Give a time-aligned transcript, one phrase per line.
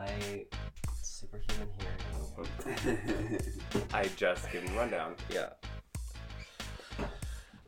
[0.00, 0.46] I
[1.02, 3.38] superhuman here.
[3.92, 5.14] I just give him rundown.
[5.30, 5.50] Yeah.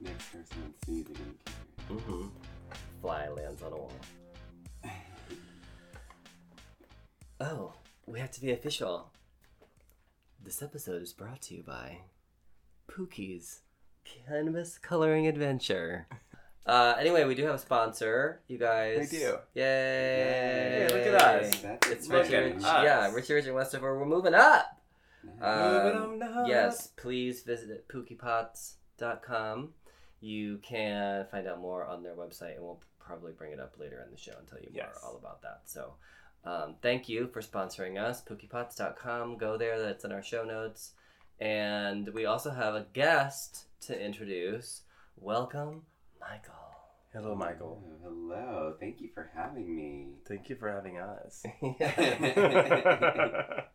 [0.01, 2.01] Next person sneezing in the camera.
[2.01, 2.29] Mm-hmm.
[3.03, 3.93] Fly lands on a wall.
[7.41, 7.73] Oh,
[8.07, 9.11] we have to be official.
[10.45, 11.99] This episode is brought to you by
[12.89, 13.63] Pookie's
[14.05, 16.07] Canvas Coloring Adventure.
[16.65, 19.11] Uh, anyway, we do have a sponsor, you guys.
[19.11, 19.37] We do.
[19.55, 20.87] Yay!
[20.89, 21.61] Yay, look at us.
[21.61, 22.57] That's It's Look Richie Rich.
[22.59, 22.63] us.
[22.85, 23.99] Yeah, Richie Rich and Westover.
[23.99, 24.67] We're moving up.
[25.25, 25.35] Nice.
[25.43, 26.49] Um, Moving on up.
[26.49, 29.71] yes, please visit pookiepots.com.
[30.21, 34.01] You can find out more on their website, and we'll probably bring it up later
[34.07, 35.01] in the show and tell you more Yes.
[35.05, 35.63] all about that.
[35.67, 35.95] So,
[36.45, 38.23] um, thank you for sponsoring us.
[38.23, 39.37] Pookiepots.com.
[39.39, 39.81] Go there.
[39.83, 40.93] That's in our show notes.
[41.41, 44.83] And we also have a guest to introduce.
[45.17, 45.83] Welcome,
[46.21, 46.55] Michael.
[47.13, 47.83] Hello, Michael.
[47.85, 48.75] Oh, hello.
[48.81, 50.07] Thank you for having me.
[50.27, 51.43] Thank you for having us.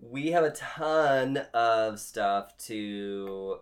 [0.00, 3.58] we have a ton of stuff to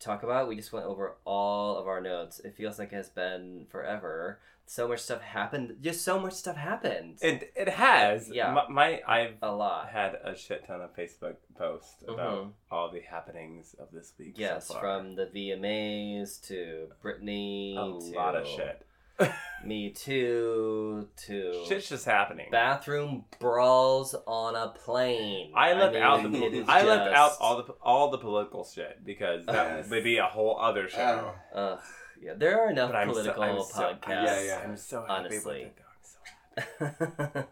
[0.00, 0.48] talk about.
[0.48, 2.40] We just went over all of our notes.
[2.40, 4.40] It feels like it has been forever.
[4.68, 5.76] So much stuff happened.
[5.80, 7.18] Just so much stuff happened.
[7.22, 8.28] It it has.
[8.28, 8.50] Yeah.
[8.52, 9.88] My, my I've a lot.
[9.90, 12.52] had a shit ton of Facebook posts about Mhm.
[12.70, 14.34] all the happenings of this week.
[14.36, 14.80] so Yes, far.
[14.80, 18.82] from the VMAs to Britney a to lot of shit.
[19.64, 22.48] Me Too to Shit's just happening.
[22.50, 25.52] bathroom brawls on a plane.
[25.54, 29.04] I left mean, out the is I left out all the all the political shit
[29.04, 29.90] because that Yes.
[29.90, 31.32] would be a whole other show.
[31.54, 31.78] Uh, Ugh,
[32.22, 34.24] yeah, there are enough I'm political so, I'm so, podcasts.
[34.24, 34.60] Yeah, yeah.
[34.64, 35.38] I'm so happy Honestly.
[35.64, 35.76] with it.
[35.76, 36.86] though.
[36.86, 37.42] I'm so happy.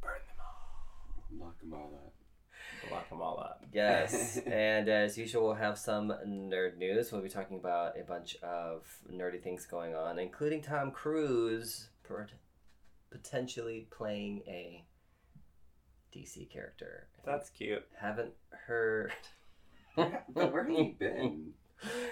[0.00, 1.38] Burn them all.
[1.38, 2.12] lock them all up.
[2.90, 3.64] Lock them all up.
[3.72, 7.10] yes, and as usual, we'll have some nerd news.
[7.12, 11.88] We'll be talking about a bunch of nerdy things going on, including Tom Cruise
[13.10, 14.84] potentially playing a
[16.14, 17.06] DC character.
[17.24, 17.84] That's cute.
[18.00, 18.32] Haven't
[18.66, 19.12] heard.
[19.96, 21.52] But where have you been?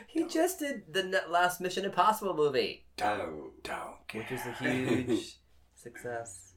[0.09, 4.23] He just did the last Mission Impossible movie, Oh, Don't care.
[4.23, 5.37] which was a huge
[5.75, 6.55] success.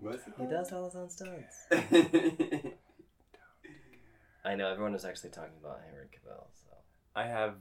[0.00, 1.66] was He does all his own stunts.
[4.44, 6.70] I know everyone was actually talking about Henry Cavill, so
[7.14, 7.54] I have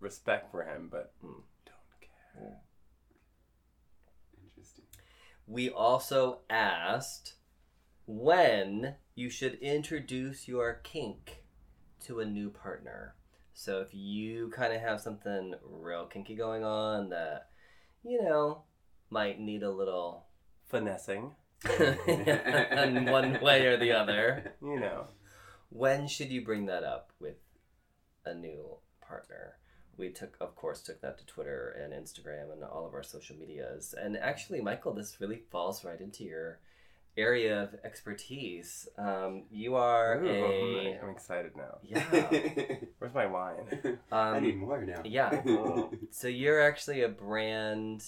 [0.00, 1.40] respect for him, but Hmm.
[1.64, 2.60] don't care.
[4.46, 4.84] Interesting.
[5.46, 7.34] we also asked
[8.06, 11.42] when you should introduce your kink
[12.04, 13.14] to a new partner.
[13.58, 17.48] So if you kind of have something real kinky going on that
[18.04, 18.64] you know
[19.08, 20.26] might need a little
[20.66, 21.30] Finessing,
[21.78, 25.06] in one way or the other, you know.
[25.70, 27.36] when should you bring that up with
[28.24, 29.54] a new partner?
[29.96, 33.36] We took, of course, took that to Twitter and Instagram and all of our social
[33.36, 33.94] medias.
[33.96, 36.58] And actually, Michael, this really falls right into your
[37.16, 38.88] area of expertise.
[38.98, 41.78] Um, you are Ooh, a I'm excited now.
[41.82, 42.00] yeah.
[42.98, 43.98] Where's my wine?
[44.12, 45.02] I need Um, more now.
[45.04, 45.42] yeah.
[45.46, 45.90] Oh.
[46.10, 48.04] so you're actually a brand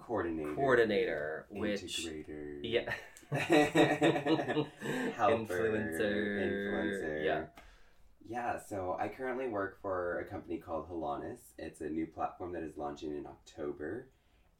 [0.00, 0.54] Coordinator.
[0.54, 2.60] coordinator, which Integrator.
[2.62, 2.92] yeah,
[5.16, 5.44] Helper.
[5.44, 7.24] influencer, Influencer.
[7.24, 7.44] yeah.
[8.28, 11.38] Yeah, so I currently work for a company called Holonis.
[11.58, 14.08] It's a new platform that is launching in October.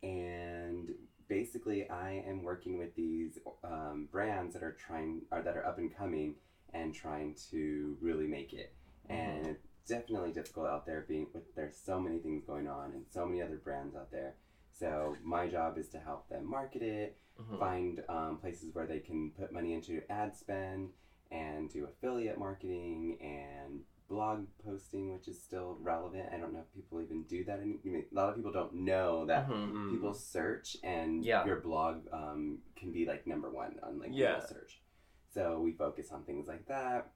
[0.02, 0.90] And
[1.28, 5.78] basically, I am working with these um, brands that are trying, or that are up
[5.78, 6.34] and coming
[6.72, 8.74] and trying to really make it.
[9.08, 13.04] And it's definitely difficult out there being with there's so many things going on and
[13.10, 14.34] so many other brands out there.
[14.72, 17.58] So my job is to help them market it, Mhm.
[17.58, 20.92] find um, places where they can put money into ad spend
[21.30, 26.28] and do affiliate marketing and blog posting, which is still relevant.
[26.32, 27.60] I don't know if people even do that.
[27.60, 29.72] Any, I mean, a lot of people don't know that Mhm.
[29.72, 29.90] Mm.
[29.90, 31.44] people search and Yeah.
[31.44, 34.34] your blog um, can be like number one on like Yeah.
[34.34, 34.80] Google search.
[35.28, 37.12] So we focus on things like that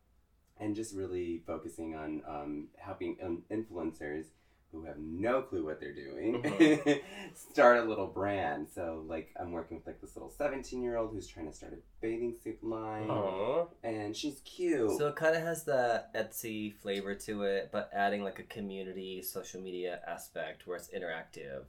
[0.59, 4.27] and just really focusing on um, helping in- influencers
[4.73, 7.01] who have no clue what they're doing Mhm.
[7.35, 8.69] start a little brand.
[8.75, 11.73] So like I'm working with like this little 17 year old who's trying to start
[11.73, 13.67] a bathing suit line Aw.
[13.83, 14.97] and she's cute.
[14.99, 19.23] So it kind of has the Etsy flavor to it, but adding like a community
[19.23, 21.65] social media aspect where it's interactive.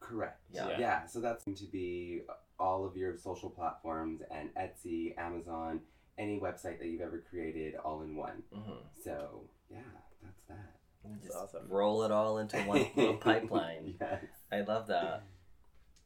[0.00, 0.40] Correct.
[0.52, 0.78] Yeah.
[0.78, 1.06] Yeah.
[1.06, 2.22] So that's going to be
[2.58, 5.80] all of your social platforms and Etsy, Amazon,
[6.18, 8.42] any website that you've ever created all in one.
[8.54, 8.72] Mm-hmm.
[9.04, 9.78] So yeah,
[10.22, 10.75] that's that.
[11.22, 11.62] Just awesome.
[11.68, 13.94] roll it all into one little pipeline.
[14.00, 14.24] yes.
[14.52, 15.24] I love that.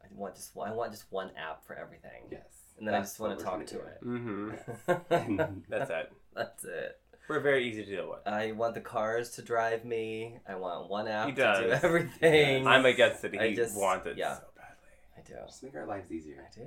[0.02, 2.42] I want just I want just one app for everything, Yes.
[2.78, 4.00] and then I just want to talk to gonna it.
[4.00, 4.06] do.
[4.08, 5.52] Mm-hmm.
[5.68, 6.12] That's it.
[6.34, 6.98] That's it.
[7.28, 8.26] We're very easy to deal with.
[8.26, 10.38] I want the cars to drive me.
[10.48, 11.84] I want one app He to do does.
[11.84, 12.66] everything.
[12.66, 13.34] I'm against it.
[13.34, 14.34] He I just- wants it yeah.
[14.38, 15.16] so badly.
[15.16, 15.46] I do.
[15.46, 16.44] Just make our lives easier.
[16.50, 16.66] I do.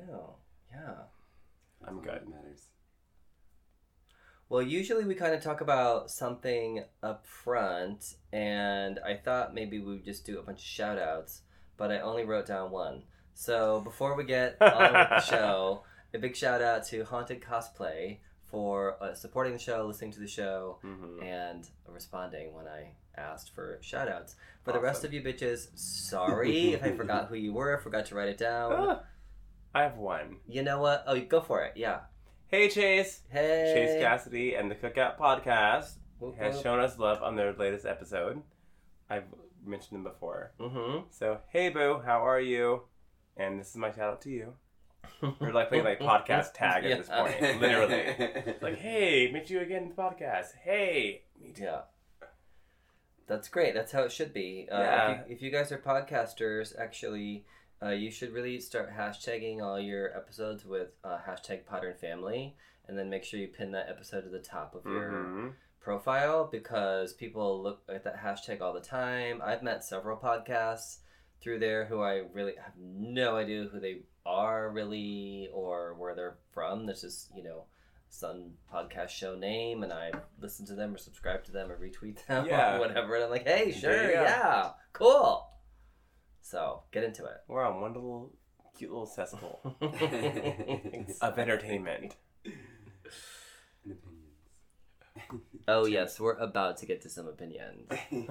[0.72, 0.80] Yeah.
[1.82, 2.14] That's I'm good.
[2.14, 2.62] that matters.
[4.54, 9.94] Well, usually we kind of talk about something up front, and I thought maybe we
[9.94, 11.42] would just do a bunch of shout outs,
[11.76, 13.02] but I only wrote down one.
[13.34, 18.20] So before we get on with the show, a big shout out to Haunted Cosplay
[18.46, 21.24] for uh, supporting the show, listening to the show, Mm-hmm.
[21.24, 24.36] and responding when I asked for shout outs.
[24.64, 28.16] For the rest of you bitches, sorry if I forgot who you were, forgot to
[28.16, 29.00] write it down.
[29.74, 30.38] I have one.
[30.48, 31.06] You know what?
[31.08, 31.74] Oh, go for it.
[31.76, 32.02] Yeah.
[32.54, 33.22] Hey Chase.
[33.32, 33.72] Hey.
[33.74, 36.64] Chase Cassidy and the Cookout Podcast Whoop, has whoop.
[36.64, 38.44] shown us love on their latest episode.
[39.10, 39.24] I've
[39.66, 40.52] mentioned them before.
[40.60, 41.06] Mm-hmm.
[41.10, 42.84] So, hey Boo, how are you?
[43.38, 44.54] And this is my shout out to you.
[45.40, 47.96] We're like playing like podcast tag at this point, literally.
[48.20, 50.50] It's like, hey, meet you again in the podcast.
[50.64, 51.64] Hey, me too.
[51.64, 51.80] Yeah.
[53.26, 53.74] That's great.
[53.74, 54.68] That's how it should be.
[54.72, 55.12] Uh, Yeah.
[55.12, 57.46] if, you, if you guys are podcasters, actually,
[57.84, 62.56] uh, you should really start hashtagging all your episodes with uh, hashtag Podern Family,
[62.88, 65.54] and then make sure you pin that episode to the top of your Mhm.
[65.80, 69.42] profile because people look at that hashtag all the time.
[69.44, 71.00] I've met several podcasts
[71.42, 76.38] through there who I really have no idea who they are really or where they're
[76.52, 76.86] from.
[76.86, 77.66] There's just, you know,
[78.08, 82.26] some podcast show name and I listen to them or subscribe to them or retweet
[82.28, 82.78] them Yeah.
[82.78, 83.16] or whatever.
[83.16, 84.22] And I'm like, hey, sure, go.
[84.22, 85.50] yeah, cool.
[86.44, 87.38] So get into it.
[87.48, 88.32] We're on one little
[88.78, 89.62] cute little cesspool
[91.22, 92.16] of entertainment.
[93.86, 95.64] And opinions.
[95.68, 97.88] oh, yes, we're about to get to some opinions.
[98.12, 98.28] Let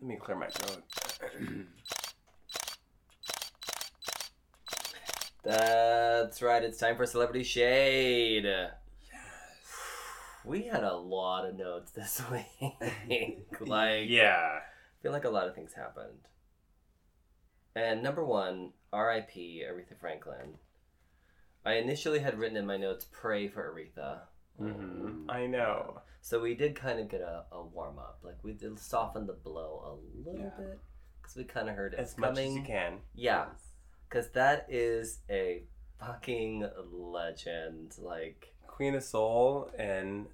[0.00, 0.82] me clear my throat.
[5.42, 6.62] That's right.
[6.62, 8.46] It's time for Celebrity Shade.
[10.44, 13.46] We had a lot of notes this week.
[13.60, 14.60] like, yeah.
[14.60, 16.18] I feel like a lot of things happened.
[17.74, 19.64] And number one, R.I.P.
[19.66, 20.58] Aretha Franklin.
[21.64, 24.22] I initially had written in my notes, "Pray for Aretha."
[24.58, 26.00] hmm I know.
[26.20, 28.18] So we did kind of get a, a warm up.
[28.22, 29.92] Like we did soften the blow a
[30.28, 30.50] little Yeah.
[30.64, 30.80] bit
[31.20, 32.98] because we kind of heard it As much as you can.
[33.14, 33.46] Yeah,
[34.08, 35.64] because that is a
[35.98, 37.94] fucking legend.
[37.98, 40.26] Like, Queen of Soul and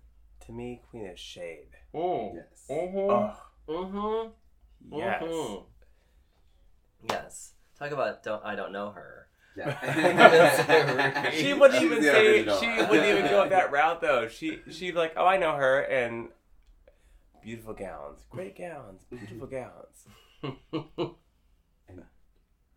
[0.47, 1.69] to me, Queen of Shade.
[1.95, 2.35] mm.
[2.35, 2.67] Yes.
[2.71, 3.37] Oh,
[3.69, 4.31] mm-hmm,
[4.99, 5.23] yes.
[5.23, 5.65] Mhm.
[7.09, 7.53] Yes.
[7.79, 9.29] Talk about don't I don't know her.
[9.57, 11.31] Yeah.
[11.33, 14.29] She wouldn't even the say she wouldn't even go that route though.
[14.29, 16.29] She she'd be like, Oh, I know her and
[17.43, 18.21] beautiful gowns.
[18.31, 20.07] Great gowns, beautiful gowns.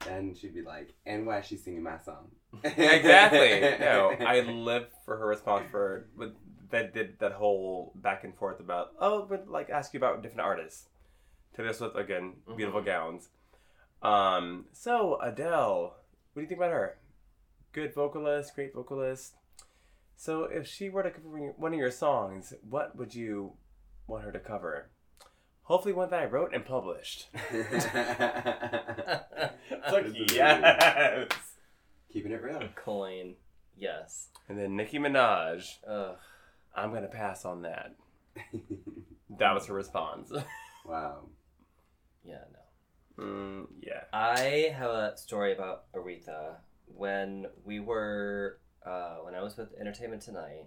[0.10, 2.32] And she'd be like, and why is she singing my song?
[2.64, 3.62] exactly.
[3.80, 6.32] No, I live for her response for with
[6.72, 10.42] that did that whole back and forth about oh, but like ask you about different
[10.42, 10.88] artists.
[11.56, 12.86] To this with again beautiful Mhm.
[12.86, 13.30] gowns.
[14.02, 14.66] Um.
[14.74, 15.96] So Adele,
[16.34, 16.98] what do you think about her?
[17.72, 19.36] Good vocalist, great vocalist.
[20.16, 21.28] So if she were to cover
[21.58, 23.54] one of your songs, what would you
[24.08, 24.90] want her to cover?
[25.64, 27.30] Hopefully one that I wrote and published.
[29.92, 31.28] Like, yes.
[32.12, 32.62] Keeping it real.
[32.76, 33.36] Coin.
[33.78, 34.28] Yes.
[34.48, 35.64] And then Nicki Minaj.
[35.88, 36.16] Ugh.
[36.76, 37.96] I'm gonna pass on that.
[39.40, 40.32] That was her response.
[40.86, 41.30] wow.
[42.24, 42.44] Yeah.
[42.54, 42.60] No.
[43.22, 44.04] Mm, yeah.
[44.14, 46.56] I have a story about Aretha.
[46.96, 50.66] When we were, uh, when I was with Entertainment Tonight,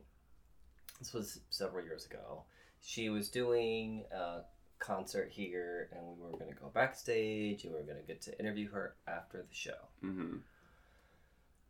[0.98, 2.44] this was several years ago.
[2.80, 4.40] She was doing a
[4.78, 8.20] concert here, and we were going to go backstage, and we were going to get
[8.22, 9.88] to interview her after the show.
[10.00, 10.36] hmm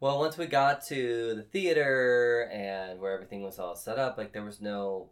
[0.00, 4.32] Well, once we got to the theater and where everything was all set up, like
[4.32, 5.10] there was no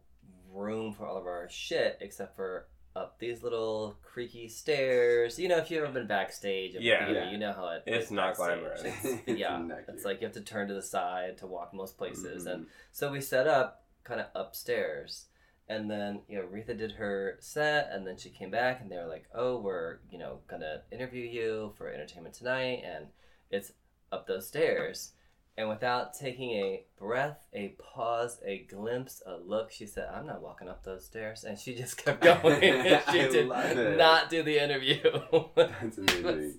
[0.53, 5.39] room for all of our shit except for up these little creaky stairs.
[5.39, 7.07] You know, if you've ever been backstage Yeah.
[7.07, 7.31] theater, Yeah.
[7.31, 8.59] you know how it It's not backstage.
[8.61, 8.85] glamorous.
[8.85, 12.47] It's- yeah, it's like you have to turn to the side to walk most places,
[12.47, 12.53] Mhm.
[12.53, 15.27] and so we set up kind of upstairs.
[15.69, 18.97] And then, you know, Aretha did her set, and then she came back, and they
[18.97, 23.09] were like, "Oh, we're, you know, gonna interview you for Entertainment Tonight," and
[23.49, 23.73] it's
[24.11, 25.15] up those stairs.
[25.59, 30.41] And without taking a breath, a pause, a glimpse, a look, she said, "I'm not
[30.43, 32.61] walking up those stairs," and she just kept going.
[33.13, 33.99] she did it.
[33.99, 35.03] not do the interview.
[35.55, 36.59] That's amazing.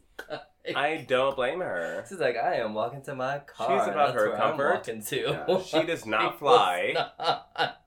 [0.76, 2.06] I don't blame her.
[2.08, 3.80] She's like, I am walking to my car.
[3.80, 4.68] She's about her comfort.
[4.70, 5.44] I'm walking to.
[5.48, 6.94] Yeah, she does not She fly.
[6.96, 7.80] not.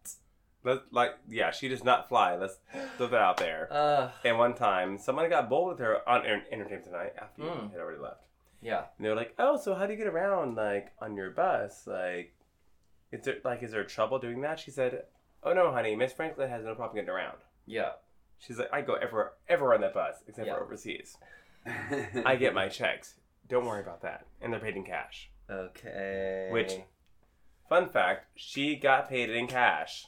[0.65, 2.35] Let like yeah, she does not fly.
[2.37, 2.59] Let's
[2.99, 3.69] throw that out there.
[3.73, 7.71] Uh, And one time, someone got bold with her on Entertainment Tonight after you Mm.
[7.71, 8.26] had already left.
[8.61, 8.85] Yeah.
[8.97, 11.87] And they were like, "Oh, so how do you get around like on your bus?
[11.87, 12.35] Like,
[13.13, 15.05] is there like is there trouble doing that?" She said,
[15.43, 17.93] "Oh no, honey, Miss Franklin has no problem getting around." Yeah.
[18.39, 20.55] She's like, "I go everywhere, everywhere on that bus except Yeah.
[20.57, 21.17] for overseas.
[22.25, 23.15] I get my checks.
[23.49, 26.49] Don't worry about that, and they're paid in cash." Okay.
[26.53, 26.79] Which-
[27.69, 30.07] Fun fact: she got paid in cash.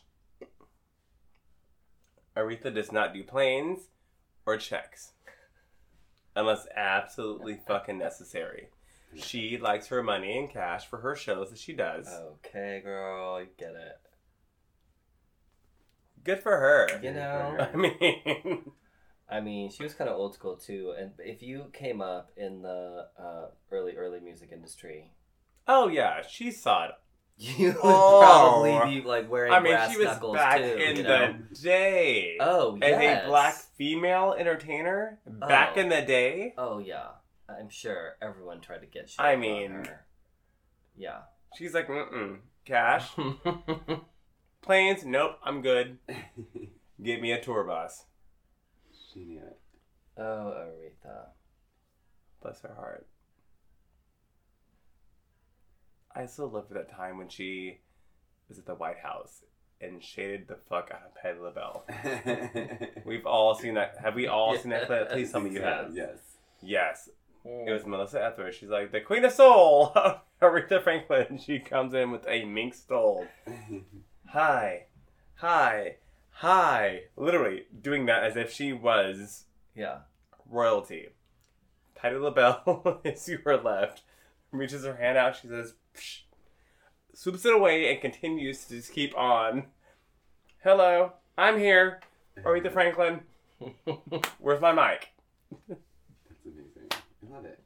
[2.37, 3.89] Aretha does not do planes
[4.47, 5.13] or checks,
[6.39, 8.69] unless absolutely fucking necessary.
[9.17, 12.07] She likes her money in cash for her shows that she does.
[12.09, 13.99] Okay, girl, you get it.
[16.25, 16.89] Good for her.
[17.03, 18.71] You know, I mean,
[19.31, 20.95] I mean, she was kind of old school too.
[20.99, 25.13] And if you came up in the uh, early, early music industry,
[25.67, 26.91] oh yeah, she saw it.
[27.39, 28.21] you would Oh.
[28.21, 30.65] probably be like wearing I mean, brass she was knuckles back too.
[30.65, 32.37] in you the day.
[32.41, 33.25] Oh As yes.
[33.25, 35.81] a black female entertainer back Oh.
[35.81, 36.53] in the day.
[36.59, 37.09] Oh yeah,
[37.49, 39.21] I'm sure everyone tried to get shit.
[39.21, 40.07] I on mean- her.
[40.97, 41.21] yeah.
[41.57, 42.41] She's like, mm-mm.
[42.67, 43.09] Cash.
[44.61, 45.07] Planes?
[45.07, 45.97] Nope, I'm good.
[47.03, 48.05] Give me a tour bus.
[49.15, 49.59] she knew it.
[50.19, 50.23] oh,
[50.55, 51.29] Aretha.
[52.43, 53.07] Bless her heart.
[56.15, 57.79] I still love for that time when she
[58.49, 59.43] was at the White House
[59.81, 61.85] and shaded the fuck out of Patti LaBelle.
[63.05, 63.97] We've all seen that.
[64.03, 65.11] Have we all seen that clip?
[65.11, 65.95] Please tell me you have.
[65.95, 66.19] Yes.
[66.63, 67.09] Yes.
[67.47, 67.69] Mm.
[67.69, 68.59] It was Melissa Etheridge.
[68.59, 69.93] She's like, the Queen of Soul,
[70.43, 71.39] Aretha Franklin.
[71.39, 73.27] She comes in with a mink stole.
[74.31, 74.87] Hi.
[75.37, 75.97] Hi.
[76.31, 77.03] Hi.
[77.17, 79.45] Literally doing that as if she was
[79.75, 79.99] Yeah.
[80.49, 81.09] royalty.
[81.95, 84.03] Patti LaBelle is to her left,
[84.53, 85.37] reaches her hand out.
[85.37, 86.21] She says, Psh,
[87.19, 89.65] swoops it away, and continues to just keep on.
[90.63, 91.99] Hello, I'm here.
[92.45, 93.21] Aretha Franklin.
[94.39, 95.09] Where's my mic?
[95.69, 95.81] That's
[96.47, 96.89] amazing.
[96.93, 97.59] I love it.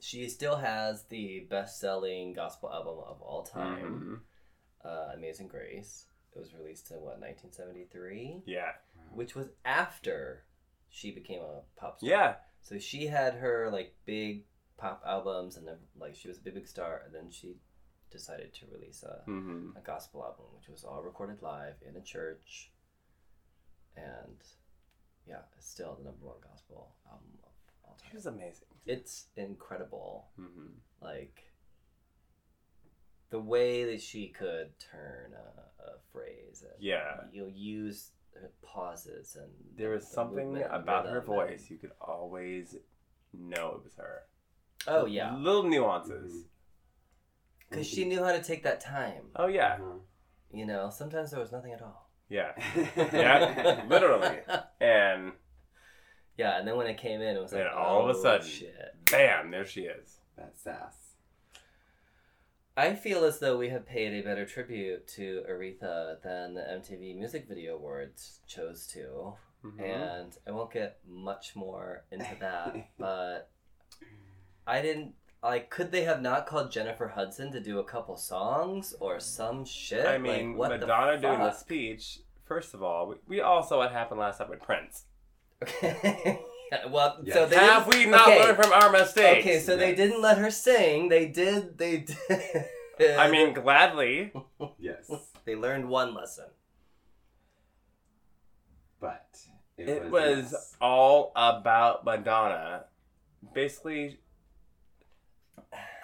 [0.00, 4.22] She still has the best-selling gospel album of all time,
[4.82, 4.88] Mhm.
[4.88, 8.72] uh, "Amazing Grace." It was released in what 1973, Yeah.
[9.12, 10.44] which was after
[10.88, 12.08] she became a pop star.
[12.08, 12.36] Yeah.
[12.62, 14.46] So she had her like big
[14.76, 17.56] pop albums, and then like she was a big big star, and then she
[18.10, 22.00] decided to release a, hmm a gospel album, which was all recorded live in a
[22.00, 22.70] church,
[23.96, 24.36] and
[25.26, 27.50] yeah, it's still the number one gospel album of
[27.84, 28.08] all time.
[28.12, 28.68] She's amazing.
[28.86, 30.66] It's incredible, hmm
[31.00, 31.40] like
[33.30, 36.64] the way that she could turn a, a phrase.
[36.78, 37.16] Yeah.
[37.32, 41.66] you know, use uh, pauses and There was the something about her rhythm and- voice
[41.70, 42.76] you could always
[43.32, 44.22] know it was her.
[44.86, 46.44] Oh yeah, Little nuances.
[47.70, 49.24] because she knew how to take that time.
[49.36, 49.74] Oh yeah.
[49.80, 49.98] Uh-huh.
[50.52, 52.10] You know, sometimes there was nothing at all.
[52.28, 52.52] Yeah.
[53.12, 54.38] Yeah, literally.
[54.80, 55.32] And
[56.36, 58.22] Yeah, and then when it came in, it was like, And all of a oh,
[58.22, 58.94] sudden- shit.
[59.10, 60.18] bam, there she is.
[60.36, 60.96] That sass.
[62.76, 67.16] I feel as though we have paid a better tribute to Aretha than the MTV
[67.16, 69.80] Music Video Awards chose to, Mhm.
[69.80, 73.50] and I won't get much more into that, but
[74.66, 75.14] I didn't.
[75.42, 79.64] Like, could they have not called Jennifer Hudson to do a couple songs or some
[79.66, 80.06] shit?
[80.06, 82.20] I mean, like, what Madonna the doing the speech.
[82.46, 85.04] First of all, we, we all saw what happened last time with Prince.
[85.62, 86.40] Okay.
[86.90, 87.34] Well, Yeah.
[87.34, 88.42] so they Have we not okay.
[88.42, 89.46] learned from our mistakes?
[89.46, 91.08] Okay, so they didn't let her sing.
[91.08, 91.78] They did.
[91.78, 91.98] They
[92.98, 93.16] did.
[93.16, 94.32] I mean, gladly.
[94.78, 95.08] Yes.
[95.44, 96.46] they learned one lesson.
[99.00, 99.38] But
[99.76, 100.76] it, It was, was yes.
[100.80, 102.86] all about Madonna.
[103.54, 104.18] Basically,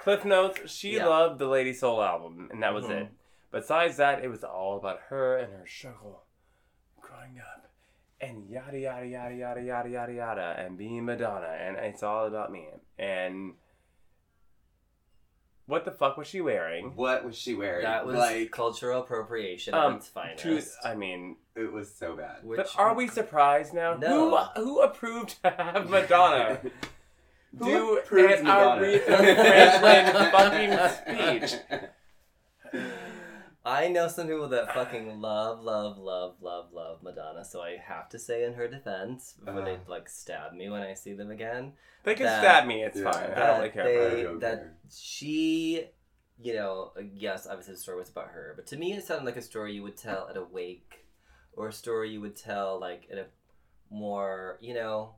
[0.01, 1.07] Cliff Notes, she Yeah.
[1.07, 3.03] loved the Lady Soul album, and that was Mhm.
[3.03, 3.09] it.
[3.51, 6.25] Besides that, it was all about her and her struggle
[7.01, 7.67] growing up.
[8.21, 12.53] And yada, yada, yada, yada, yada, yada, yada, and being Madonna, and it's all about
[12.53, 12.69] me.
[12.99, 13.55] And
[15.67, 16.95] what the fuck was she wearing?
[16.97, 17.85] What was she wearing?
[17.85, 20.43] That was like cultural appropriation Um, its finest.
[20.43, 22.45] To, I mean, it was so bad.
[22.45, 23.95] Which- but are we surprised now?
[23.95, 24.37] No.
[24.55, 26.61] Who, who approved to have Madonna?
[27.59, 28.83] Who do approved an Madonna?
[28.83, 31.61] Aretha Franklin fucking speech.
[33.65, 38.09] I know some people that fucking love, love, love, love, love Madonna, so I have
[38.11, 39.79] to say in her defense before they Uh.
[39.87, 41.75] like stab me when I see them again.
[42.05, 43.11] They can That- stab me, it's Yeah.
[43.13, 43.25] fine.
[43.25, 44.23] I that don't really care they, her.
[44.29, 44.77] don't that care.
[44.91, 45.91] she,
[46.41, 49.37] you know, yes, obviously the story was about her, but to me it sounded like
[49.37, 51.05] a story you would tell at a wake,
[51.53, 53.27] or a story you would tell like at a
[53.91, 55.17] more, you know,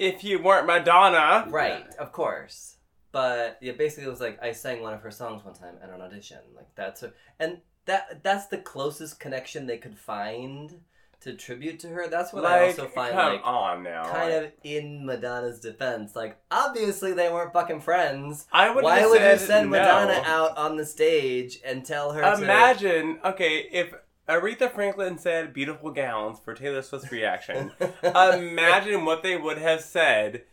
[0.00, 2.76] If you weren't Madonna, right, of course.
[3.12, 5.90] But yeah, basically it was like I sang one of her songs one time at
[5.90, 6.38] an audition.
[6.56, 10.80] Like that's a, and that that's the closest connection they could find
[11.20, 12.08] to tribute to her.
[12.08, 14.04] That's what I also find like on now.
[14.04, 16.16] kind of in Madonna's defense.
[16.16, 18.46] Like obviously they weren't fucking friends.
[18.52, 19.78] I would Why would you send no.
[19.78, 23.92] Madonna out on the stage and tell her to Imagine, okay, if
[24.30, 27.72] Aretha Franklin said beautiful gowns for Taylor Swift's reaction,
[28.02, 30.44] imagine what they would have said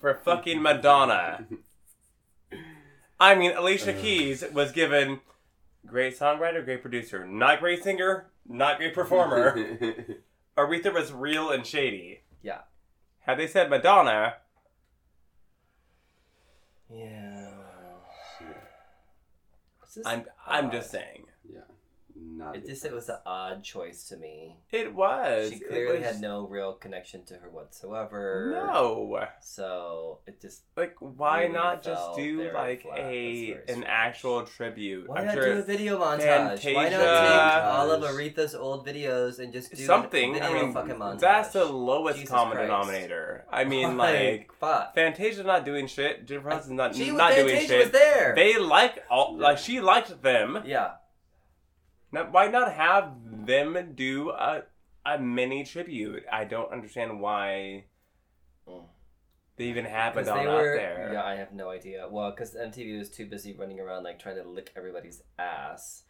[0.00, 1.46] for fucking Madonna.
[3.18, 5.20] I mean, Alicia Keys was given
[5.84, 9.56] great songwriter, great producer, not great singer, not great performer.
[10.56, 12.20] Aretha was real and shady.
[12.40, 12.60] Yeah.
[13.20, 14.34] Had they said Madonna,
[16.88, 17.48] Yeah.
[18.38, 18.46] Shit.
[19.82, 21.25] It's just I'm I'm just saying.
[22.36, 22.44] Yeah.
[22.44, 24.58] Not It good just it was an odd choice to me.
[24.70, 25.50] It was.
[25.50, 28.50] She clearly was- had no real connection to her whatsoever.
[28.52, 29.26] No.
[29.40, 32.98] So it just Like, why Really not just do like flat.
[32.98, 33.84] a an strange.
[33.86, 35.08] actual tribute?
[35.08, 36.26] why I'm not sure do a video montage?
[36.28, 40.34] Why not take all of Aretha's old videos and just do something.
[40.36, 41.20] a I video mean, fucking montage?
[41.20, 42.66] that's the lowest Jesus common Christ.
[42.70, 43.44] denominator.
[43.50, 44.94] I mean, like fuck.
[44.94, 46.26] Fantasia's not doing shit.
[46.26, 47.82] Jennifer Hudson's not She not doing Fantasia shit.
[47.84, 48.34] was there.
[48.34, 50.62] They like all like she liked them.
[50.66, 50.92] yeah.
[52.16, 53.12] Now, why not have
[53.46, 54.62] them do a
[55.04, 56.24] a mini tribute?
[56.32, 57.84] I don't understand why
[58.66, 58.86] Mm.
[59.56, 61.10] they even have Because Madonna they were, up there.
[61.12, 62.08] yeah, I have no idea.
[62.10, 66.04] Well, because MTV was too busy running around like trying to lick everybody's ass.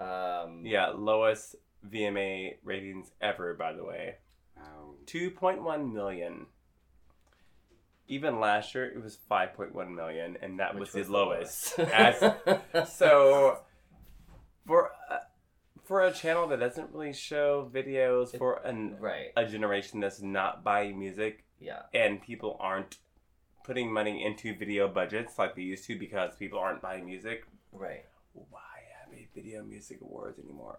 [0.00, 4.16] Um, Yeah, lowest VMA ratings ever, by the way.
[4.56, 4.94] Wow.
[5.06, 6.46] 2.1 million.
[8.08, 11.78] Even last year, it was 5.1 million, and that which was, the the lowest.
[11.78, 11.92] lowest.
[12.74, 13.60] As- so,
[14.66, 15.18] for uh,
[15.90, 19.32] for a channel that doesn't really show videos for an, right.
[19.36, 21.82] a generation that's not buying music, Yeah.
[21.92, 22.98] and people aren't
[23.64, 28.04] putting money into video budgets like they used to because people aren't buying music, Right.
[28.34, 28.60] why
[29.02, 30.78] have a video music awards anymore?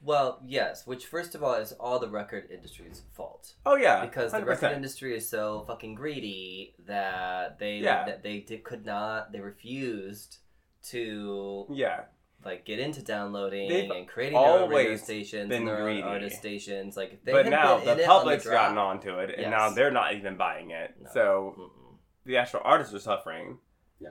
[0.00, 0.86] Well, yes.
[0.86, 3.56] Which, first of all, is all the record industry's fault.
[3.66, 4.46] Oh yeah, because the 100%.
[4.46, 8.06] record industry is so fucking greedy that they Yeah.
[8.06, 10.38] that they did, could not they refused
[10.84, 12.04] to yeah,
[12.46, 16.02] like get into downloading They've and creating their own radio stations been and their greedy.
[16.02, 16.96] own artist stations.
[16.96, 19.50] Like they but now been in the it on public's the gotten onto it, and
[19.50, 20.94] now they're not even buying it.
[21.02, 21.10] No.
[21.12, 21.96] So Mm-mm.
[22.24, 23.58] the actual artists are suffering.
[24.00, 24.10] Yeah.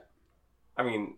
[0.76, 1.16] I mean,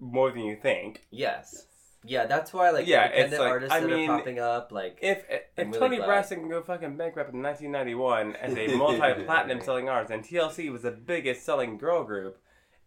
[0.00, 1.06] more than you think.
[1.10, 1.50] Yes.
[1.52, 1.66] Yes.
[2.06, 4.72] Yeah, that's why like Yeah, independent it's like- artists I that mean, are popping up,
[4.72, 6.06] like If eh, if I'm really Toni glad.
[6.06, 10.82] Braxton can go fucking bankrupt in 1991 as a multi-platinum selling artist, and TLC was
[10.82, 12.38] the biggest selling girl group,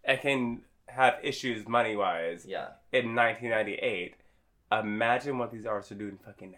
[0.04, 4.16] and can have issues money wise yeah, in 1998,
[4.72, 6.58] imagine what these artists are doing fucking now.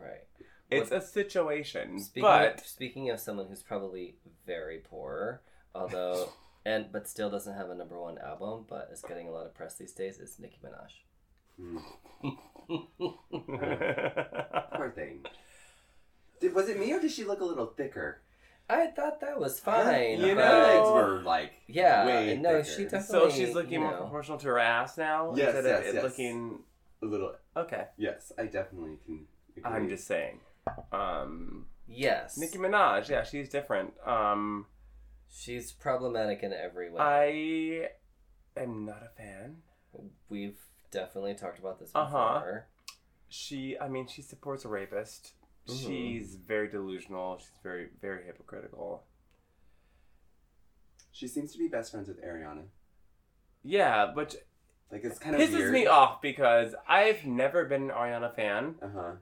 [0.00, 0.24] right.
[0.70, 5.42] It's a situation, Speaking but of, speaking of someone who's probably very poor,
[5.74, 6.30] although
[6.64, 9.54] and but still doesn't have a number one album, but is getting a lot of
[9.54, 10.90] press these days, is Nicki Minaj.
[11.60, 11.78] Hmm.
[14.76, 15.24] Poor thing.
[16.40, 18.20] Did, was it me or did she look a little thicker?
[18.68, 20.20] I thought that was fine.
[20.20, 22.76] You Her know- legs were like Yeah, way no, thicker.
[22.76, 25.86] she does- so she's looking you more proportional to her ass now Yes, instead of
[25.86, 26.02] it yes.
[26.02, 26.64] looking
[27.02, 27.34] a little.
[27.56, 27.88] okay.
[27.98, 29.26] Yes, I definitely can.
[29.56, 29.70] Agree.
[29.72, 30.40] I'm just saying.
[30.92, 33.92] Um, yes, Nicki Minaj, yeah, she's different.
[34.06, 34.66] Um,
[35.30, 37.00] she's problematic in every way.
[38.56, 39.62] I am not a fan.
[40.28, 40.58] We've
[40.90, 42.34] definitely talked about this Uh-huh.
[42.38, 42.66] before.
[43.28, 45.34] She, I mean, she supports a rapist.
[45.68, 45.86] Mhm.
[45.86, 47.38] She's very delusional.
[47.38, 49.04] She's very, very hypocritical.
[51.12, 52.64] She seems to be best friends with Ariana.
[53.62, 54.36] Yeah, which
[54.90, 55.72] Like it's kind of pisses weird.
[55.72, 58.74] me off because I've never been an Ariana fan.
[58.82, 59.12] Uh huh.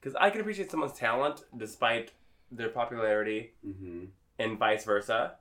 [0.00, 2.12] Because I can appreciate someone's talent despite
[2.50, 4.04] their popularity Mm-hmm.
[4.38, 5.36] and vice versa.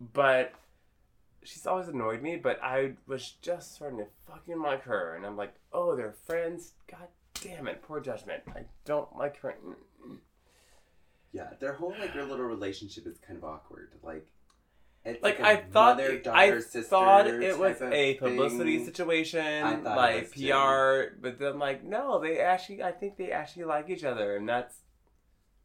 [0.00, 0.52] But
[1.42, 5.14] she's always annoyed me, but I was just starting to fucking like her.
[5.14, 6.72] And I'm like, oh, they're friends?
[6.90, 7.08] God
[7.42, 8.42] damn it, poor judgment.
[8.54, 9.54] I don't like her.
[11.32, 13.90] Yeah, their whole like their little relationship is kind of awkward.
[14.02, 14.26] Like,
[15.04, 18.86] it's Like, a I thought, mother, I daughter, sister thought it was a publicity thing.
[18.86, 20.48] situation, I thought it like was too.
[21.12, 24.48] PR, but then like, no, they actually, I think they actually like each other, and
[24.48, 24.76] that's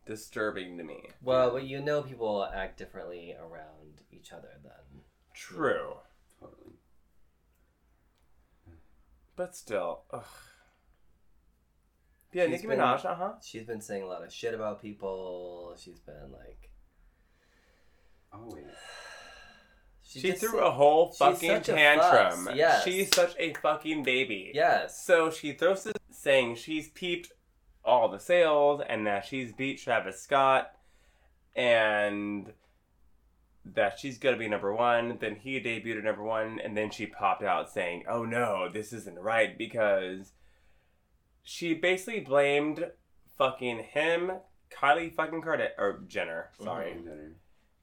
[0.08, 1.03] disturbing to me.
[1.21, 5.01] Well, but you know people act differently around each other then.
[5.36, 5.97] True.
[6.39, 6.73] Totally.
[9.36, 10.23] But still, ugh.
[12.31, 13.33] Yeah, She's Nicki been- Minaj, uh huh.
[13.43, 15.75] She's been saying a lot of shit about people.
[15.81, 16.71] She's been like
[18.31, 18.65] Always.
[20.03, 22.45] she, She threw said- a whole she's fucking such tantrum.
[22.45, 22.83] fuss, yes.
[22.83, 24.51] She's such a fucking baby.
[24.53, 25.03] Yes.
[25.05, 27.31] So she throws this saying she's peeped
[27.83, 30.71] all the sales and that she's beat Travis Scott
[31.55, 32.53] and
[33.65, 35.17] that she's gonna be number one.
[35.19, 38.93] Then he debuted at number one, and then she popped out saying, "Oh no, this
[38.93, 40.33] isn't right," because
[41.49, 42.91] she basically blamed
[43.35, 44.31] fucking him,
[44.69, 46.51] Kylie fucking Kardashian or Jenner.
[46.62, 47.33] Sorry, Mhm.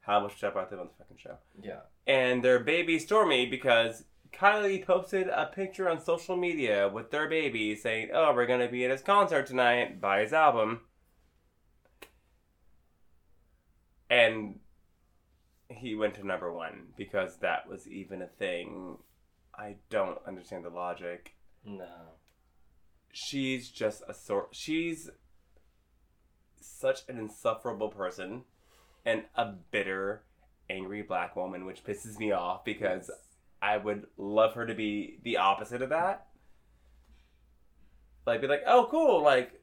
[0.02, 1.80] how much shit about them on the fucking show Yeah.
[2.06, 7.74] and their baby Stormi because Kylie posted a picture on social media with their baby
[7.74, 10.00] saying, "Oh, we're gonna be at his concert tonight.
[10.00, 10.86] Buy his album."
[14.08, 14.60] And
[15.68, 18.98] he went to number one because that was even a thing
[19.54, 21.34] I don't understand the logic.
[21.64, 22.15] No.
[23.18, 24.48] She's just a sort.
[24.50, 25.08] She's
[26.60, 28.42] such an insufferable person,
[29.06, 30.24] and a bitter,
[30.68, 33.10] angry black woman, which pisses me off because
[33.62, 36.26] I would love her to be the opposite of that.
[38.26, 39.62] Like, be like, oh, cool, like,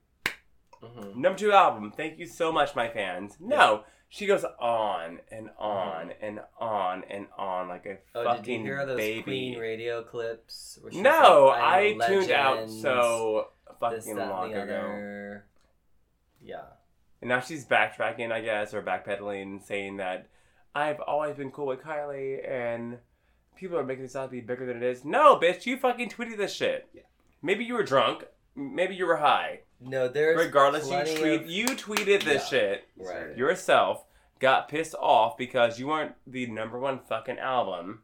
[0.81, 3.37] hmm number two album, thank you so much, my fans.
[3.39, 3.83] No,
[4.13, 7.97] she goes on and on and on and on like a Mm-hmm.
[8.13, 9.23] Oh, fucking did you hear those baby.
[9.23, 10.77] Queen radio clips?
[10.91, 15.39] no, like, I tuned out so this, fucking that, long ago.
[16.39, 16.61] Yeah.
[17.21, 20.27] And now she's backtracking, I guess, or backpedaling, saying that
[20.75, 22.99] I've always been cool with Kylie and
[23.55, 25.03] people are making this out to be bigger than it is.
[25.03, 26.87] No, bitch, you fucking tweeted this shit.
[26.93, 27.01] Yeah.
[27.41, 28.25] Maybe you were drunk.
[28.55, 29.61] Maybe you were high.
[29.85, 32.59] No, there's Regardless, you tweet of- you tweeted this Yeah.
[32.59, 33.35] shit Right.
[33.37, 34.05] yourself.
[34.39, 38.03] Got pissed off because you weren't the number one fucking album.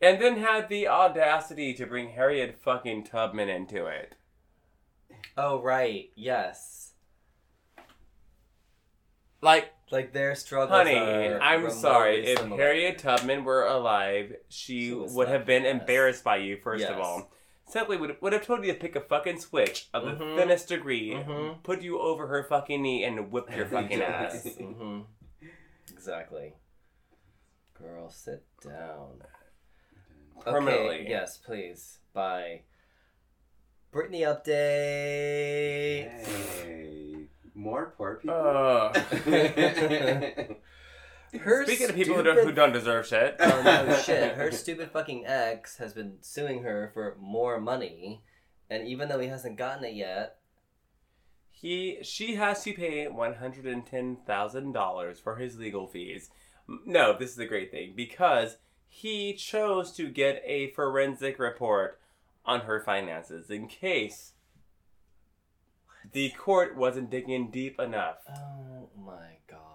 [0.00, 4.14] And then had the audacity to bring Harriet fucking Tubman into it.
[5.36, 6.92] Oh right, yes.
[9.40, 10.70] Like, Like their struggles.
[10.70, 12.26] Honey, are I'm remotely sorry.
[12.26, 12.38] If.
[12.40, 16.84] Harriet Tubman were alive, she, She was would have been fucking embarrassed by you, first
[16.84, 17.30] of all.
[17.66, 20.36] Simply would, would have told you to pick a fucking switch of the Mhm.
[20.36, 21.62] thinnest degree, Mhm.
[21.62, 24.44] put you over her fucking knee, and whip your fucking ass.
[24.56, 25.00] hmm
[25.90, 26.54] Exactly.
[27.74, 29.22] Girl, sit down.
[30.40, 31.00] Permanently.
[31.00, 32.00] Okay, yes, please.
[32.12, 32.62] Bye.
[33.92, 36.10] Britney update.
[36.26, 38.34] Hey, more poor people.
[38.36, 38.94] Ugh.
[41.40, 43.36] Her Speaking of people who don't, who don't deserve shit.
[43.40, 44.34] oh no shit!
[44.34, 48.22] Her stupid fucking ex has been suing her for more money,
[48.70, 50.36] and even though he hasn't gotten it yet,
[51.50, 56.30] He she has to pay one hundred and ten thousand dollars for his legal fees.
[56.86, 62.00] No, this is a great thing because he chose to get a forensic report
[62.46, 64.32] on her finances in case
[66.12, 68.18] the court wasn't digging deep enough.
[68.28, 69.73] oh my god,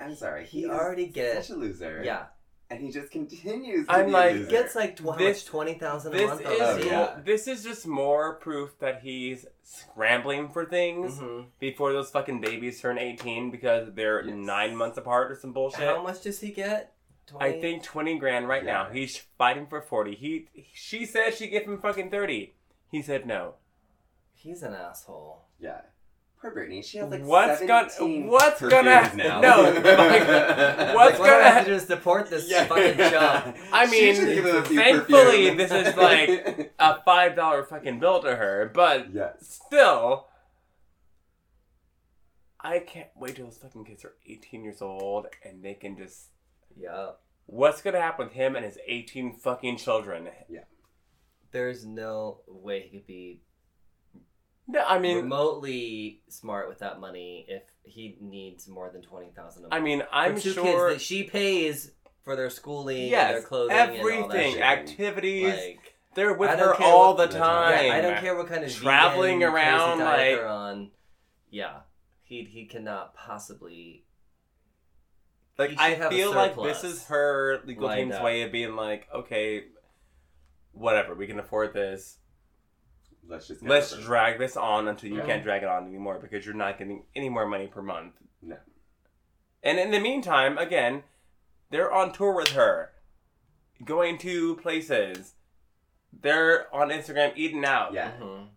[0.00, 0.46] I'm sorry.
[0.46, 2.02] He, He already gets- such a loser.
[2.04, 2.26] yeah,
[2.70, 3.86] and he just continues.
[3.86, 4.50] To I'm be like, a loser.
[4.50, 6.40] gets like tw- how This- much twenty thousand a This month.
[6.42, 7.20] is on Oh, yeah.
[7.24, 12.80] this is just more proof that he's scrambling for things hmm before those fucking babies
[12.80, 14.34] turn eighteen because they're Yes.
[14.34, 15.80] nine months apart or some bullshit.
[15.80, 16.92] How much does he get?
[17.26, 17.44] 20?
[17.56, 18.88] I think twenty grand right now.
[18.88, 18.92] Yeah.
[18.92, 20.14] He's fighting for forty.
[20.14, 22.54] He she said she gave him fucking thirty.
[22.90, 23.54] He said no.
[24.34, 25.46] he's an asshole.
[25.58, 25.80] Yeah.
[26.44, 26.84] Poor Britney.
[26.84, 27.88] She has like What's gonna-
[28.26, 29.40] what's gonna- now.
[29.40, 29.82] no, like,
[30.94, 33.56] what's what gonna- have to do support this fucking chump?
[33.72, 37.98] I mean, should give him a few thankfully, this is like- A five dollar fucking
[37.98, 39.58] bill to her, but yes.
[39.66, 40.26] still,
[42.60, 46.28] I can't wait till those fucking kids are eighteen years old and they can just.
[46.76, 47.12] Yeah.
[47.46, 50.28] What's gonna happen with him and his eighteen fucking children?
[50.50, 50.64] Yeah.
[51.52, 53.43] There's no way he could be
[54.66, 59.66] No, I mean, remotely smart with that money if he needs more than twenty thousand.
[59.70, 60.64] I mean, I'm two sure.
[60.64, 61.90] kids that she pays
[62.22, 65.52] for their schooling, yes, their clothing, and all that everything, activities.
[65.54, 67.86] Like, They're with her all what- the time.
[67.86, 70.90] yeah, I don't care what kind of Traveling around, like- on.
[71.50, 71.80] Yeah,
[72.22, 74.04] he he cannot possibly.
[75.58, 78.24] Like I feel like this is her legal team's up.
[78.24, 79.64] way of being like, okay,
[80.72, 82.18] whatever, we can afford this.
[83.26, 83.60] Let's just.
[83.62, 85.26] get Let's over drag this on until you Yeah.
[85.26, 88.14] can't drag it on anymore because you're not getting any more money per month.
[88.42, 88.56] No.
[89.62, 91.04] And in the meantime, again,
[91.70, 92.92] they're on tour with her,
[93.84, 95.34] going to places.
[96.12, 97.92] They're on Instagram eating out.
[97.94, 98.12] Yeah.
[98.20, 98.48] Mhm.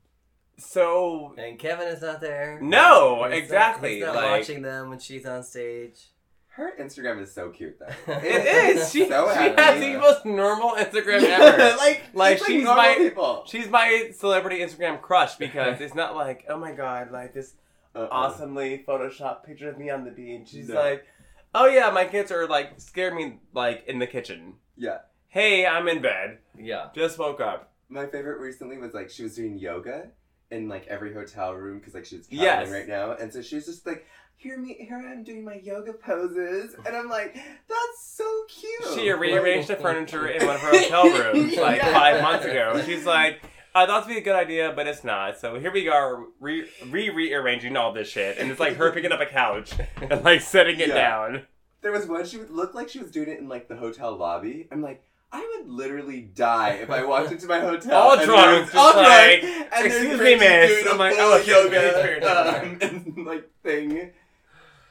[0.57, 2.59] So And Kevin is not there.
[2.61, 6.09] No, He's not- exactly, he's not like- watching them when she's on stage.
[6.57, 8.13] Her Instagram is so cute though.
[8.13, 8.91] it is.
[8.91, 9.61] She, So she happy.
[9.61, 11.77] has the most normal Instagram ever.
[11.77, 13.43] like, Like, just she's my- people.
[13.45, 17.53] She's my celebrity Instagram crush because it's not like, oh my god, like this
[17.95, 18.07] Uh-uh.
[18.09, 20.49] awesomely photoshopped picture of me on the beach.
[20.49, 20.75] She's No.
[20.81, 21.05] like,
[21.53, 24.55] oh yeah, my kids are like scared me like in the kitchen.
[24.75, 24.97] Yeah.
[25.27, 26.39] Hey, I'm in bed.
[26.57, 26.87] Yeah.
[26.95, 27.71] Just woke up.
[27.89, 30.07] My favorite recently was like she was doing yoga
[30.49, 32.71] in like every hotel room because like she was traveling Yes.
[32.71, 34.07] right now, and so she was just like,
[34.37, 38.93] "Here me, here I am doing my yoga poses," and I'm like, "That's so cute."
[38.99, 41.93] She rearranged the furniture in one of her hotel rooms like Yeah.
[41.93, 42.81] five months ago.
[42.85, 43.41] She's like,
[43.75, 45.39] I thought it'd be a good idea, but it's not.
[45.39, 49.11] So here we are, re re rearranging all this shit, and it's like her picking
[49.11, 50.95] up a couch and like setting it Yeah.
[50.95, 51.41] down.
[51.81, 54.15] There was one she would look like she was doing it in like the hotel
[54.15, 54.67] lobby.
[54.71, 55.03] I'm like.
[55.29, 57.93] I would literally die if I walked into my hotel.
[58.01, 60.89] All and drunk, was- just all drunk, like, and "Excuse me, Bridget miss." doing a
[60.91, 62.77] I'm like, full "Oh, okay, yoga okay, okay." um,
[63.17, 64.11] and, like thing.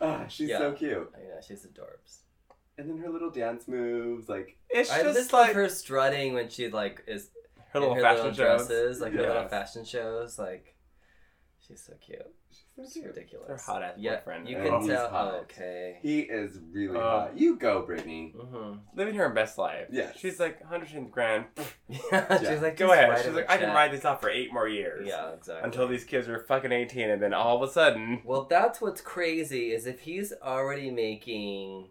[0.00, 0.58] Ah, she's Yeah.
[0.58, 1.12] so cute.
[1.18, 2.20] Yeah, she's adorbs.
[2.78, 6.34] And then her little dance moves, like It's I just just like love her strutting
[6.34, 7.30] when she like is
[7.72, 8.68] her in little her fashion little shows.
[8.68, 9.50] dresses, like her little Yes.
[9.50, 10.38] fashion shows.
[10.38, 10.76] Like
[11.58, 12.35] she's so cute.
[12.76, 13.06] She's so It's cute.
[13.06, 13.48] ridiculous.
[13.48, 14.48] Her hot-ass yeah, boyfriend.
[14.48, 15.08] You can he's tell.
[15.08, 15.34] hot.
[15.34, 15.98] Oh, okay.
[16.02, 17.38] He is really Uh, hot.
[17.38, 18.34] You go, Britney.
[18.34, 18.78] Mm-hmm.
[18.94, 19.86] living her best life.
[19.90, 20.16] Yes.
[20.18, 21.46] She's like 100 grand.
[21.88, 23.24] Yeah, she's like, Go ahead.
[23.24, 25.06] She's like, I can ride this off for eight more years.
[25.08, 25.64] Yeah, exactly.
[25.64, 29.00] Until these kids are fucking 18, and then all of a sudden, Well, that's what's
[29.00, 31.88] crazy is if he's already making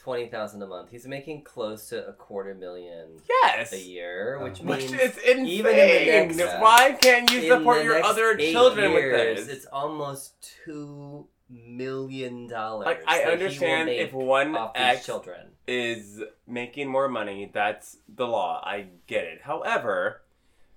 [0.00, 3.72] twenty thousand a month, he's making close to a quarter million yes.
[3.72, 5.46] a year, which Uh, Which means is insane.
[5.46, 8.90] even in the next- Why can't you in support the your next other eight children
[8.92, 9.56] years, with this?
[9.56, 10.34] It's almost
[10.64, 12.86] two million dollars.
[12.86, 15.48] Like, I that he will understand make if one off these ex children.
[15.66, 18.60] is making more money, that's the law.
[18.64, 19.42] I get it.
[19.42, 20.22] However,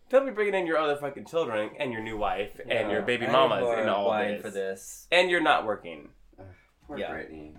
[0.09, 3.25] don't be bringing in your other fucking children and your new wife and your baby
[3.27, 4.41] I mamas more and all wine this.
[4.41, 5.07] for this.
[5.11, 6.09] And you're not working.
[6.87, 7.11] Poor Yeah.
[7.11, 7.53] Britney.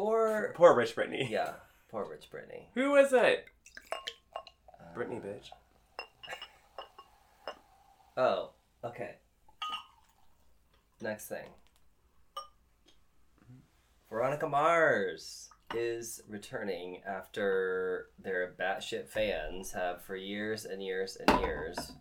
[0.00, 1.28] Poor, Poor rich Britney.
[1.28, 1.52] yeah,
[1.90, 2.68] poor rich Britney.
[2.74, 3.44] Who is it?
[4.34, 5.50] Uh, Britney, bitch.
[8.16, 8.50] Oh,
[8.82, 9.16] okay.
[11.02, 11.44] Next thing.
[14.08, 21.92] Veronica Mars is returning after their batshit fans have for years and years and years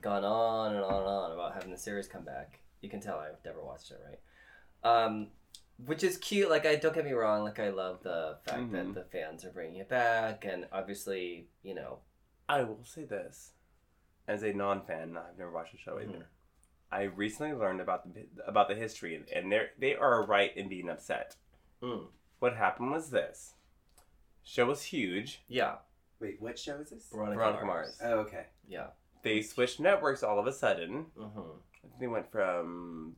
[0.00, 2.60] gone on and on and on about having the series come back.
[2.80, 5.04] You can tell I've never watched it, right?
[5.04, 5.28] Um,
[5.84, 6.48] which is cute.
[6.50, 7.44] Like, I don't get me wrong.
[7.44, 8.72] Like, I love the fact Mhm.
[8.72, 12.00] that the fans are bringing it back, and obviously, you know,
[12.48, 13.52] I will say this.
[14.28, 16.12] As a non-fan, I've never watched the show either.
[16.12, 16.26] Mhm.
[16.90, 20.88] I recently learned about the about the history, and they they are right in being
[20.88, 21.36] upset.
[21.82, 22.08] mm,
[22.38, 23.54] What happened was this:
[24.42, 25.42] show was huge.
[25.48, 25.78] yeah,
[26.18, 27.10] Wait, what show is this?
[27.10, 28.00] Veronica, Veronica Mars.
[28.00, 28.12] Mars.
[28.12, 28.46] Oh, okay.
[28.66, 28.90] Yeah.
[29.22, 31.06] They switched networks all of a sudden.
[31.16, 31.58] Mm-hmm.
[32.00, 33.16] They went from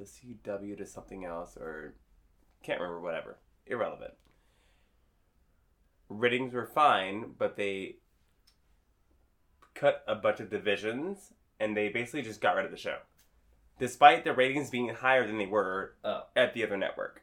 [0.00, 1.94] the CW to something else, or
[2.62, 3.00] can't remember.
[3.00, 4.14] Whatever, irrelevant.
[6.08, 7.96] Ratings were fine, but they
[9.74, 12.98] cut a bunch of divisions, and they basically just got rid of the show,
[13.78, 16.22] despite the ratings being higher than they were Oh.
[16.34, 17.22] at the other network.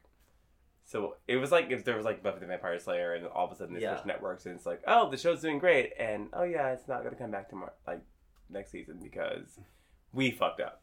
[0.85, 3.51] So it was like if there was like Buffy the Vampire Slayer, and all of
[3.51, 3.95] a sudden they Yeah.
[3.95, 7.03] switched networks, and it's like, oh, the show's doing great, and oh yeah, it's not
[7.03, 8.01] gonna come back tomorrow, like
[8.49, 9.59] next season because
[10.13, 10.81] we fucked up.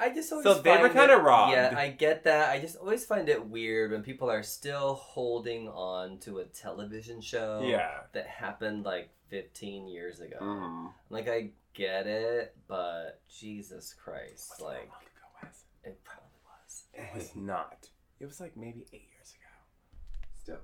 [0.00, 1.52] I just always So they were kinda it- robbed.
[1.52, 2.50] Yeah, I get that.
[2.50, 7.20] I just always find it weird when people are still holding on to a television
[7.20, 8.02] show Yeah.
[8.12, 10.38] that happened like 15 years ago.
[10.40, 10.92] Mm.
[11.10, 15.64] Like I get it, but Jesus Christ, Was like it long ago, Wes?
[15.84, 16.84] it probably was.
[16.94, 17.88] It was not.
[18.20, 19.98] It was like maybe eight years ago.
[20.42, 20.60] Still.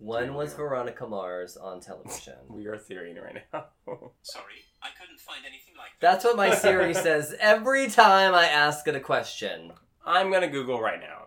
[0.00, 0.28] It's a long time.
[0.28, 0.38] When Yeah.
[0.38, 2.34] was Veronica Mars on television?
[2.48, 3.66] We are Syrian right now.
[4.22, 6.12] Sorry, I couldn't find anything like that.
[6.12, 9.72] That's what my Siri says every time I ask it a question.
[10.04, 11.26] I'm gonna Google right now.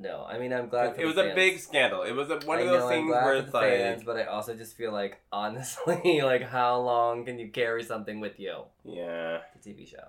[0.00, 0.94] No, I mean I'm glad.
[0.94, 2.02] For It the was a big scandal.
[2.02, 3.64] It was a, one I of those know, I'm things glad where for it's like,
[3.72, 8.20] fans, but I also just feel like honestly, like how long can you carry something
[8.20, 8.62] with you?
[8.84, 9.38] yeah.
[9.60, 10.06] The TV show.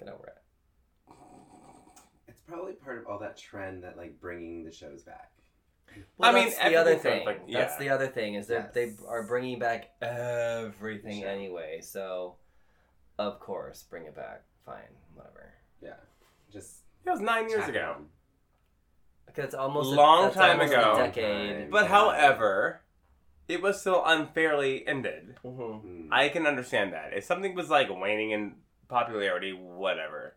[0.00, 1.14] Get over it.
[2.26, 5.30] It's probably part of all that trend that like bringing the shows back.
[6.18, 7.24] Well, I mean, the other thing.
[7.24, 11.28] sounds like- That's the other thing is that they are bringing back everything Sure.
[11.28, 11.80] anyway.
[11.80, 12.36] So,
[13.18, 14.42] of course, bring it back.
[14.64, 15.52] Fine, whatever.
[15.80, 15.96] Yeah.
[16.50, 17.94] Just It was nine years ago.
[17.96, 18.08] on.
[19.26, 20.92] Because it's almost a- Long that's time almost ago.
[20.94, 21.70] A decade.
[21.70, 22.82] But however,
[23.48, 25.36] it was still unfairly ended.
[25.44, 25.84] Mhm.
[25.84, 26.08] Mm.
[26.12, 27.12] I can understand that.
[27.12, 28.56] If something was like waning in
[28.88, 30.36] popularity, whatever.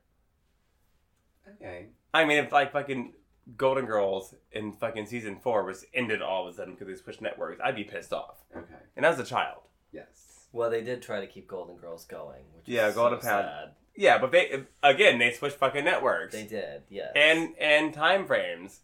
[1.47, 1.87] Okay.
[2.13, 3.13] I mean, if like fucking
[3.55, 7.21] Golden Girls in fucking season four was ended all of a sudden because they switched
[7.21, 8.37] networks, I'd be pissed off.
[8.55, 8.65] Okay.
[8.95, 9.61] And as a child.
[9.91, 10.47] Yes.
[10.51, 13.45] Well, they did try to keep Golden Girls going, which Yeah, is Golden so Pound.
[13.45, 13.71] sad.
[13.95, 17.11] Yeah, but they again they switched fucking networks They did, yes.
[17.15, 18.81] and and time frames.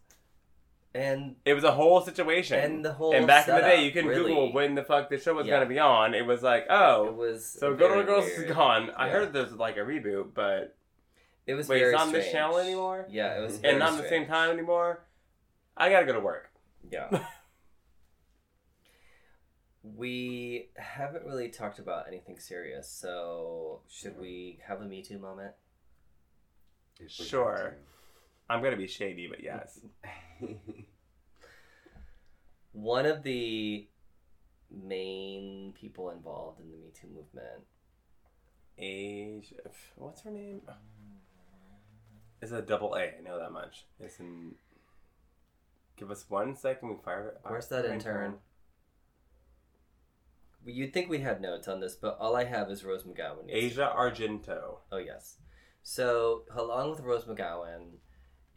[0.95, 2.59] and It was a whole situation.
[2.59, 5.09] and the whole and back in the day, you can really, Google when the fuck
[5.09, 5.55] the show was Yeah.
[5.55, 6.13] gonna be on.
[6.13, 8.49] It was like, oh, It was so Golden Girls weird.
[8.49, 8.91] is gone.
[8.95, 9.11] I Yeah.
[9.13, 10.75] heard there's like a reboot, but
[11.45, 12.33] It was Wait, very it's not on this strange.
[12.33, 13.05] channel anymore?
[13.09, 13.53] Yeah, it was.
[13.55, 15.03] And very not at the same time anymore.
[15.75, 16.51] I gotta go to work.
[16.89, 17.09] Yeah.
[19.83, 25.53] we haven't really talked about anything serious, so should we have a Me Too moment?
[27.07, 27.75] Sure.
[28.49, 29.79] I'm gonna be shady, but yes.
[32.71, 33.87] One of the
[34.71, 37.65] main people involved in the Me Too movement.
[38.77, 39.53] Age.
[39.95, 40.61] What's her name?
[42.43, 42.99] It's a double A.
[43.03, 43.85] I know that much.
[44.01, 44.55] It's in.
[45.95, 46.89] Give us one second.
[46.89, 47.35] We fire.
[47.43, 48.35] Where's that intern?
[50.65, 53.45] Well, You'd think we had notes on this, but all I have is Rose McGowan.
[53.47, 54.79] Asia Argento.
[54.91, 55.37] Oh yes.
[55.83, 57.91] So along with Rose McGowan,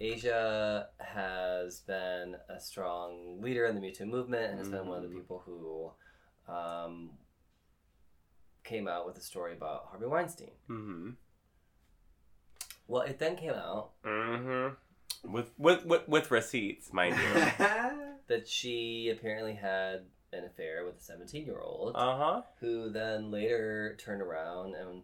[0.00, 4.96] Asia has been a strong leader in the Me Too movement and has been one
[4.98, 5.20] of the Mhm.
[5.20, 5.92] people who
[6.52, 7.10] um,
[8.64, 10.50] came out with a story about Harvey Weinstein.
[10.68, 11.10] Mm-hmm.
[12.88, 15.32] Well, it then came out Mm-hmm.
[15.32, 17.34] With, with with with receipts, mind you.
[18.28, 22.42] that she apparently had an affair with a 17 year old Uh huh.
[22.60, 25.02] who then later turned around and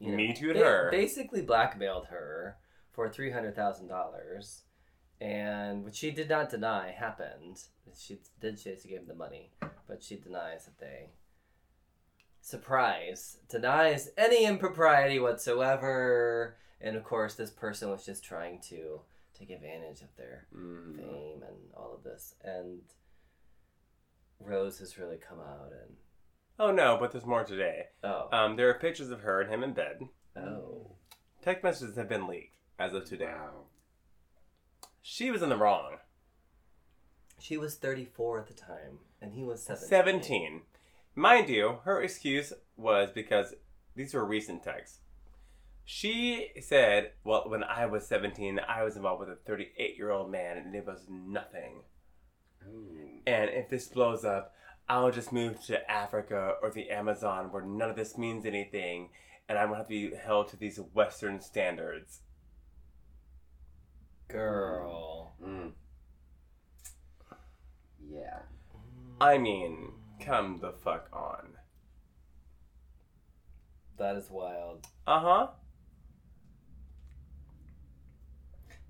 [0.00, 0.88] Me too'd ba- her.
[0.90, 2.56] basically blackmailed her
[2.92, 4.62] for $300,000
[5.20, 7.62] and which she did not deny happened
[7.96, 9.50] she did say she gave him the money
[9.86, 11.10] but she denies that they
[12.40, 19.00] surprise denies any impropriety whatsoever and of course this person was just trying to
[19.38, 20.96] take advantage of their Mm.
[20.96, 22.34] fame and all of this.
[22.42, 22.82] And
[24.38, 25.96] Rose has really come out and
[26.58, 27.86] Oh no, but there's more today.
[28.04, 30.00] oh Um, there are pictures of her and him in bed.
[30.36, 30.96] oh
[31.42, 33.26] Text messages have been leaked as of today.
[33.32, 33.64] Wow.
[35.02, 35.98] She was in the wrong.
[37.38, 39.88] she was thirty four at the time and he was seventeen.
[40.22, 40.62] 17.
[41.14, 43.54] Mind you, her excuse was because
[43.96, 45.00] these were recent texts.
[45.92, 50.30] She said, Well, when I was 17, I was involved with a 38 year old
[50.30, 51.82] man and it was nothing.
[52.64, 53.18] Ooh.
[53.26, 54.54] And if this blows up,
[54.88, 59.08] I'll just move to Africa or the Amazon where none of this means anything
[59.48, 62.20] and I'm going to have to be held to these Western standards.
[64.28, 65.34] Girl.
[65.44, 65.72] Mm.
[68.08, 68.42] Yeah.
[69.20, 71.54] I mean, come the fuck on.
[73.98, 74.86] That is wild.
[75.04, 75.46] Uh huh.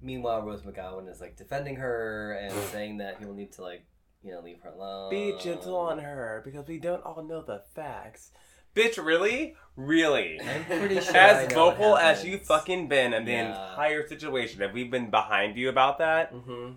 [0.02, 3.84] Meanwhile, Rose McGowan is like defending her and saying that people need to like,
[4.22, 5.10] you know, leave her alone.
[5.10, 8.30] Be gentle on her because we don't all know the facts.
[8.74, 9.56] Bitch, really?
[9.76, 10.40] Really?
[10.40, 11.16] I'm pretty sure.
[11.16, 13.70] As vocal as you fucking been in the Yeah.
[13.70, 16.32] entire situation, have we been behind you about that?
[16.32, 16.76] Mhm.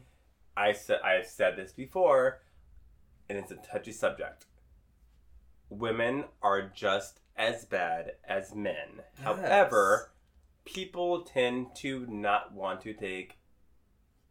[0.58, 2.42] I said I've said this before,
[3.30, 4.46] and it's a touchy subject.
[5.70, 9.02] Women are just as bad as men.
[9.18, 9.24] Yes.
[9.24, 10.12] However,
[10.65, 13.38] people tend to not want to take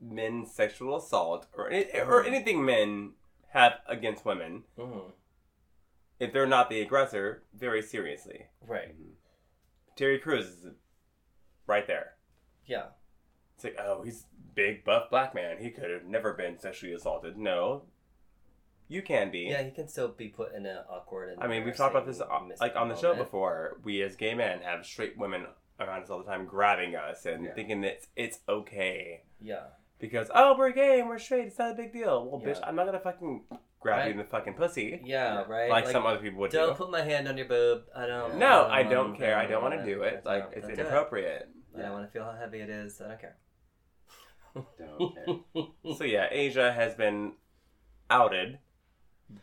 [0.00, 3.12] men's sexual assault or any, or anything men
[3.50, 5.12] have against women Mhm.
[6.18, 8.46] if they're not the aggressor very seriously.
[8.60, 8.94] Right.
[9.94, 10.66] Terry Crews is
[11.66, 12.16] right there.
[12.64, 12.88] Yeah.
[13.54, 15.58] It's like, oh, he's big buff black man.
[15.58, 17.36] He could have never been sexually assaulted.
[17.36, 17.84] No,
[18.88, 19.40] you can be.
[19.50, 21.30] Yeah, he can still be put in an awkward.
[21.30, 22.26] And I mean, we've talked about this uh,
[22.60, 23.78] like on the show before.
[23.84, 25.46] We as gay men have straight women
[25.88, 27.54] around us all the time, grabbing us and Yeah.
[27.54, 29.64] thinking that it's, it's okay Yeah.
[29.98, 31.46] because oh, we're gay and we're straight.
[31.46, 32.24] It's not a big deal.
[32.28, 33.44] Well, bitch, I'm not gonna fucking
[33.80, 34.04] grab Right.
[34.06, 35.42] you in the fucking pussy Yeah.
[35.48, 35.68] Right.
[35.70, 36.74] like, some other people would Don't do.
[36.74, 37.82] put my hand on your boob.
[37.94, 38.36] I don't.
[38.36, 39.36] No, I I don't don't care.
[39.36, 40.24] I don't want to do it.
[40.24, 40.78] Like don't- it's don't it.
[40.80, 41.48] inappropriate.
[41.76, 43.00] I don't want to feel how heavy it is.
[43.00, 43.36] I don't care.
[44.78, 45.94] Don't care.
[45.96, 47.32] So yeah, Asia has been
[48.10, 48.58] outed,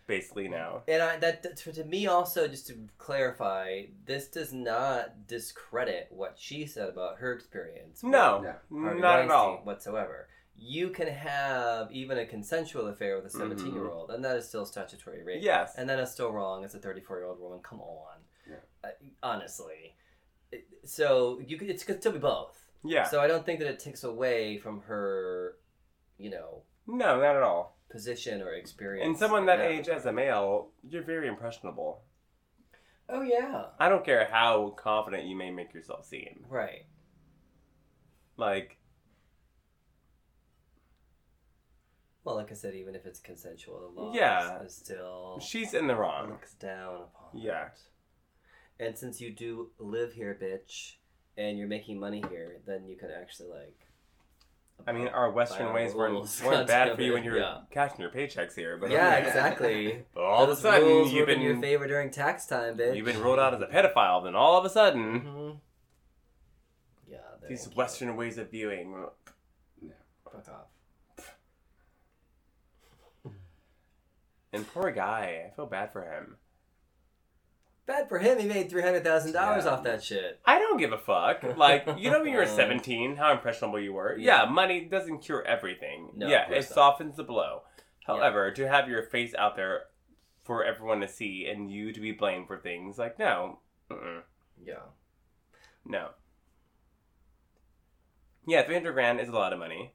[0.07, 0.83] basically now.
[0.87, 6.07] And I, that that- to, to me also, just to clarify, this does not discredit
[6.11, 8.03] what she said about her experience.
[8.03, 8.93] No, No.
[8.93, 9.57] Not at all.
[9.63, 10.27] whatsoever.
[10.61, 13.49] You can have even a consensual affair with a Mm-hmm.
[13.57, 15.41] 17 year old, and that is still statutory rape.
[15.41, 15.73] Yes.
[15.77, 17.59] And that is still wrong as a 34 year old woman.
[17.63, 18.17] Come on.
[18.49, 18.55] Yeah.
[18.83, 18.89] Uh,
[19.23, 19.95] honestly.
[20.85, 22.57] So you could, it could still be both.
[22.83, 23.03] Yeah.
[23.05, 25.55] So I don't think that it takes away from her,
[26.17, 27.77] you know, no, not at all.
[27.89, 29.05] Position or experience.
[29.07, 32.01] And someone that age as a male, you're very impressionable.
[33.09, 33.65] Oh yeah.
[33.79, 36.45] I don't care how confident you may make yourself seem.
[36.49, 36.85] Right.
[38.37, 38.77] Like,
[42.23, 44.61] Well, like I said, even if it's consensual, the law Yeah.
[44.61, 46.29] is still she's in the wrong.
[46.29, 47.29] looks down upon.
[47.41, 47.67] Yeah.
[47.67, 47.81] it.
[48.85, 50.97] And since you do live here, bitch,
[51.37, 53.87] and you're making money here, then you can actually like.
[54.87, 56.15] I mean, our Western our ways weren't,
[56.45, 58.77] weren't bad for you when you were cashing your paychecks here.
[58.77, 60.03] But yeah, exactly.
[60.13, 62.95] But all of a sudden, you've work in your favor during tax time, bitch.
[62.95, 64.23] you've been ruled out as a pedophile.
[64.23, 65.51] Then all of a sudden, hmm
[67.11, 67.17] Yeah.
[67.47, 67.69] these.
[67.75, 68.91] Western ways of viewing.
[69.81, 69.91] No.
[70.23, 71.35] Fuck off.
[74.51, 76.37] And poor guy, I feel bad for him.
[77.89, 78.37] Bad for him.
[78.37, 79.71] He made three hundred thousand dollars Yeah.
[79.71, 80.39] off that shit.
[80.45, 81.41] I don't give a fuck.
[81.57, 84.15] Like, you know, when you were 17, how impressionable you were?
[84.15, 86.11] Yeah, money doesn't cure everything.
[86.15, 86.75] No, yeah, course it not.
[86.75, 87.63] softens the blow.
[88.05, 89.85] However, to have your face out there
[90.43, 93.57] for everyone to see and you to be blamed for things, like, no.
[93.89, 94.21] Mm-mm.
[94.63, 94.85] Yeah.
[95.83, 96.09] No.
[98.45, 99.93] Yeah, 300 grand is a lot of money,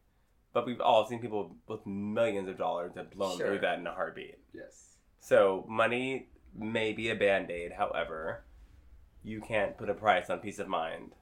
[0.53, 3.47] but we've all seen people with millions of dollars have blown Sure.
[3.47, 4.39] through that in a heartbeat.
[4.53, 4.97] Yes.
[5.21, 8.45] So, money may be a band aid, however,
[9.23, 11.13] you can't put a price on peace of mind.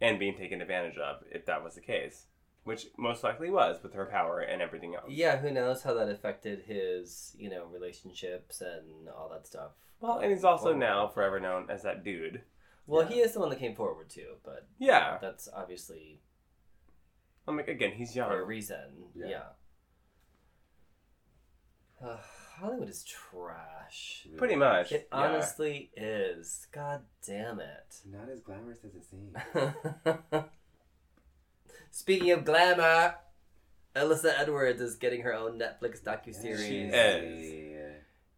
[0.00, 2.26] and being taken advantage of if that was the case,
[2.64, 5.04] which most likely was with her power and everything else.
[5.08, 9.70] Yeah, who knows how that affected his, you know, relationships and all that stuff.
[10.00, 12.42] Well, and he's also Well, now forever known as that dude.
[12.84, 13.08] Well, Yeah.
[13.10, 15.18] he is the one that came forward too, but Yeah.
[15.20, 16.20] that's obviously
[17.46, 19.12] I'm like again, he's young for a reason.
[19.14, 19.50] Yeah.
[22.00, 22.16] Yeah.
[22.62, 24.26] Hollywood is trash.
[24.36, 24.92] Pretty much.
[24.92, 25.18] It yeah.
[25.18, 26.68] honestly is.
[26.72, 27.96] God damn it.
[28.08, 30.44] Not as glamorous as it seems.
[31.90, 33.16] Speaking of glamour,
[33.96, 36.66] Alyssa Edwards is getting her own Netflix docuseries.
[36.66, 37.94] She is.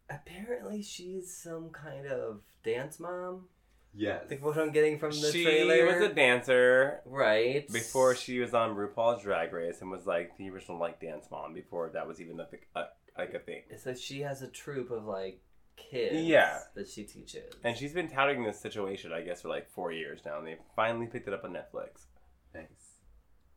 [0.09, 3.45] Apparently, she's some kind of dance mom.
[3.93, 4.23] Yes.
[4.25, 5.85] I think what I'm getting from the she trailer.
[5.85, 10.49] was a dancer right before she was on RuPaul's Drag Race and was like the
[10.49, 12.85] original like dance mom before that was even a, thi- a
[13.17, 13.63] like a thing.
[13.69, 15.41] It's like she has a troupe of like
[15.75, 16.15] kids.
[16.25, 16.59] Yeah.
[16.75, 17.53] That she teaches.
[17.63, 20.57] And she's been touting this situation, I guess, for like four years now, and they
[20.75, 22.05] finally picked it up on Netflix.
[22.53, 22.65] Nice.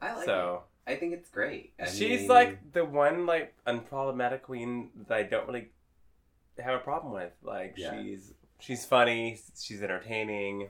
[0.01, 0.93] I like so it.
[0.93, 1.73] I think it's great.
[1.81, 5.69] I she's mean, like the one like unproblematic queen that I don't really
[6.59, 7.33] have a problem with.
[7.43, 8.01] Like Yeah.
[8.01, 10.69] she's she's funny, she's entertaining.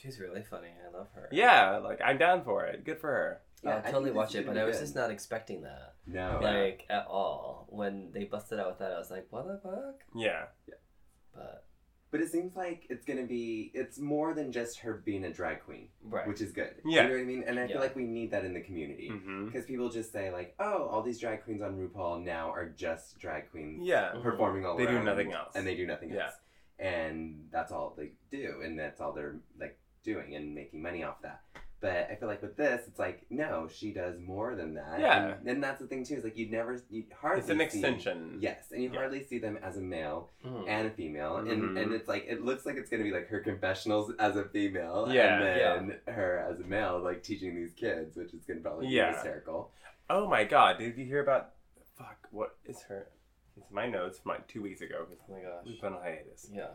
[0.00, 0.68] she's really funny.
[0.86, 1.28] I love her.
[1.32, 2.84] Yeah, like I'm down for it.
[2.84, 3.40] Good for her.
[3.64, 4.82] Yeah, I I'll totally this watch it, but I was good.
[4.84, 5.94] just not expecting that.
[6.06, 6.38] no.
[6.40, 6.50] Yeah.
[6.50, 7.66] Like at all.
[7.70, 10.46] When they busted out with that, I was like, "What the fuck?" Yeah.
[10.66, 10.74] yeah.
[11.34, 11.64] But
[12.10, 13.70] But it seems like it's gonna be.
[13.74, 16.74] It's more than just her being a drag queen, right, which is good.
[16.84, 17.02] Yeah.
[17.02, 17.44] You know what I mean?
[17.46, 17.68] And I Yeah.
[17.74, 19.10] feel like we need that in the community.
[19.12, 19.46] Mm-hmm.
[19.46, 23.18] Because people just say like, "Oh, all these drag queens on RuPaul now are just
[23.18, 24.14] drag queens Yeah.
[24.22, 25.54] Performing all They do nothing else.
[25.54, 26.24] and they do nothing Yeah.
[26.26, 26.34] else,
[26.78, 31.20] and that's all they do, and that's all they're like doing and making money off
[31.22, 31.42] that."
[31.80, 34.98] But I feel like with this, it's like no, she does more than that.
[34.98, 35.34] Yeah.
[35.38, 36.14] and, and that's the thing too.
[36.16, 38.38] Is like you'd never, you hardly It's an see- extension.
[38.40, 38.98] Yes, and you Yeah.
[38.98, 40.64] hardly see them as a male Mhm.
[40.68, 41.52] and a female, Mhm.
[41.52, 44.44] and and it's like it looks like it's gonna be like her confessionals as a
[44.48, 45.74] female, Yeah.
[45.76, 49.10] and then her as a male, like teaching these kids, which is gonna probably Yeah.
[49.10, 49.72] be hysterical.
[50.10, 51.54] Oh my god, did you hear about
[51.96, 53.08] fuck, what is her
[53.56, 55.64] it's my notes from like two weeks ago Oh my gosh.
[55.66, 56.48] we've been on hiatus.
[56.52, 56.70] Yeah.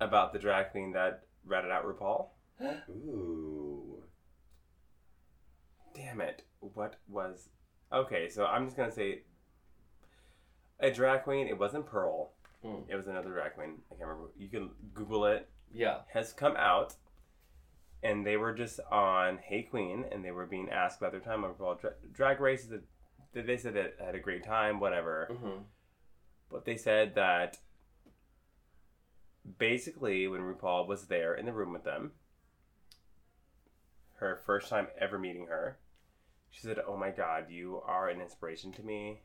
[0.00, 2.28] About the drag queen that ratted out RuPaul.
[2.88, 4.02] Ooh,
[5.94, 6.42] Damn it.
[6.60, 7.48] What was
[7.92, 9.22] Okay, so I'm just gonna say
[10.80, 12.32] a drag queen, it wasn't Pearl.
[12.64, 12.84] Mm.
[12.88, 13.78] It was another drag queen.
[13.90, 14.30] I can't remember.
[14.36, 15.48] You can Google it.
[15.72, 15.98] Yeah.
[16.12, 16.94] Has come out
[18.02, 21.44] and they were just on Hey Qween and they were being asked about their time
[21.44, 25.28] on RuPaul Dra- drag races that they said that had a great time, whatever.
[25.30, 25.62] hmm
[26.50, 27.58] But they said that
[29.58, 32.12] basically when RuPaul was there in the room with them,
[34.16, 35.78] her first time ever meeting her,
[36.50, 39.22] she said, "Oh my God, you are an inspiration to me.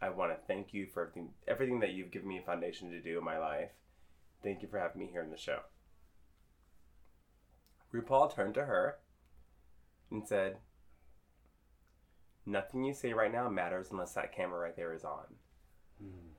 [0.00, 3.00] I want to thank you for everything, everything that you've given me a foundation to
[3.00, 3.70] do in my life.
[4.42, 5.60] Thank you for having me here in the show."
[7.92, 8.98] RuPaul turned to her
[10.10, 10.58] and said,
[12.46, 15.38] "Nothing you say right now matters unless that camera right there is on."
[15.98, 16.32] Hmm.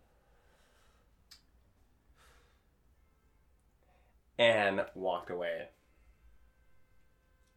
[4.37, 5.67] and walked away.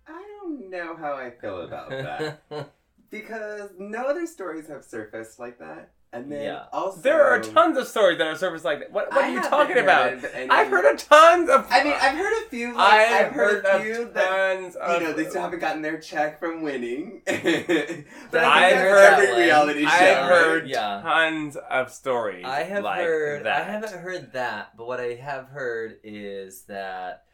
[0.09, 2.40] I don't know how I feel about that
[3.11, 6.64] because no other stories have surfaced like that, and then Yeah.
[6.72, 8.92] also There are tons of stories that are surfaced like that.
[8.92, 10.12] What, what I are you talking about?
[10.34, 11.66] any- I've heard of tons of.
[11.70, 12.68] I mean, I've heard a few.
[12.76, 12.78] Like,
[13.09, 14.28] I've, I've heard, a few of that
[14.61, 15.00] tons of.
[15.02, 17.22] you know, they still haven't gotten their check from winning.
[17.26, 18.07] but I think
[18.44, 19.38] I've heard every one.
[19.40, 19.88] reality show.
[19.90, 21.00] I've heard Yeah.
[21.02, 22.44] tons of stories.
[22.46, 23.44] I have like heard.
[23.44, 23.62] That.
[23.62, 27.24] I haven't heard that, but what I have heard is that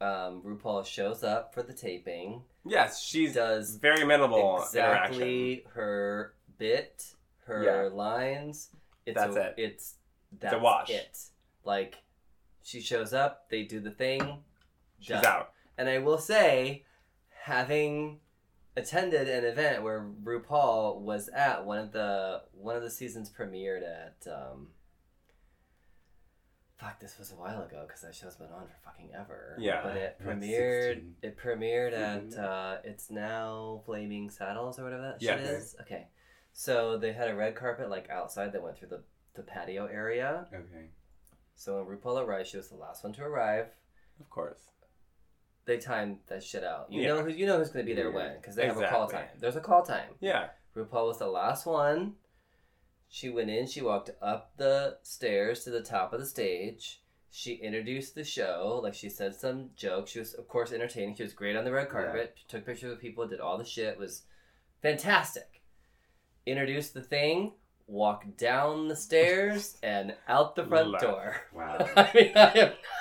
[0.00, 7.14] um, RuPaul shows up for the taping, Yes, she's does very minimal exactly her bit,
[7.46, 7.94] her Yeah.
[7.94, 8.70] lines.
[9.06, 9.54] It's That's a, it.
[9.56, 9.94] It's
[10.38, 10.90] that's a wash.
[10.90, 11.18] It
[11.64, 11.96] like
[12.62, 14.38] she shows up, they do the thing.
[15.00, 15.24] She's done.
[15.26, 15.52] out.
[15.78, 16.84] And I will say,
[17.44, 18.18] having
[18.76, 23.82] attended an event where RuPaul was at one of the one of the seasons premiered
[23.82, 24.68] at um
[26.78, 29.80] fuck this was a while ago because that show's been on for fucking ever Yeah.
[29.82, 35.36] but it premiered it premiered at uh it's now flaming saddles or whatever that Yeah.
[35.38, 36.06] shit is okay
[36.52, 39.02] so they had a red carpet like outside that went through the
[39.34, 40.90] the patio area Okay.
[41.56, 43.66] so when RuPaul arrived she was the last one to arrive
[44.20, 44.70] Of course.
[45.64, 46.90] they timed that shit out.
[46.90, 47.08] You Yeah.
[47.08, 48.14] know who you know who's going to be there Yeah.
[48.14, 49.28] when because they have a call time.
[49.38, 50.10] There's a call time.
[50.20, 50.48] Yeah.
[50.76, 52.14] RuPaul was the last one.
[53.08, 53.66] She went in.
[53.66, 57.02] She walked up the stairs to the top of the stage.
[57.30, 58.80] She introduced the show.
[58.82, 60.10] Like she said some jokes.
[60.10, 61.14] She was of course entertaining.
[61.14, 62.34] She was great on the red carpet.
[62.36, 63.26] She took pictures with people.
[63.26, 63.98] Did all the shit.
[63.98, 64.22] Was
[64.82, 65.62] fantastic.
[66.46, 67.52] Introduced the thing.
[67.90, 71.02] Walk down the stairs and out the front Left.
[71.04, 71.36] door.
[71.54, 71.78] Wow.
[71.96, 72.52] I mean, I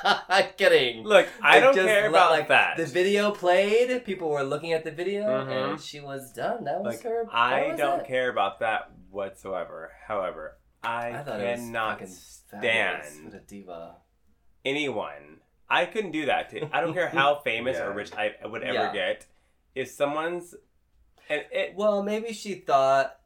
[0.05, 1.03] am not kidding.
[1.03, 2.77] Look, I It don't just care le- about like, that.
[2.77, 4.03] The video played.
[4.05, 5.71] People were looking at the video, Mhm.
[5.71, 6.63] and she was done.
[6.63, 7.25] That was Like, her.
[7.25, 8.07] that I was don't it.
[8.07, 9.91] care about that whatsoever.
[10.07, 13.97] However, I, I thought it was cannot fucking stand a diva.
[14.65, 15.41] anyone.
[15.69, 16.69] I couldn't do that to.
[16.71, 18.93] I don't care how famous or rich I would ever Yeah.
[18.93, 19.25] get.
[19.75, 20.55] If someone's,
[21.29, 23.16] and it, Well, maybe she thought.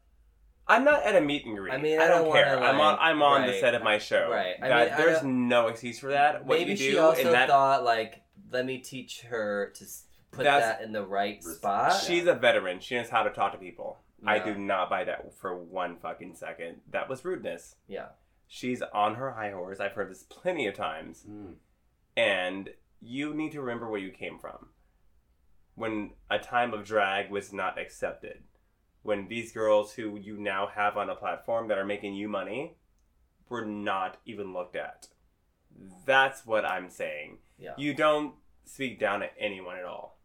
[0.68, 1.74] I'm not at a meet and greet.
[1.74, 2.56] I mean, I I don't, don't care.
[2.58, 2.98] wanna, I'm on.
[3.00, 4.30] I'm on the set of my show.
[4.32, 4.56] Right.
[4.62, 6.46] I That- mean, there's don't- no excuse for that.
[6.46, 9.86] What maybe you she do also in that, thought like, let me teach her to
[10.32, 11.94] put That's- that in the right Res- spot.
[12.02, 12.80] she's a veteran.
[12.80, 14.00] She knows how to talk to people.
[14.26, 16.82] I do not buy that for one fucking second.
[16.92, 17.76] That was rudeness.
[17.88, 18.10] Yeah.
[18.48, 19.80] She's on her high horse.
[19.80, 21.26] I've heard this plenty of times.
[21.28, 21.56] Mm.
[22.16, 22.70] And
[23.02, 24.70] you need to remember where you came from.
[25.74, 28.44] When a time of drag was not accepted.
[29.04, 32.76] When these girls who you now have on a platform that are making you money
[33.50, 35.08] were not even looked at.
[36.06, 37.40] That's what I'm saying.
[37.58, 37.74] Yeah.
[37.78, 38.36] You don't
[38.66, 40.20] speak down to anyone at all.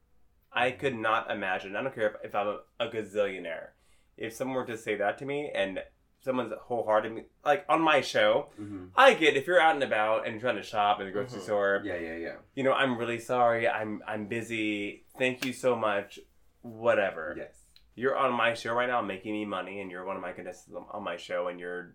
[0.53, 1.77] I could not imagine.
[1.77, 3.69] I don't care if, if I'm a, a gazillionaire.
[4.17, 5.81] If someone were to say that to me and
[6.21, 10.41] someone's wholehearted, like on my show, hmm I get if you're out and about and
[10.41, 11.45] trying to shop in the grocery Mhm.
[11.45, 11.83] store.
[11.85, 12.37] Yeah, yeah, yeah.
[12.55, 13.69] You know, I'm really sorry.
[13.69, 15.05] I'm I'm busy.
[15.19, 16.19] Thank you so much.
[16.63, 17.35] Whatever.
[17.39, 17.63] Yes.
[17.97, 20.77] You're on my show right now, making me money, and you're one of my contestants
[20.77, 21.95] on- on my show, and you're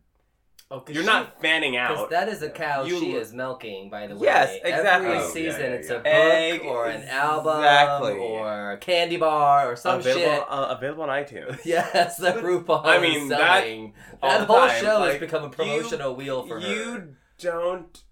[0.70, 2.10] Oh, you're she- not fanning Because out.
[2.12, 4.22] that is a cow You- she is milking, by the way.
[4.24, 4.88] Yes, exactly.
[4.88, 8.14] Every Oh, yeah, season, yeah, it's a book Egg- or an album exactly.
[8.18, 10.46] or a candy bar or some available shit.
[10.50, 11.60] uh, available on iTunes.
[11.66, 13.94] Yes, that RuPaul I is mean, that- selling.
[14.24, 16.68] all That, whole time, show like, has become a promotional wheel for her.
[16.68, 18.04] you don't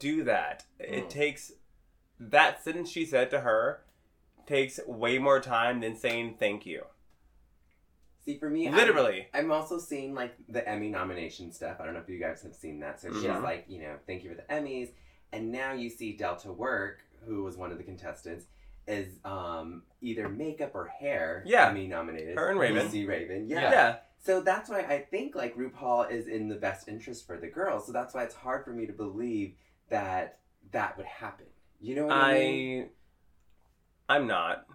[0.00, 0.64] do that.
[0.80, 1.10] It Mm.
[1.10, 1.52] takes
[2.18, 3.82] that sentence she said to her
[4.46, 6.84] takes way more time than saying thank you.
[8.24, 9.28] See, for me, I'm- Literally.
[9.34, 11.76] I'm also seeing like the Emmy nomination stuff.
[11.80, 13.00] I don't know if you guys have seen that.
[13.00, 13.42] So she's Mhm.
[13.42, 14.90] like, you know, thank you for the Emmys.
[15.32, 18.46] And now you see Delta Work, who was one of the contestants,
[18.86, 21.68] is um either makeup or hair Yeah.
[21.68, 22.36] Emmy nominated.
[22.36, 22.82] Her and Raven.
[22.84, 23.48] Lucy Raven.
[23.48, 23.70] Yeah.
[23.70, 23.96] Yeah.
[24.20, 27.86] So that's why I think like RuPaul is in the best interest for the girls.
[27.86, 29.54] So that's why it's hard for me to believe
[29.90, 30.38] that
[30.72, 31.46] that would happen.
[31.80, 32.90] You know what I, mean?
[34.08, 34.66] I I'm not.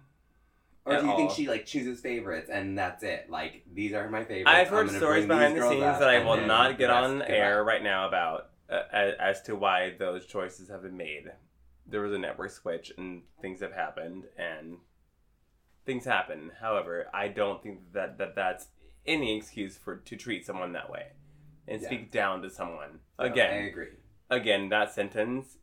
[0.90, 3.30] Or do you think she like chooses favorites and that's it?
[3.30, 4.50] Like these are my favorites.
[4.50, 7.72] I've heard stories behind the scenes that I will not get on air goodbye.
[7.72, 11.30] right now about uh, as, as to why those choices have been made.
[11.86, 14.78] There was a network switch and things have happened and
[15.86, 16.52] things happen.
[16.60, 18.68] However, I don't think that, that that's
[19.06, 21.06] any excuse for to treat someone that way
[21.66, 21.88] and Yeah.
[21.88, 23.00] speak down to someone.
[23.16, 23.88] So, I Again, agree.
[24.28, 25.56] again, that sentence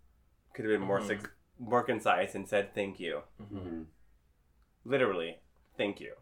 [0.54, 1.08] could have been more Mhm.
[1.08, 1.26] six,
[1.60, 3.24] more concise and said thank you.
[3.38, 3.84] hmm
[4.92, 5.38] Literally,
[5.78, 6.14] thank you.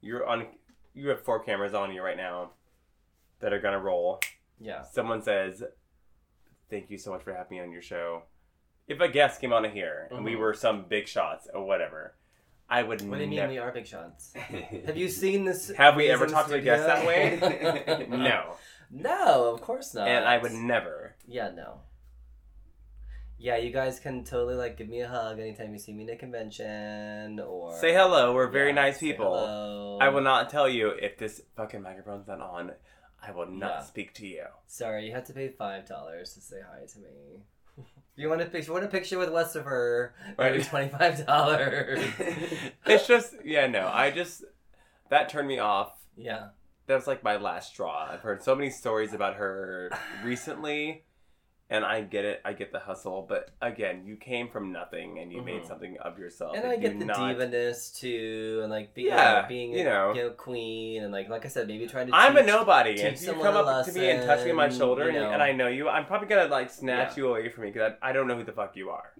[0.00, 0.46] You're on.
[0.94, 2.50] You have four cameras on you right now
[3.40, 4.20] that are gonna roll.
[4.60, 4.82] Yeah.
[4.82, 5.64] Someone says,
[6.70, 8.22] "Thank you so much for having me on your show."
[8.86, 10.38] If a guest came on here and we Mhm.
[10.38, 12.14] were some big shots or whatever,
[12.68, 13.00] I would.
[13.08, 14.32] What do you mean we are big shots?
[14.86, 15.70] Have you seen this?
[15.70, 18.06] Have we ever talked to a guest that way?
[18.08, 18.56] no,
[18.90, 20.06] No, of course not.
[20.08, 21.16] and I would never.
[21.26, 21.80] Yeah, no.
[23.42, 26.10] Yeah, you guys can totally like give me a hug anytime you see me in
[26.10, 28.32] a convention or Say hello.
[28.32, 29.36] We're very Yeah, nice people.
[29.36, 29.98] hello.
[30.00, 32.70] I will not tell you if this fucking microphone's not on.
[33.20, 33.80] I will not Yeah.
[33.82, 34.44] speak to you.
[34.68, 37.42] Sorry, you have to pay five dollars to say hi to me.
[38.14, 38.72] If you want a picture?
[38.72, 39.30] Want a picture with?
[39.30, 40.64] Maybe Right.
[40.64, 41.98] twenty five dollars.
[42.86, 44.44] it's just yeah no i just
[45.08, 46.48] that turned me off yeah.
[46.86, 49.90] that was like my last straw i've heard so many stories about her
[50.22, 51.04] recently
[51.74, 55.32] and i get it i get the hustle but again you came from nothing and
[55.32, 55.68] you made Mhm.
[55.68, 59.46] something of yourself And and I get the not- diva-ness too, and like being, Yeah,
[59.48, 60.12] being you know.
[60.14, 62.14] you know, queen, and like like I said, maybe trying to.
[62.14, 64.56] i'm a nobody teach and if you come up to me and touch me on
[64.56, 65.30] my shoulder you and, know.
[65.32, 67.16] and i know you i'm probably gonna like snatch Yeah.
[67.24, 69.12] you away from me because I, I don't know who the fuck you are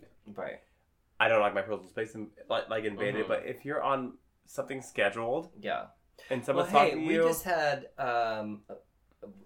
[0.43, 0.61] Right.
[1.19, 3.29] i don't like my personal space in, like, like invaded Mhm.
[3.29, 5.87] but if you're on something scheduled Yeah.
[6.31, 8.63] and Well, someone's hey, talking to we just had um,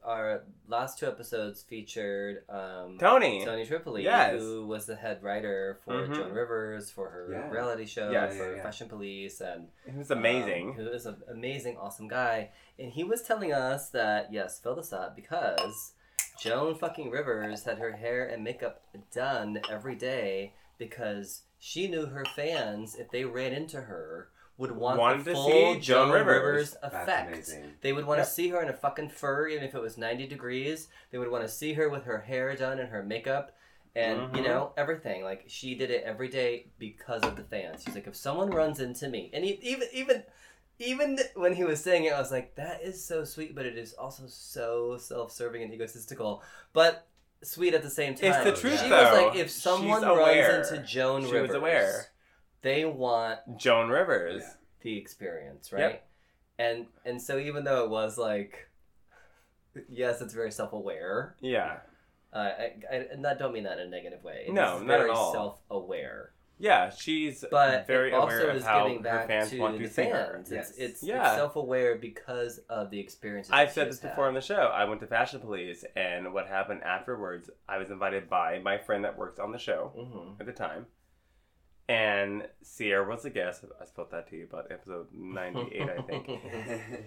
[0.04, 4.40] our last two episodes featured um, tony Tony Tripoli, Yes.
[4.40, 6.14] who was the head writer for Mhm.
[6.14, 7.50] Joan Rivers for her Yeah.
[7.50, 8.36] reality show Yes.
[8.36, 8.62] for Yeah, yeah.
[8.62, 12.50] Fashion Police, and it was amazing um, who is an amazing, awesome guy.
[12.78, 15.92] And he was telling us that yes, fill this up because
[16.38, 22.24] Joan fucking Rivers had her hair and makeup done every day because she knew her
[22.36, 24.28] fans, if they ran into her,
[24.58, 26.26] would want Wanted the to full see Joan Rivers.
[26.42, 27.50] Rivers effect.
[27.82, 28.26] They would want Yep.
[28.26, 30.88] to see her in a fucking fur, even if it was 90 degrees.
[31.10, 33.52] They would want to see her with her hair done and her makeup
[33.94, 34.46] and, you Mhm.
[34.46, 35.22] know, everything.
[35.24, 37.82] Like, she did it every day because of the fans.
[37.84, 40.22] She's like, if someone runs into me, and e- even, even,
[40.78, 43.76] even when he was saying it, I was like, that is so sweet, but it
[43.78, 46.42] is also so self-serving and egotistical,
[46.74, 47.06] but
[47.42, 48.32] sweet at the same time.
[48.32, 49.02] It's the truth, She though.
[49.02, 52.06] was like, if someone runs into Joan She Rivers, was aware.
[52.66, 54.42] They want Joan Rivers.
[54.44, 54.52] Yeah.
[54.82, 55.80] the experience, right?
[55.80, 56.08] Yep.
[56.58, 58.68] And and so even though it was like,
[59.88, 61.36] yes, it's very self-aware.
[61.40, 61.78] Yeah.
[62.32, 64.44] Uh, I, I, and I don't mean that in a negative way.
[64.48, 65.32] It No, is not at very all.
[65.32, 66.32] self-aware.
[66.58, 69.58] Yeah, she's but very it also aware is of how giving her back fans to
[69.60, 70.32] want to the see her.
[70.34, 70.50] fans.
[70.50, 70.70] Yes.
[70.70, 71.26] It's it's, Yeah.
[71.26, 73.52] it's self-aware because of the experiences.
[73.52, 74.70] I've said she's this before on the show.
[74.74, 79.04] I went to Fashion Police, and what happened afterwards, I was invited by my friend
[79.04, 80.40] that works on the show Mhm.
[80.40, 80.86] at the time.
[81.88, 83.64] And Sierra was a guest.
[83.80, 86.30] I spelled that to you about episode 98, I think.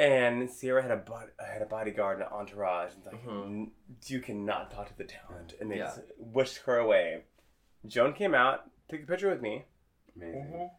[0.00, 3.70] And Sierra had a bod- had a bodyguard and an entourage, and it's like Mhm.
[4.06, 5.86] You cannot talk to the talent, and they Yeah.
[5.86, 7.24] just whisked her away.
[7.84, 9.64] Joan came out, took a picture with me,
[10.14, 10.70] Amazing.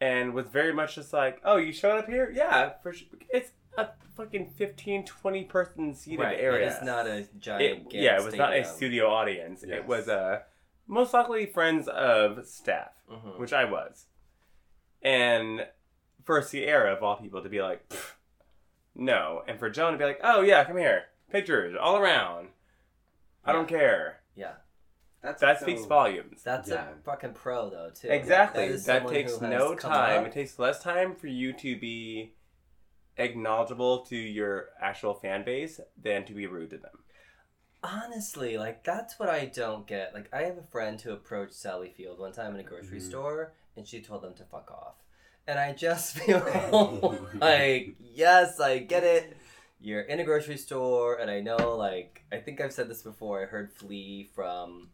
[0.00, 2.30] and was very much just like, "Oh, you showed up here?
[2.30, 3.06] Yeah, for sure.
[3.28, 6.40] It's a fucking 15, 20 person seated right.
[6.40, 6.68] area.
[6.68, 7.92] It is not a It- giant.
[7.92, 9.62] yeah, it was not a studio audience.
[9.62, 10.42] It was uh,
[10.86, 13.38] most likely friends of staff, Mhm.
[13.38, 14.06] which I was.
[15.02, 15.68] And
[16.24, 17.92] for Sierra, of all people, to be like,
[18.94, 19.42] no.
[19.46, 21.04] And for Joan to be like, oh, yeah, come here.
[21.30, 22.48] Pictures all around.
[23.44, 24.20] I don't care.
[24.34, 24.54] Yeah,
[25.22, 26.42] That's That so- speaks volumes.
[26.44, 26.90] that's Yeah.
[26.90, 28.08] a fucking pro though too.
[28.08, 28.66] Exactly.
[28.66, 30.20] is That someone takes no time.
[30.20, 30.26] up.
[30.28, 32.34] It takes less time for you to be
[33.16, 37.02] acknowledgeable to your actual fan base than to be rude to them.
[37.86, 40.12] Honestly, like that's what I don't get.
[40.12, 43.08] Like I have a friend who approached Sally Field one time in a grocery Mhm.
[43.08, 44.94] store and she told them to fuck off.
[45.46, 49.36] And I just feel like, yes, I get it.
[49.80, 53.42] You're in a grocery store and I know like I think I've said this before.
[53.42, 54.88] I heard Flea from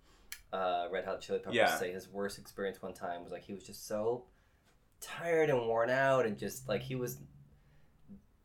[0.53, 1.78] uh, Red Hot Chili Peppers Yeah.
[1.78, 4.24] say his worst experience one time was like he was just so
[5.01, 7.16] tired and worn out and just like he was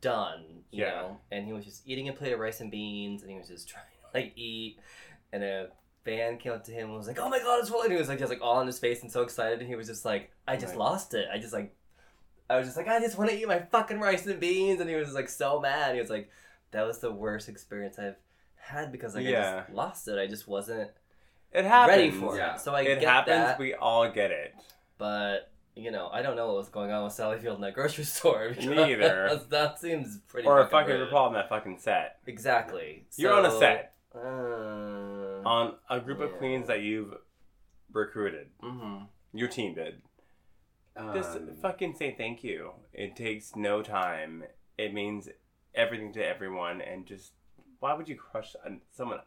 [0.00, 0.90] done, you Yeah.
[0.90, 3.48] know, and he was just eating a plate of rice and beans and he was
[3.48, 3.84] just trying
[4.14, 4.78] like eat
[5.32, 5.68] and a
[6.04, 7.98] fan came up to him and was like, "Oh my god, it's full!" And he
[7.98, 10.04] was like just like all in his face and so excited, and he was just
[10.04, 10.78] like, "I just Right.
[10.78, 11.26] lost it.
[11.32, 11.74] I just like,
[12.50, 14.88] I was just like, I just want to eat my fucking rice and beans," and
[14.88, 15.94] he was like so mad.
[15.94, 16.30] He was like,
[16.70, 18.16] "That was the worst experience I've
[18.56, 20.18] had because like I just lost it.
[20.18, 20.90] I just wasn't
[21.52, 21.96] It happens.
[21.96, 22.54] ready for yeah.
[22.54, 23.36] it." So I it get happens.
[23.36, 24.54] that, We all get it.
[24.96, 25.50] but.
[25.76, 28.02] You know, I don't know what was going on with Sally Field in that grocery
[28.16, 28.48] store.
[28.48, 29.40] because Neither.
[29.50, 30.48] that seems pretty.
[30.48, 31.10] or a fucking fucking rude.
[31.12, 32.16] RuPaul that fucking set.
[32.26, 33.04] Exactly.
[33.14, 34.18] You're on a set Uh,
[35.44, 37.14] on a group of queens that you've
[37.92, 38.48] recruited.
[38.62, 39.06] mhm.
[39.32, 40.00] Your team did.
[40.96, 42.72] Um, Just fucking say thank you.
[42.92, 44.44] It takes no time.
[44.78, 45.28] It means
[45.74, 46.80] everything to everyone.
[46.80, 47.32] And just
[47.78, 48.56] why would you crush
[48.90, 49.20] someone?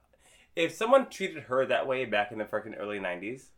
[0.55, 3.51] If someone treated her that way back in the fucking early '90s,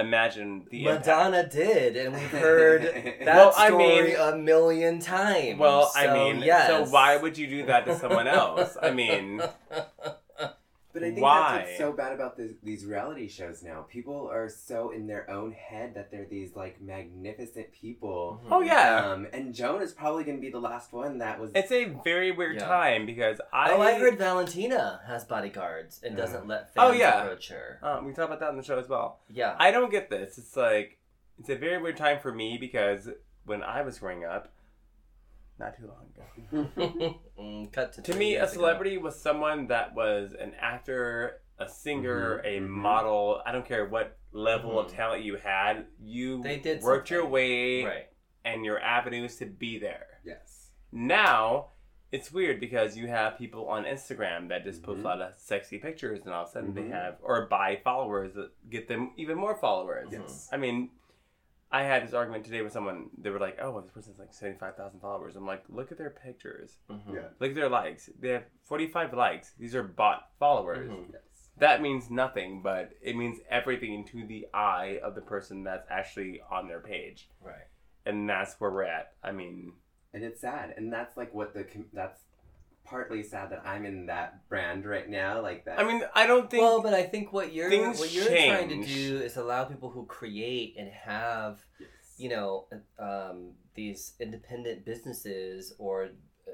[0.00, 1.06] imagine the impact.
[1.06, 5.58] Madonna did, and we've heard that Well, I story mean- a million times.
[5.58, 6.66] Well, I mean, yes.
[6.68, 8.76] so why would you do that to someone else?
[8.80, 9.40] I mean,
[10.92, 11.52] But I think Why?
[11.58, 13.82] that's what's so bad about this, these reality shows now.
[13.88, 18.40] People are so in their own head that they're these like magnificent people.
[18.50, 21.52] oh yeah, Um, and Joan is probably going to be the last one that was.
[21.54, 22.66] it's a very weird Yeah.
[22.66, 23.70] time because I.
[23.70, 27.22] oh, I heard Valentina has bodyguards and doesn't let Oh, yeah.
[27.22, 27.78] approach her.
[27.82, 29.20] Um, we talked about that on the show as well.
[29.28, 29.54] Yeah.
[29.60, 30.38] I don't get this.
[30.38, 30.98] It's like
[31.38, 33.08] it's a very weird time for me because
[33.46, 34.50] when I was growing up,
[35.58, 37.38] not too long ago, Mm,
[37.72, 38.60] Cut to to me, a years ago.
[38.60, 42.68] celebrity was someone that was an actor, a singer, Mhm, a mhm.
[42.68, 43.42] model.
[43.44, 44.94] I don't care what level of Mhm.
[44.96, 45.86] talent you had.
[45.98, 48.08] You They did worked your way Right.
[48.44, 50.20] and your avenues to be there.
[50.24, 50.70] yes.
[50.92, 51.70] Now
[52.12, 55.04] it's weird because you have people on Instagram that just post Mhm.
[55.04, 58.34] a lot of sexy pictures, and all of a sudden they have or buy followers
[58.34, 60.08] that get them even more followers.
[60.10, 60.48] Yes.
[60.52, 60.90] I mean,
[61.72, 63.10] I had this argument today with someone.
[63.16, 65.98] They were like, "Oh, well, this person's like seventy-five thousand followers." I'm like, "Look at
[65.98, 66.78] their pictures.
[66.90, 67.14] Mhm.
[67.14, 67.28] Yeah.
[67.38, 68.10] Look at their likes.
[68.18, 69.52] They have forty-five likes.
[69.58, 70.88] These are bot followers.
[70.90, 71.12] Mhm.
[71.12, 71.50] Yes.
[71.58, 76.40] That means nothing, but it means everything to the eye of the person that's actually
[76.50, 77.66] on their page, Right.
[78.06, 79.14] and that's where we're at.
[79.22, 79.74] I mean,
[80.12, 80.74] And it's sad.
[80.76, 81.62] And that's like what the.
[81.62, 82.24] com- That's
[82.90, 85.40] partly sad that I'm in that brand right now.
[85.40, 85.78] Like that.
[85.78, 86.62] I mean, I don't think.
[86.62, 90.04] well, but I think what you're what you're trying to do is allow people who
[90.06, 91.88] create and have Yes.
[92.18, 92.66] you know
[92.98, 96.10] um, these independent businesses or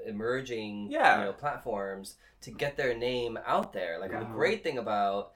[0.06, 1.18] emerging Yeah.
[1.18, 5.32] you know platforms to get their name out there like the great thing about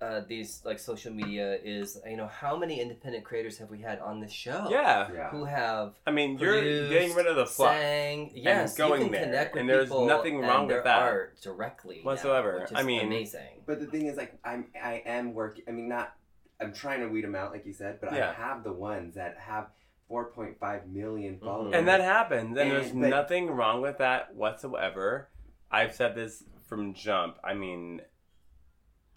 [0.00, 3.98] uh, these like social media is you know how many independent creators have we had
[3.98, 5.08] on this show yeah.
[5.12, 5.30] Yeah.
[5.30, 9.12] who have I mean, you're getting rid of the fluff sang yes going you can
[9.12, 12.10] there, connect with and there's people nothing and wrong with their that art directly now,
[12.10, 12.60] whatsoever.
[12.60, 15.64] which is I mean- amazing But the thing is, like, I'm I am working.
[15.68, 16.14] I mean, not.
[16.60, 18.30] I'm trying to weed them out, like you said, but Yeah.
[18.30, 19.66] I have the ones that have
[20.10, 21.40] 4.5 million Mhm.
[21.40, 21.74] followers.
[21.74, 25.28] And that happens, and there's but- nothing wrong with that whatsoever.
[25.70, 27.36] I've said this from jump.
[27.44, 28.00] I mean,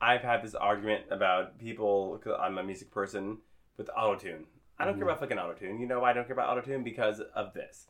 [0.02, 3.38] I've had this argument about people, because I'm a music person,
[3.78, 4.46] with autotune.
[4.80, 5.10] I don't care Mhm.
[5.10, 5.80] about fucking autotune.
[5.80, 6.84] You know why I don't care about autotune?
[6.84, 7.88] Because of this.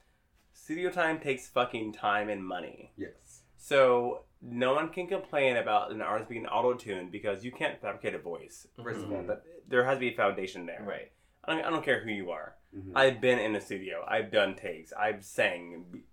[0.53, 2.91] Studio time takes fucking time and money.
[2.97, 3.43] yes.
[3.57, 8.17] So no one can complain about an artist being auto-tuned because you can't fabricate a
[8.19, 8.67] voice.
[8.75, 9.27] 1st of all, Mhm.
[9.27, 10.81] but there has to be a foundation there.
[10.83, 11.11] Right.
[11.43, 12.57] I don't, I don't care who you are.
[12.75, 12.91] Mhm.
[12.95, 14.03] I've been in a studio.
[14.07, 14.91] I've done takes.
[14.93, 16.03] I've sang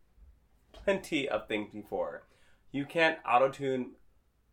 [0.73, 2.25] plenty of things before.
[2.71, 3.93] You can't auto-tune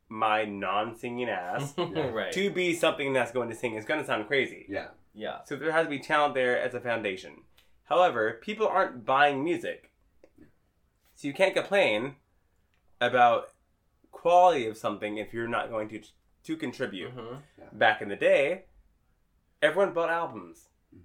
[0.10, 1.86] my non-singing ass Yeah.
[2.10, 2.32] right.
[2.34, 3.76] to be something that's going to sing.
[3.76, 4.66] It's going to sound crazy.
[4.70, 4.90] yeah.
[5.14, 5.40] yeah.
[5.46, 7.42] So there has to be talent there as a foundation.
[7.86, 9.92] However, people aren't buying music.
[11.16, 12.16] So you can't complain
[13.00, 13.52] about
[14.12, 16.02] quality of something if you're not going to
[16.44, 17.16] to contribute.
[17.16, 17.42] Mhm.
[17.74, 18.66] Back in the day,
[19.62, 20.70] everyone bought albums.
[20.96, 21.00] Mhm.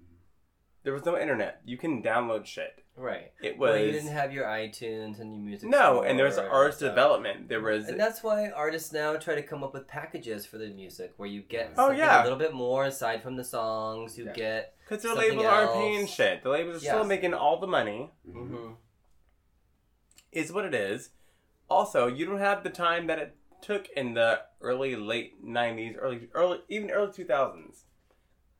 [0.83, 1.61] There was no internet.
[1.65, 2.80] You can download shit.
[2.95, 3.31] Right.
[3.41, 5.69] It was Well, you didn't have your iTunes and your music.
[5.69, 7.47] No, and there was artist development.
[7.49, 10.67] There was And that's why artists now try to come up with packages for the
[10.67, 12.21] music where you get Oh, yeah.
[12.21, 14.17] a little bit more aside from the songs.
[14.17, 14.33] You Yeah.
[14.33, 14.75] get.
[14.83, 16.43] because the labels aren't paying shit.
[16.43, 18.11] The labels are still making all the money.
[18.27, 18.47] Mhm.
[18.47, 18.73] hmm
[20.31, 21.09] is what it is.
[21.69, 26.29] Also, you don't have the time that it took in the early late '90s, early
[26.33, 27.83] early even early 2000s.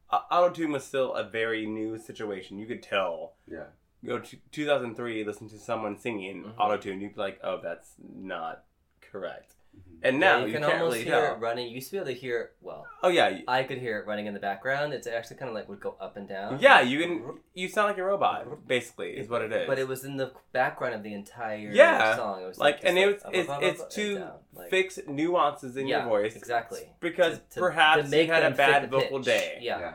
[0.09, 2.57] Uh, Autotune was still a very new situation.
[2.57, 3.36] You could tell.
[3.47, 3.67] Yeah.
[4.06, 6.56] Go to 2003, listen to someone singing Mhm.
[6.56, 8.64] autotune, you'd be like, "Oh, that's not
[8.99, 9.99] correct." Mhm.
[10.04, 11.36] And now you, you, can can't almost really hear tell.
[11.36, 11.68] it running.
[11.68, 12.52] You used to be able to hear it.
[12.62, 14.91] Well, Oh yeah, I could hear it running in the background.
[14.93, 16.58] It's actually kind of like would go up and down.
[16.60, 16.82] yeah.
[16.82, 17.39] You can.
[17.54, 19.68] You sound like a robot, basically, is what it is.
[19.68, 22.16] But it was in the background of the entire Yeah.
[22.18, 22.41] song.
[22.41, 24.32] It was like, just and it was, up, up, it's, up, it's up, and to.
[24.54, 26.91] Like- fix nuances in Yeah, your voice, exactly.
[26.99, 29.26] because To- to- perhaps to make you had a bad vocal pitch.
[29.26, 29.60] day.
[29.62, 29.80] Yeah.
[29.80, 29.93] Yeah.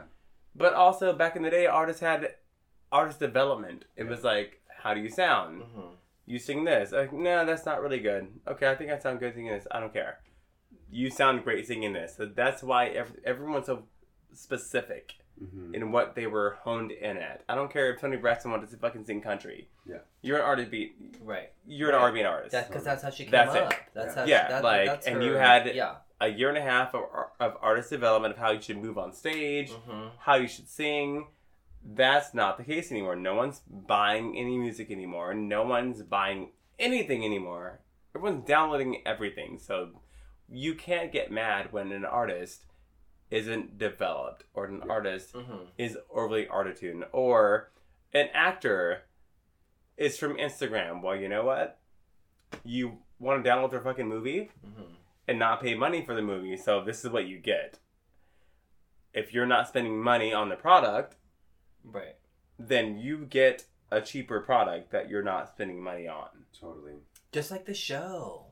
[0.54, 2.34] But also back in the day, artists had
[2.92, 3.84] artist development.
[3.96, 4.10] It Yeah.
[4.10, 5.62] was like, how do you sound?
[5.62, 5.96] Mhm.
[6.26, 6.92] You sing this.
[6.92, 8.28] Like, no, that's not really good.
[8.48, 9.66] Okay, I think I sound good singing this.
[9.70, 10.20] I don't care.
[10.90, 12.16] You sound great singing this.
[12.16, 13.86] So that's why ev- everyone's so
[14.32, 15.74] specific Mhm.
[15.74, 17.42] in what they were honed in at.
[17.48, 19.68] I don't care if Toni Braxton wanted to fucking sing country.
[19.84, 19.98] Yeah.
[20.22, 20.96] You're an artist beat.
[21.20, 21.52] Right.
[21.66, 22.52] You're an R&B artist.
[22.52, 23.62] That's because that's how she came That's it.
[23.62, 23.74] up.
[23.94, 24.24] That's how.
[24.24, 25.96] Yeah, She, that, like, that's and her, you had- Yeah.
[26.20, 27.04] a year and a half of,
[27.38, 29.70] of artist development of how you should move on stage.
[29.72, 31.26] hmm how you should sing.
[31.88, 33.14] That's not the case anymore.
[33.14, 35.34] No one's buying any music anymore.
[35.34, 37.80] No one's buying anything anymore.
[38.14, 39.58] Everyone's downloading everything.
[39.58, 39.90] So
[40.48, 42.64] you can't get mad when an artist
[43.30, 47.70] isn't developed or an artist hmm is overly autotune or
[48.12, 49.02] an actor
[49.96, 51.02] is from Instagram.
[51.02, 51.78] Well, you know what?
[52.64, 54.50] You want to download their fucking movie?
[54.64, 54.82] hmm
[55.28, 56.56] and not pay money for the movie.
[56.56, 57.80] So this is what you get.
[59.12, 61.16] If you're not spending money on the product,
[61.86, 62.16] Right.
[62.58, 66.28] then you get a cheaper product that you're not spending money on.
[66.60, 66.94] Totally.
[67.32, 68.46] Just like the show.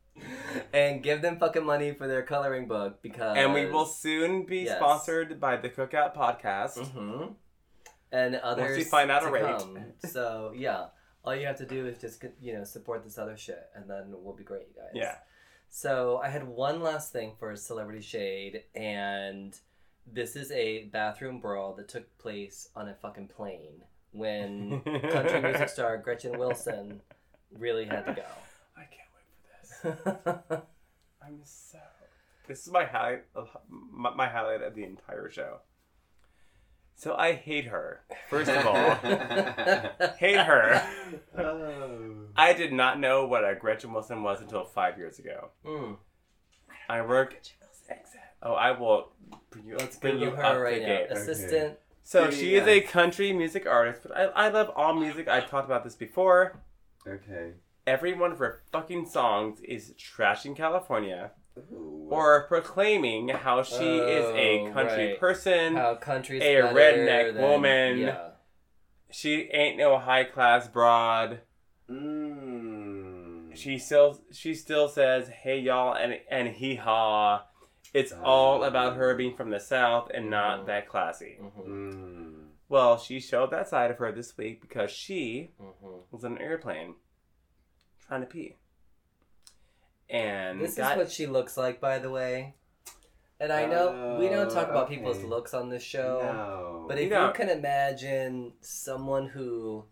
[0.73, 4.61] and give them fucking money for their coloring book because And we will soon be
[4.63, 4.79] Yes.
[4.79, 6.79] sponsored by the Cookout Podcast.
[6.93, 7.35] Mhm.
[8.13, 9.43] and others Once we find out a rate.
[9.43, 9.79] come.
[10.07, 10.87] So yeah,
[11.25, 14.07] all you have to do is just you know support this other shit, and then
[14.23, 14.91] we'll be great, you guys.
[14.95, 15.17] Yeah.
[15.71, 19.59] So I had one last thing for Celebrity Shade, and
[20.07, 25.69] this is a bathroom brawl that took place on a fucking plane when country music
[25.71, 27.01] star Gretchen Wilson
[27.57, 29.71] really had to I can't wait for this.
[29.71, 29.72] go.
[31.23, 31.79] I'm so.
[32.49, 33.25] This is my highlight.
[33.35, 35.59] Of, my, my highlight of the entire show.
[36.95, 38.03] So I hate her.
[38.29, 38.95] First of all,
[40.19, 40.87] hate her.
[41.37, 42.27] Oh.
[42.37, 45.51] I did not know what a Gretchen Wilson was until five years ago.
[45.65, 45.97] Mm.
[46.89, 47.41] I work.
[48.43, 49.13] Oh, I will
[49.51, 50.87] bring you, Let's bring you Google up her right to now.
[50.87, 51.11] date.
[51.11, 51.79] Assistant.
[52.03, 55.29] So Pretty she is a country music artist, but I, I love all music.
[55.29, 56.61] I've talked about this before.
[57.07, 57.53] Okay.
[57.87, 62.09] Every one of her fucking songs is trashing California Ooh.
[62.11, 65.19] or proclaiming how she is a Oh, country right.
[65.21, 65.77] person.
[65.77, 67.99] How country's A redneck than- woman.
[67.99, 68.29] Yeah.
[69.11, 71.41] She ain't no high class broad.
[71.91, 73.57] Mm.
[73.57, 77.43] She still she still says hey y'all and and hee haw.
[77.93, 80.67] It's all about her being from the south and not Mhm.
[80.67, 81.39] that classy.
[81.41, 81.67] Mhm.
[81.67, 82.47] Mm.
[82.71, 86.05] Well, she showed that side of her this week because she Mhm.
[86.11, 86.95] was on an airplane
[88.07, 88.57] trying to pee.
[90.11, 92.55] And This got, is what she looks like, by the way.
[93.41, 96.85] And I know we don't talk Oh, about people's looks on this show, No.
[96.87, 97.35] but if you don't.
[97.35, 99.85] can imagine someone who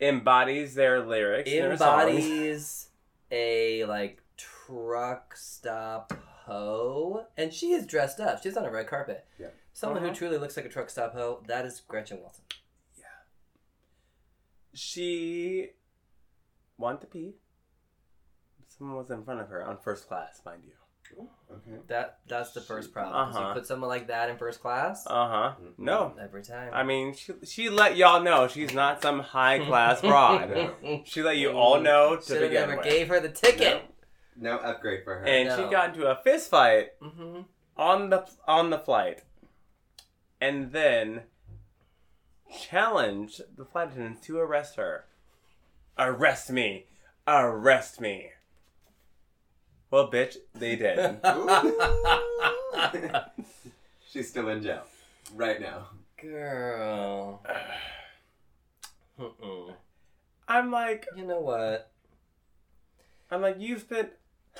[0.00, 1.48] Embodies their lyrics.
[1.50, 2.88] in their embodies
[3.30, 6.12] a like truck stop
[6.46, 8.42] hoe, and she is dressed up.
[8.42, 9.26] She's on a red carpet.
[9.38, 9.48] Yeah.
[9.74, 10.08] Someone Uh-huh.
[10.08, 11.44] who truly looks like a truck stop hoe.
[11.46, 12.44] That is Gretchen Wilson.
[12.96, 13.04] Yeah.
[14.74, 15.70] She
[16.76, 17.34] wanted to pee.
[18.78, 20.72] Someone was in front of her on first class, mind you.
[21.50, 21.78] okay.
[21.88, 23.12] That that's the first problem.
[23.26, 23.48] 'cause Uh-huh.
[23.48, 25.54] You put someone like that in first class Uh huh.
[25.78, 26.70] No, every time.
[26.72, 30.50] I mean she she let y'all know she's not some high class broad.
[31.06, 32.84] She let you all know to Should have begin never with.
[32.84, 33.82] gave her the ticket.
[34.36, 35.24] No upgrade for her.
[35.26, 35.56] and No.
[35.56, 37.40] she got into a fist fight hmm
[37.76, 39.22] on the on the flight,
[40.40, 41.22] and then
[42.50, 45.04] challenged the flight attendants to arrest her.
[45.98, 46.86] Arrest me!
[47.26, 48.30] Arrest me!
[49.90, 51.18] Well, bitch, they did.
[54.10, 54.82] She's still in jail
[55.34, 55.88] right now.
[56.20, 57.42] Girl.
[59.18, 59.74] Mm-mm.
[60.46, 61.90] I'm like, You know what?
[63.30, 64.10] I'm like, you spent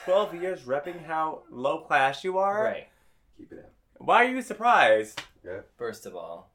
[0.05, 2.65] 12 years repping how low class you are.
[2.65, 2.89] Right.
[3.37, 3.73] Keep it up.
[3.99, 5.23] Why are you surprised?
[5.45, 5.61] Yeah.
[5.77, 6.51] First of all,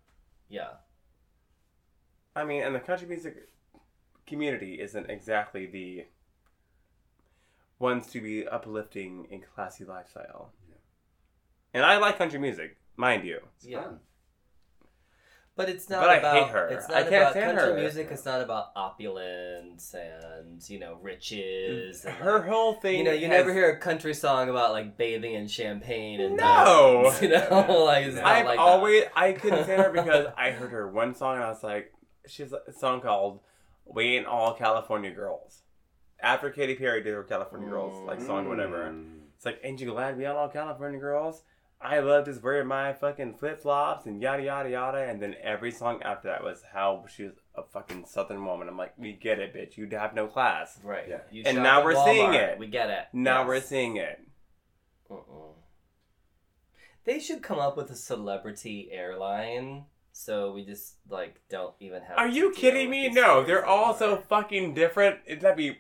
[0.49, 0.69] yeah.
[2.36, 3.49] I mean, and the country music
[4.26, 6.05] community isn't exactly the
[7.80, 10.53] ones to be uplifting and classy lifestyle.
[10.69, 10.76] Yeah.
[11.74, 13.39] And I like country music, mind you.
[13.57, 13.84] It's Yeah.
[13.84, 13.99] fun.
[15.55, 16.67] But it's not But I about hate her.
[16.69, 17.80] it's I not can't about stand country her.
[17.80, 18.07] music.
[18.09, 22.05] It's not about opulence and you know riches.
[22.05, 22.97] And, Her like, whole thing.
[22.97, 26.38] you know, you has- never hear a country song about like bathing in champagne and
[26.38, 27.03] No!
[27.03, 28.61] diamonds, you know, like it's not I've like that.
[28.63, 31.93] always I couldn't stand her because I heard her one song and I was like,
[32.28, 33.41] she's a song called
[33.86, 35.61] "We Ain't All California Girls."
[36.24, 38.86] After Katy Perry did her California Girls like song, whatever.
[38.91, 39.19] Mm.
[39.36, 41.43] It's like, ain't you glad we ain't all California girls?
[41.82, 44.99] I love just wearing my fucking flip flops and yada yada yada.
[44.99, 48.69] And then every song after that was how she was a fucking southern woman.
[48.69, 49.76] I'm like, we get it, bitch.
[49.76, 50.80] You have no class.
[50.82, 51.03] right.
[51.09, 51.17] Yeah.
[51.30, 52.57] You And now we're seeing it.
[52.57, 53.07] We get it.
[53.11, 53.47] Now Yes.
[53.49, 54.21] we're seeing it.
[55.11, 55.55] Mm-mm.
[57.03, 62.17] They should come up with a celebrity airline, so we just like don't even have.
[62.17, 63.09] Are you kidding me?
[63.09, 65.19] No, they're all so fucking different.
[65.26, 65.80] It- That'd be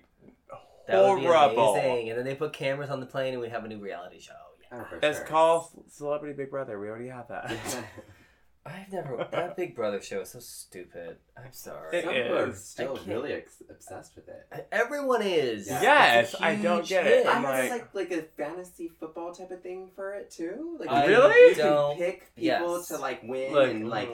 [0.87, 1.75] That would be horrible.
[1.75, 2.09] amazing.
[2.09, 4.33] And then they put cameras on the plane, and we have a new reality show.
[4.71, 4.83] Oh, yeah.
[4.91, 5.27] Oh, It's sure.
[5.27, 6.79] called Celebrity Big Brother.
[6.79, 7.51] We already have that.
[8.65, 11.17] I've never that Big Brother show is so stupid.
[11.37, 11.97] I'm sorry.
[11.97, 14.67] It Some people are still really ex- obsessed with it.
[14.71, 15.67] Everyone is.
[15.67, 15.81] Yeah.
[15.81, 17.25] Yes, I don't get it.
[17.25, 17.27] hit.
[17.27, 20.77] I I'm heard like- like like a fantasy football type of thing for it too.
[20.79, 21.49] Like I Really?
[21.49, 22.87] You don't- can pick people yes.
[22.87, 24.09] to like win Look, and like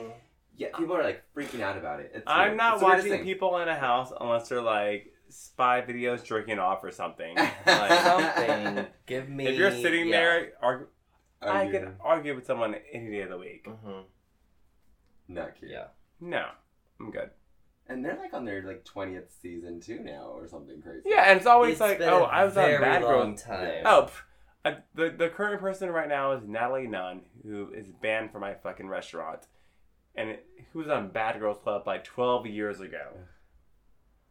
[0.56, 2.10] yeah, people are like freaking out about it.
[2.12, 2.56] It's I'm weird.
[2.56, 6.90] not It's watching people in a house unless they're like spy videos jerking off or
[6.90, 7.36] something.
[7.66, 8.86] Like, something.
[9.06, 9.46] Give me.
[9.46, 10.16] if you're sitting yeah.
[10.16, 10.86] there, argue,
[11.42, 13.66] I you can argue with someone any day of the week.
[13.66, 14.04] Mhm.
[15.28, 15.70] not cute?
[15.70, 15.86] Yeah.
[16.20, 16.46] No,
[16.98, 17.30] I'm good.
[17.88, 21.02] And they're like on their like twentieth season too now or something crazy.
[21.06, 23.42] Yeah, and it's always It's like, oh, I was on Bad long Girls.
[23.42, 23.82] time.
[23.84, 24.22] Oh, pff,
[24.64, 28.54] I, the the current person right now is Natalie Nunn, who is banned from my
[28.54, 29.40] fucking restaurant,
[30.14, 30.36] and
[30.72, 33.12] who was on Bad Girls Club like 12 years ago.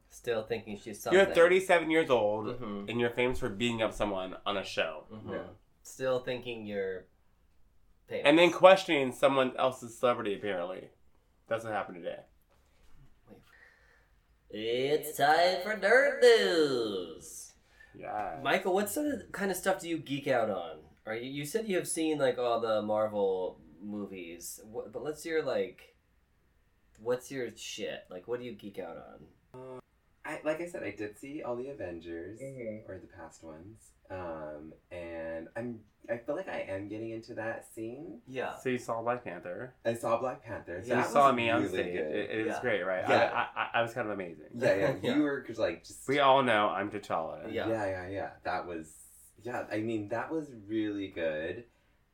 [0.10, 1.20] Still thinking she's something.
[1.20, 2.90] You're 37 years old, Mhm.
[2.90, 5.32] and you're famous for beating up someone on a show, Mhm.
[5.32, 5.48] Yeah.
[5.84, 7.06] Still thinking you're.
[8.08, 8.26] Famous.
[8.26, 10.34] and then questioning someone else's celebrity.
[10.34, 10.90] Apparently,
[11.48, 12.24] that's what happened today.
[14.50, 17.54] It's time for nerd news.
[17.94, 18.40] Yeah.
[18.42, 20.80] Michael, what sort of kind of stuff do you geek out on?
[21.06, 21.30] Are you?
[21.30, 25.96] You said you have seen like all the Marvel movies, what, but let's hear like,
[27.00, 28.06] what's your shit?
[28.10, 28.98] Like, what do you geek out
[29.54, 29.79] on?
[30.30, 32.88] I like I said, I did see all the Avengers Mhm.
[32.88, 37.68] or the past ones, um, and I'm I feel like I am getting into that
[37.74, 38.22] scene.
[38.28, 38.56] Yeah.
[38.58, 39.76] So you saw Black Panther.
[39.86, 40.82] I saw Black Panther.
[40.84, 41.94] So you saw was me on really stage.
[41.98, 42.16] good.
[42.16, 43.04] It, it was great, right?
[43.08, 43.32] Yeah.
[43.56, 44.46] I, I, I was kind of amazing.
[44.56, 44.96] Yeah, yeah.
[45.02, 45.16] Yeah.
[45.16, 47.52] You were just like just We all know I'm T'Challa.
[47.54, 47.68] Yeah.
[47.68, 48.30] yeah, yeah, yeah.
[48.44, 48.92] That was
[49.44, 49.66] yeah.
[49.72, 51.66] I mean, that was really good.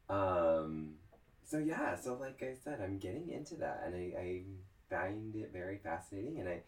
[0.10, 0.96] Um,
[1.44, 4.44] so yeah, so like I said, I'm getting into that, and I, I
[4.90, 6.62] find it very fascinating, and I,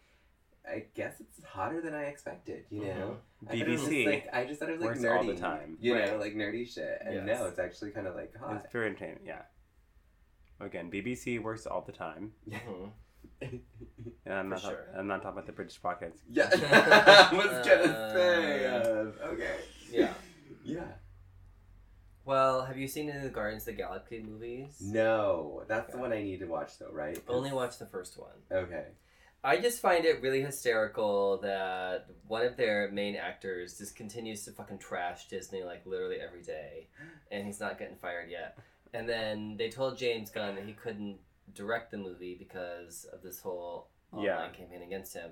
[0.68, 2.64] I guess it's hotter than I expected.
[2.70, 3.16] You know,
[3.46, 5.16] I thought it was just, BBC like I just thought it was like works nerdy
[5.16, 5.78] all the time.
[5.80, 7.26] You know, like nerdy shit, and Yes.
[7.40, 8.62] no, it's actually kind of like hot.
[8.64, 9.20] It's very entertaining.
[9.24, 9.42] Yeah.
[10.60, 12.90] Again, BBC works all the time, Mhm.
[13.40, 13.60] and
[14.34, 14.60] I'm For not.
[14.62, 14.84] sure.
[14.96, 16.16] I'm not talking about the British podcast.
[16.28, 16.48] yeah,
[17.30, 18.66] I was gonna Uh, say.
[18.66, 19.56] Uh, okay.
[19.90, 20.12] Yeah.
[20.64, 20.84] Yeah.
[22.24, 24.80] Well, have you seen any of the Guardians of the Galaxy movies?
[24.82, 27.18] No, that's the one I need to watch though, right?
[27.26, 28.34] Only watch the first one.
[28.52, 28.88] Okay.
[29.44, 34.50] I just find it really hysterical that one of their main actors just continues to
[34.52, 36.88] fucking trash Disney like literally every day,
[37.30, 38.58] and he's not getting fired yet.
[38.92, 41.18] And then they told James Gunn that he couldn't
[41.54, 44.48] direct the movie because of this whole online Yeah.
[44.50, 45.30] campaign against him.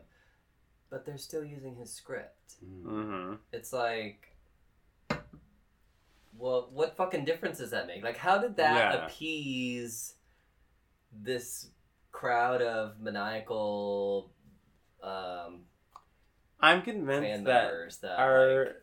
[0.89, 2.55] But they're still using his script.
[2.65, 2.83] Mm.
[2.85, 3.35] Mm-hmm.
[3.53, 4.37] It's like,
[6.39, 8.05] well, what fucking difference does that make?
[8.05, 9.07] Like, how did that Yeah.
[9.07, 10.15] appease
[11.13, 11.71] this
[12.21, 14.31] crowd of maniacal
[15.03, 15.61] um,
[16.61, 18.75] I'm convinced that members that our like,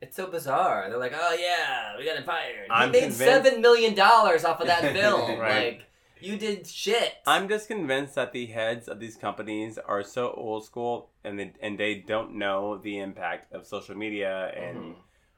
[0.00, 0.88] it's so bizarre.
[0.88, 2.66] They're like, oh yeah, we got him fired.
[2.70, 5.38] I'm made convinced- seven million dollars off of that film.
[5.38, 5.74] Right.
[5.78, 5.86] Like,
[6.20, 7.14] you did shit.
[7.26, 11.52] I'm just convinced that the heads of these companies are so old school and they,
[11.60, 14.94] and they don't know the impact of social media and Mhm.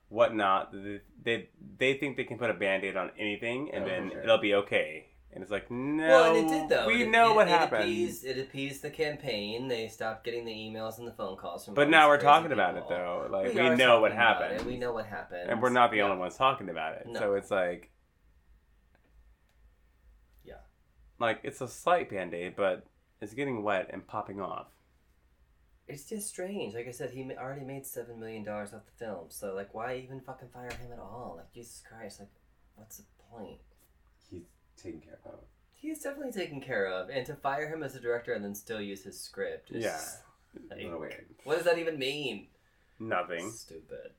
[0.08, 0.72] whatnot.
[0.72, 4.22] They, they they think they can put a band-aid on anything and Oh, then sure.
[4.22, 5.06] it'll be okay.
[5.34, 6.86] And it's like, no, Well, and it did though.
[6.86, 7.82] we It- know it, what it happened.
[7.82, 9.66] Appeased, it appeased the campaign.
[9.66, 11.74] They stopped getting the emails and the phone calls from.
[11.74, 13.26] but now we're talking about it though.
[13.30, 14.64] Like we, are know what happened.
[14.64, 15.50] We know what happened.
[15.50, 16.04] and we're not the Yeah.
[16.04, 17.06] only ones talking about it.
[17.08, 17.18] No.
[17.18, 17.90] So it's like,
[20.44, 20.54] Yeah.
[21.18, 22.86] like it's a slight band-aid, but
[23.20, 24.68] it's getting wet and popping off.
[25.88, 26.74] It's just strange.
[26.74, 29.26] Like I said, he already made seven million dollars off the film.
[29.30, 31.34] So like, why even fucking fire him at all?
[31.38, 32.20] Like Jesus Christ!
[32.20, 32.30] Like,
[32.76, 33.58] what's the point?
[34.84, 35.40] Taken care of.
[35.72, 38.80] He's definitely taken care of, and to fire him as a director and then still
[38.80, 40.00] use his script is Yeah.
[40.70, 41.26] A like, little weird.
[41.44, 42.46] what does that even mean?
[43.00, 43.50] Nothing.
[43.50, 44.12] Stupid.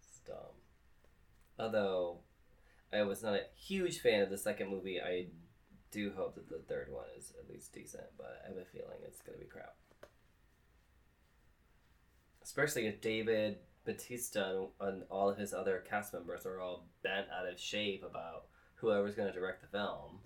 [0.00, 0.56] It's dumb.
[1.58, 2.18] Although
[2.92, 5.26] I was not a huge fan of the second movie, I
[5.92, 8.98] do hope that the third one is at least decent, but I have a feeling
[9.04, 9.76] it's gonna be crap.
[12.42, 17.46] Especially if David Bautista and all of his other cast members are all bent out
[17.48, 18.46] of shape about
[18.76, 20.20] whoever's gonna direct the film.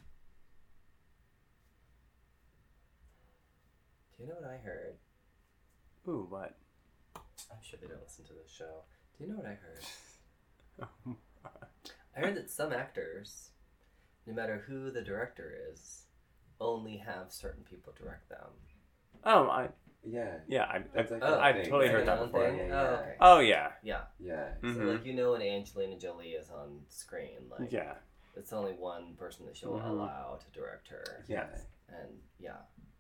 [4.17, 4.97] Do you know what I heard?
[6.09, 6.57] Ooh, what?
[7.17, 8.83] I'm sure they don't listen to this show.
[9.19, 11.17] Do you know what I heard?
[12.17, 13.51] I heard that some actors,
[14.27, 16.03] no matter who the director is,
[16.61, 18.51] only have certain people direct them.
[19.25, 19.69] Oh, I
[20.05, 20.39] Yeah.
[20.49, 22.47] yeah, I, I, That's like Oh, a I've thing, totally heard that Another before.
[22.47, 22.57] thing?
[22.59, 22.99] Yeah, Oh, yeah.
[23.01, 23.15] okay.
[23.21, 24.01] Oh yeah, Yeah.
[24.19, 24.49] Yeah.
[24.61, 24.93] So Mhm.
[24.95, 27.95] like you know when Angelina Jolie is on screen, like yeah,
[28.37, 29.89] it's only one person that she'll Mhm.
[29.91, 31.25] allow to direct her.
[31.29, 31.49] Yeah.
[31.89, 32.57] And yeah.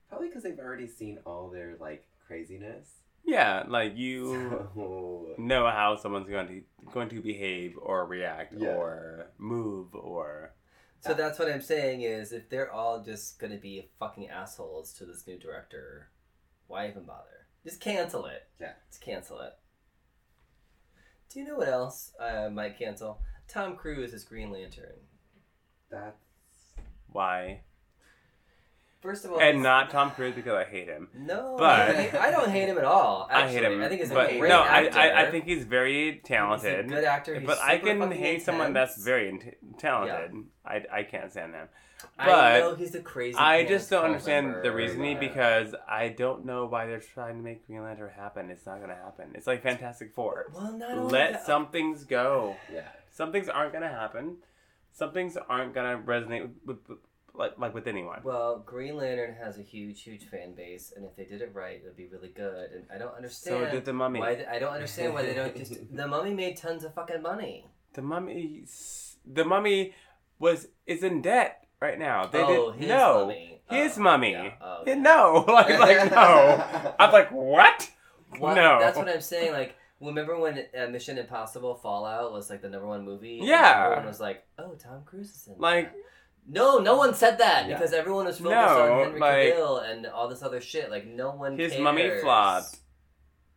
[0.09, 2.97] Probably because they've already seen all their like craziness.
[3.24, 3.64] yeah.
[3.68, 8.74] Like you So, know how someone's going to going to behave or react Yeah.
[8.74, 10.55] or move or
[11.01, 15.07] So that's what I'm saying is if they're all just gonna be fucking assholes to
[15.07, 16.11] this new director,
[16.66, 17.47] why even bother?
[17.64, 18.49] Just cancel it.
[18.61, 18.74] Yeah.
[18.89, 19.55] Just cancel it.
[21.28, 23.22] Do you know what else I might cancel?
[23.49, 24.99] Tom Cruise is Green Lantern.
[25.91, 26.16] That's
[27.12, 27.61] why.
[29.01, 31.09] First of all, And not Tom Cruise because I hate him.
[31.14, 33.26] no, but- I, I don't hate him at all.
[33.32, 33.82] I hate him.
[33.82, 34.99] I think he's a but great no, I, actor.
[34.99, 36.84] I I think he's very talented.
[36.84, 37.34] He's a good actor.
[37.38, 40.45] He's but I can hate someone that's very talented.
[40.66, 41.68] I, I can't stand them.
[42.18, 43.38] I but know he's a crazy.
[43.38, 47.36] I just don't understand the reasoning but- uh, because I don't know why they're trying
[47.38, 48.51] to make Green Lantern happen.
[48.51, 49.30] It's not gonna happen.
[49.34, 50.47] It's like Fantastic Four.
[50.55, 52.57] Well, not Let that- some things go.
[52.70, 52.82] yeah.
[53.11, 54.36] Some things aren't gonna happen.
[54.93, 56.99] Some things aren't gonna resonate with, with
[57.34, 58.20] like like with anyone.
[58.22, 61.76] Well, Green Lantern has a huge, huge fan base, and if they did it right,
[61.76, 62.70] it would be really good.
[62.72, 63.66] And I don't understand.
[63.66, 64.20] So did the Mummy.
[64.20, 65.74] Why th- I don't understand why they don't just.
[65.93, 67.66] The Mummy made tons of fucking money.
[67.95, 68.64] The Mummy.
[69.26, 69.95] The Mummy
[70.38, 72.26] was is in debt right now.
[72.26, 73.26] They oh, did his no.
[73.26, 73.62] Mummy.
[73.70, 74.32] His Oh, mummy.
[74.32, 74.51] yeah.
[74.61, 74.95] Oh, Yeah.
[74.95, 76.95] No, like, like no.
[76.99, 77.88] I'm like, what?
[78.38, 78.55] What?
[78.55, 78.80] No.
[78.80, 79.53] That's what I'm saying.
[79.53, 83.38] Like, remember when uh, Mission Impossible Fallout was like the number one movie?
[83.38, 83.84] And Yeah.
[83.86, 85.98] Everyone was like, "Oh, Tom Cruise is in." Like, that."
[86.48, 87.76] no, no one said that Yeah.
[87.76, 90.90] because everyone was focused No, on Henry like- Cavill and all this other shit.
[90.90, 91.59] Like, no one.
[91.59, 91.82] His cares.
[91.82, 92.76] mummy flopped.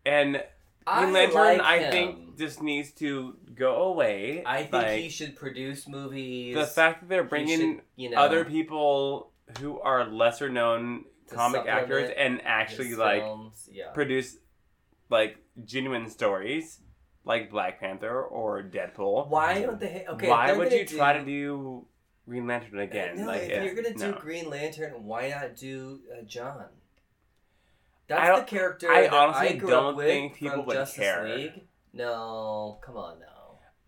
[0.05, 0.43] and
[0.85, 4.43] I Green Lantern, like I think, just needs to go away.
[4.45, 6.55] I think like, he should produce movies.
[6.55, 11.65] the fact that they're bringing should, you know, other people who are lesser known comic
[11.67, 13.91] actors and actually like films, yeah.
[13.93, 14.35] produce
[15.14, 16.80] like genuine stories
[17.24, 19.30] like Black Panther or Deadpool.
[19.30, 20.05] Why don't they?
[20.09, 21.86] Okay, Why would you try to do
[22.28, 23.22] Green Lantern again?
[23.22, 24.18] No, like if it- you're gonna do no.
[24.20, 26.66] Green Lantern, why not do uh, John?
[28.07, 31.24] That's the character I honestly I don't think people would Justice care.
[31.36, 31.61] League.
[31.93, 33.28] No, come on now.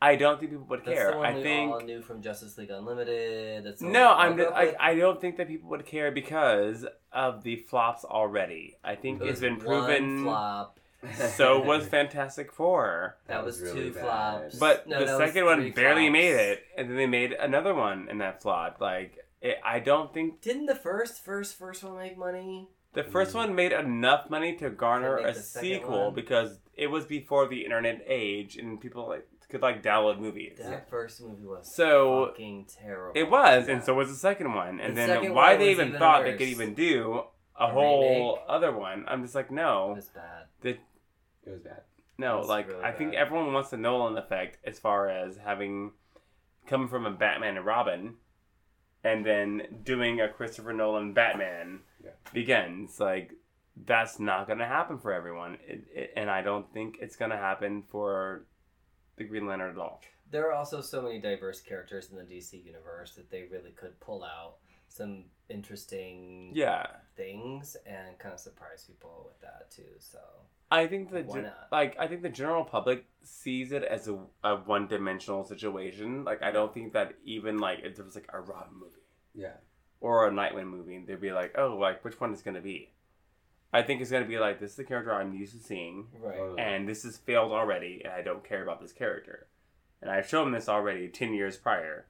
[0.01, 1.19] I don't think people would That's care.
[1.19, 3.65] I think all knew from Justice League Unlimited.
[3.65, 4.75] That's no, I'm just, I.
[4.79, 8.77] I don't think that people would care because of the flops already.
[8.83, 10.23] I think It it's was been proven.
[10.23, 10.79] flop.
[11.13, 13.17] So was Fantastic Four.
[13.27, 14.03] That, That was, was really two bad.
[14.03, 14.55] flops.
[14.59, 16.13] But No, the second one barely flops.
[16.13, 18.81] made it, and then they made another one, and that flopped.
[18.81, 22.69] Like, it, I don't think Didn't the first, first, first one make money?
[22.93, 23.35] The first Mm.
[23.35, 26.13] one made enough money to garner a sequel one?
[26.15, 30.57] because it was before the internet age and people like could like download movies.
[30.57, 33.11] That first movie was So fucking terrible.
[33.19, 33.73] it was, Yeah.
[33.75, 34.79] and so was the second one.
[34.79, 37.21] And The then why they even even thought they could even do
[37.59, 38.01] a, A whole
[38.35, 38.45] remake?
[38.47, 40.45] other one, I'm just like, It no, was bad.
[41.45, 41.81] It was bad.
[42.17, 42.39] no.
[42.39, 45.91] It's Like really I think everyone wants the Nolan effect as far as having
[46.67, 48.15] come from a Batman and Robin,
[49.03, 52.11] and then doing a Christopher Nolan Batman Yeah.
[52.33, 52.99] begins.
[52.99, 53.33] Like
[53.85, 57.31] that's not going to happen for everyone, it, it, and I don't think it's going
[57.31, 58.45] to happen for
[59.17, 60.01] the Green Lantern at all.
[60.31, 63.99] There are also so many diverse characters in the DC universe that they really could
[63.99, 64.55] pull out
[64.87, 66.85] some interesting Yeah,
[67.15, 69.91] things and kind of surprise people with that too.
[69.99, 70.19] So
[70.71, 71.67] I think the Why gen- not?
[71.71, 76.23] like I think the general public sees it as a, a one dimensional situation.
[76.23, 79.03] Like I don't think that even like if there was like a Robin movie
[79.33, 79.53] Yeah.
[79.99, 82.91] or a Nightwing movie, they'd be like, oh, like which one is going to be?
[83.73, 86.07] I think it's going to be like this is the character I'm used to seeing,
[86.19, 86.37] right.
[86.37, 86.61] Totally.
[86.61, 89.47] and this has failed already, and I don't care about this character.
[90.01, 92.05] And I've shown this already ten years prior.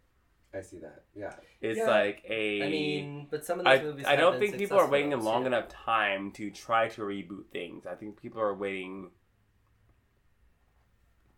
[0.56, 1.04] I see that.
[1.16, 1.34] Yeah.
[1.62, 1.88] It's Yeah.
[1.88, 2.64] like a.
[2.64, 4.06] I mean, but some of those I, movies.
[4.06, 5.24] I have don't been think people are waiting a too.
[5.24, 7.86] long enough time to try to reboot things.
[7.86, 9.10] I think people are waiting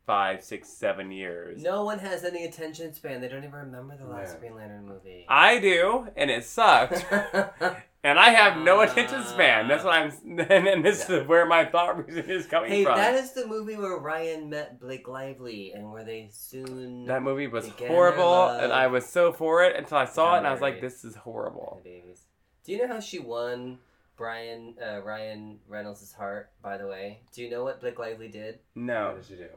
[0.08, 1.62] five, six, seven years.
[1.62, 3.20] No one has any attention span.
[3.22, 4.40] They don't even remember the last Yeah.
[4.40, 5.26] Green Lantern movie.
[5.28, 7.06] I do, and it sucked.
[7.12, 9.68] and I have no attention span.
[9.68, 10.12] That's what I'm.
[10.50, 12.96] And, and this is where my thought reason is coming hey, from.
[12.96, 17.48] that is the movie where Ryan met Blake Lively, and where they soon That movie
[17.48, 20.62] was horrible, and I was so for it until I saw it, and I was
[20.62, 23.80] like, "This is horrible." Do you know how she won
[24.16, 26.52] Brian uh, Ryan Reynolds' heart?
[26.62, 28.60] By the way, do you know what Blake Lively did?
[28.76, 29.50] No, What did you do?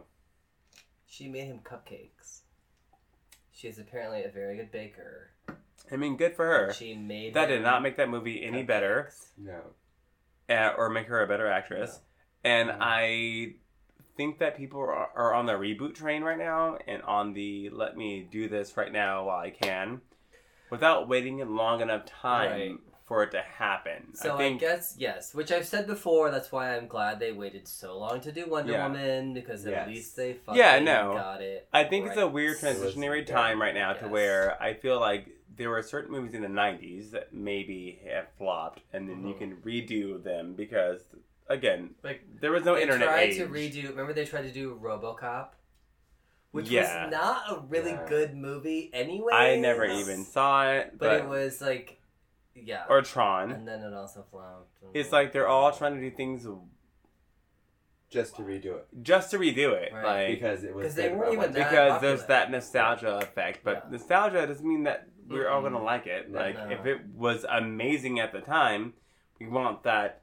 [1.11, 2.43] She made him cupcakes.
[3.51, 5.33] She is apparently a very good baker.
[5.91, 6.73] I mean, good for her.
[6.73, 9.11] She made That did not make that movie any better.
[9.37, 9.61] No.
[10.49, 11.99] uh, or make her a better actress.
[12.45, 12.77] And No.
[12.81, 13.55] I
[14.17, 17.97] think that people are, are on the reboot train right now, and on the let
[17.97, 20.03] me do this right now while I can,
[20.71, 22.79] without waiting a long enough time Right.
[23.11, 24.15] For it to happen.
[24.15, 26.31] So I I, guess yes, which I've said before.
[26.31, 28.87] That's why I'm glad they waited so long to do Wonder Yeah.
[28.87, 29.79] Woman because Yes.
[29.79, 31.15] at least they fucking Yeah, no.
[31.15, 31.67] got it.
[31.73, 35.01] I think it's a weird It transitionary very time right now to where I feel
[35.01, 39.35] like there were certain movies in the 90s that maybe have flopped and then you
[39.35, 39.39] Mhm.
[39.39, 41.03] can redo them because
[41.49, 43.39] again Like there was no they internet tried age.
[43.39, 43.89] to redo.
[43.89, 45.49] Remember they tried to do RoboCop,
[46.53, 47.07] which Yeah.
[47.07, 48.07] was not a really Yeah.
[48.09, 49.33] good movie anyway.
[49.35, 51.97] I never even saw it But, but, it was like,
[52.55, 52.85] yeah.
[52.89, 53.51] or Tron.
[53.53, 54.69] and then it also flopped.
[54.95, 56.47] It's like they're all trying to do things
[58.11, 58.89] Just to redo it.
[59.03, 60.29] just to redo it Right.
[60.31, 63.61] like Because it was 'Cause they weren't even one- that- because there's that nostalgia effect
[63.63, 63.91] but Yeah.
[63.93, 65.73] nostalgia doesn't mean that we're all Mm-mm.
[65.73, 66.71] gonna like it like No.
[66.71, 68.95] if it was amazing at the time
[69.39, 70.23] we want that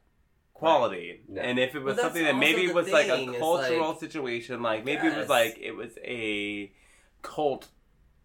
[0.54, 1.42] quality No.
[1.42, 4.62] and if it was Well, something that maybe the was like a cultural like- situation
[4.62, 6.74] like maybe it was like it was a
[7.22, 7.70] cult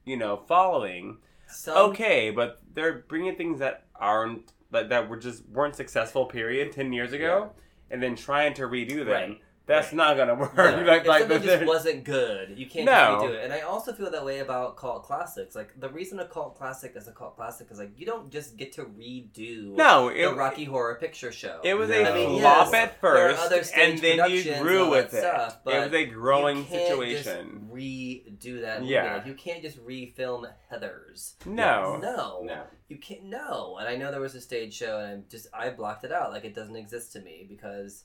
[0.04, 5.48] you know following Some, okay but they're bringing things that aren't that, that were just
[5.48, 7.52] weren't successful period 10 years ago
[7.90, 9.40] and then trying to redo them Right.
[9.64, 9.94] That's Right.
[9.96, 10.64] not gonna work No.
[10.86, 12.92] like if like something the- just wasn't good, you can't No.
[13.20, 13.44] just redo it.
[13.44, 15.54] And I also feel that way about cult classics.
[15.54, 18.56] Like the reason a cult classic is a cult classic is like you don't just
[18.56, 21.60] get to redo no the Rocky Horror Picture Show.
[21.62, 21.96] It was No.
[22.02, 25.14] a I mean, flop yes, at there are first, other and then you grew with
[25.14, 25.18] it.
[25.20, 27.68] stuff, it but was a growing you can't situation.
[27.70, 28.92] Just redo that movie.
[28.94, 29.14] Yeah.
[29.16, 31.34] Like, you can't just refilm Heathers.
[31.46, 32.40] No, No.
[32.42, 32.62] No.
[32.88, 33.24] You can't.
[33.24, 33.76] No.
[33.78, 36.30] And I know there was a stage show, and I'm just I blocked it out.
[36.32, 38.04] Like it doesn't exist to me because.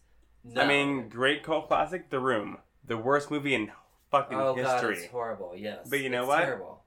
[0.53, 0.61] No.
[0.61, 3.71] I mean, great cult classic, The Room, the worst movie in
[4.11, 4.97] fucking oh god, history.
[5.03, 5.53] it's horrible.
[5.55, 5.87] Yes.
[5.89, 6.39] But you know It's what?
[6.39, 6.83] Terrible.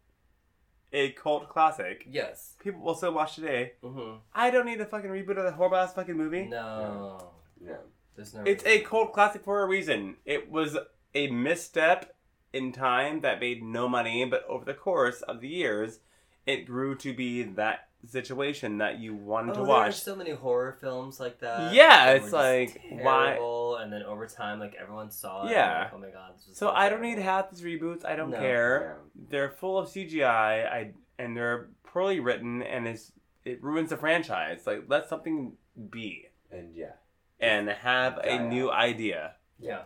[0.92, 2.04] A cult classic.
[2.10, 2.54] Yes.
[2.62, 3.72] People will still watch today.
[3.82, 4.16] Mm-hmm.
[4.34, 6.46] I don't need a fucking reboot of the horrible ass fucking movie.
[6.46, 7.20] No.
[7.60, 7.76] No.
[8.16, 8.42] There's no.
[8.44, 10.16] It's a cult classic for a reason.
[10.24, 10.76] It was
[11.14, 12.14] a misstep
[12.52, 16.00] in time that made no money, but over the course of the years,
[16.46, 19.88] it grew to be that situation that you wanted Oh, to there watch.
[19.88, 21.74] are so many horror films like that.
[21.74, 25.46] Yeah, that it's were just like, why- terrible, And then over time, like everyone saw
[25.46, 25.50] it.
[25.52, 25.70] Yeah.
[25.72, 26.32] and, like, oh my god.
[26.36, 28.04] This was So I don't need half these reboots.
[28.04, 28.38] I don't No.
[28.38, 28.98] care.
[29.14, 30.66] They're full of CGI.
[30.70, 33.12] I and they're poorly written, and it's
[33.44, 34.66] it ruins the franchise.
[34.66, 35.56] Like let something
[35.90, 36.92] be And yeah.
[37.38, 39.34] and have a Die new idea.
[39.58, 39.82] Yeah.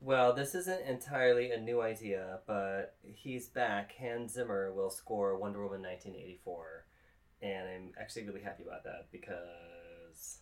[0.00, 3.92] Well, this isn't entirely a new idea, but he's back.
[3.98, 6.86] Hans Zimmer will score Wonder Woman 1984.
[7.42, 10.38] And I'm actually really happy about that because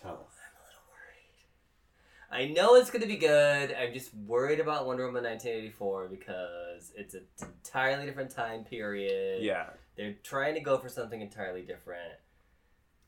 [0.00, 0.34] Tell us.
[0.40, 2.50] I'm a little worried.
[2.50, 3.72] I know it's going to be good.
[3.74, 9.42] I'm just worried about Wonder Woman 1984 because it's an entirely different time period.
[9.42, 9.66] Yeah.
[9.96, 12.14] They're trying to go for something entirely different.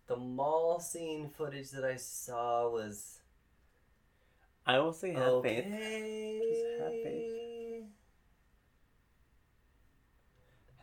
[0.06, 3.15] the mall scene footage that I saw was
[4.66, 5.62] I will say have okay.
[5.62, 6.42] faith.
[6.42, 7.32] Just have faith.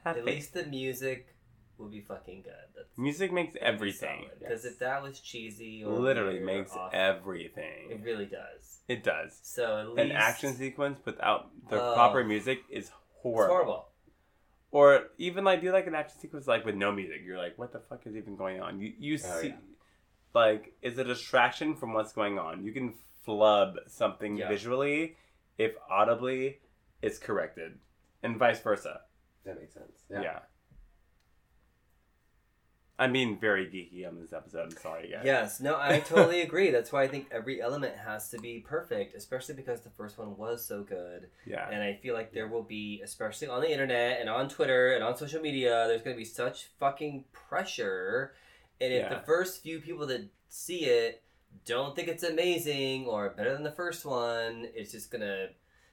[0.03, 0.34] Have At faith.
[0.35, 1.35] least the music
[1.77, 2.53] will be fucking good.
[2.76, 4.30] That's Music makes everything.
[4.39, 7.89] Because if that was cheesy or Literally weird or makes off, everything.
[7.91, 8.80] it really does.
[8.88, 9.39] It does.
[9.43, 11.93] So at least An action sequence without the Oh.
[11.93, 12.91] proper music is it's
[13.22, 13.53] horrible.
[13.55, 13.85] horrible.
[14.72, 17.22] Or even like do like an action sequence like with no music.
[17.26, 18.80] You're like, what the fuck is even going on?
[18.80, 19.55] You you Oh, see, yeah.
[20.34, 22.64] like, is a distraction from what's going on.
[22.65, 22.93] You can
[23.24, 24.48] flub something Yeah.
[24.50, 25.16] visually
[25.58, 26.60] if audibly
[27.02, 27.80] it's corrected,
[28.22, 29.02] and vice versa.
[29.45, 30.04] That makes sense.
[30.10, 30.22] Yeah.
[30.22, 30.40] Yeah.
[33.00, 34.66] I'm being very geeky on this episode.
[34.72, 35.24] I'm sorry, guys.
[35.26, 36.70] Yes, no, I totally agree.
[36.70, 40.38] That's why I think every element has to be perfect, especially because the first one
[40.38, 41.30] was so good.
[41.45, 41.68] Yeah.
[41.70, 45.04] And I feel like there will be, especially on the internet and on Twitter and
[45.04, 48.36] on social media, there's going to be such fucking pressure.
[48.80, 49.16] And if Yeah.
[49.20, 51.23] the first few people that see it
[51.65, 55.49] don't think it's amazing or better than the first one, it's just to,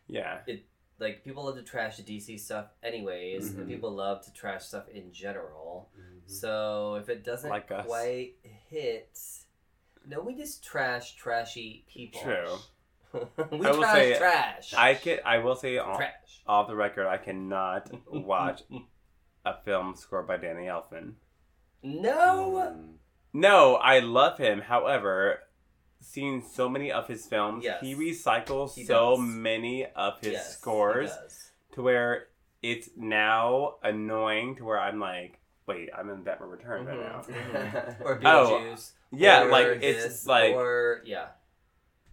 [0.06, 0.40] Yeah.
[0.46, 0.64] It
[0.98, 3.68] like, people love to trash the DC stuff anyways, and Mhm.
[3.68, 5.90] people love to trash stuff in general.
[5.98, 6.28] Mhm.
[6.30, 8.34] So if it doesn't Like quite
[8.68, 9.18] hit,
[10.04, 12.20] no, we just trash trashy people.
[12.20, 12.58] True.
[13.50, 14.74] we I will trash say, trash.
[14.74, 15.18] I can.
[15.24, 16.02] I will say off,
[16.46, 18.62] off the record, I cannot watch
[19.44, 21.14] a film scored by Danny Elfman.
[21.82, 22.74] No.
[22.76, 22.96] Mm.
[23.32, 24.60] No, I love him.
[24.60, 25.40] However,
[26.00, 27.80] seeing so many of his films, Yes.
[27.80, 29.20] he recycles He so does.
[29.20, 31.10] many of his Yes, scores
[31.72, 32.28] to where
[32.62, 37.22] it's now annoying to where I'm like, wait, I'm in Batman Returns right now.
[37.22, 38.00] Mhm, mhm.
[38.04, 38.92] Or Oh, Beetlejuice.
[39.12, 41.28] Yeah, or like this, it's like, Or yeah.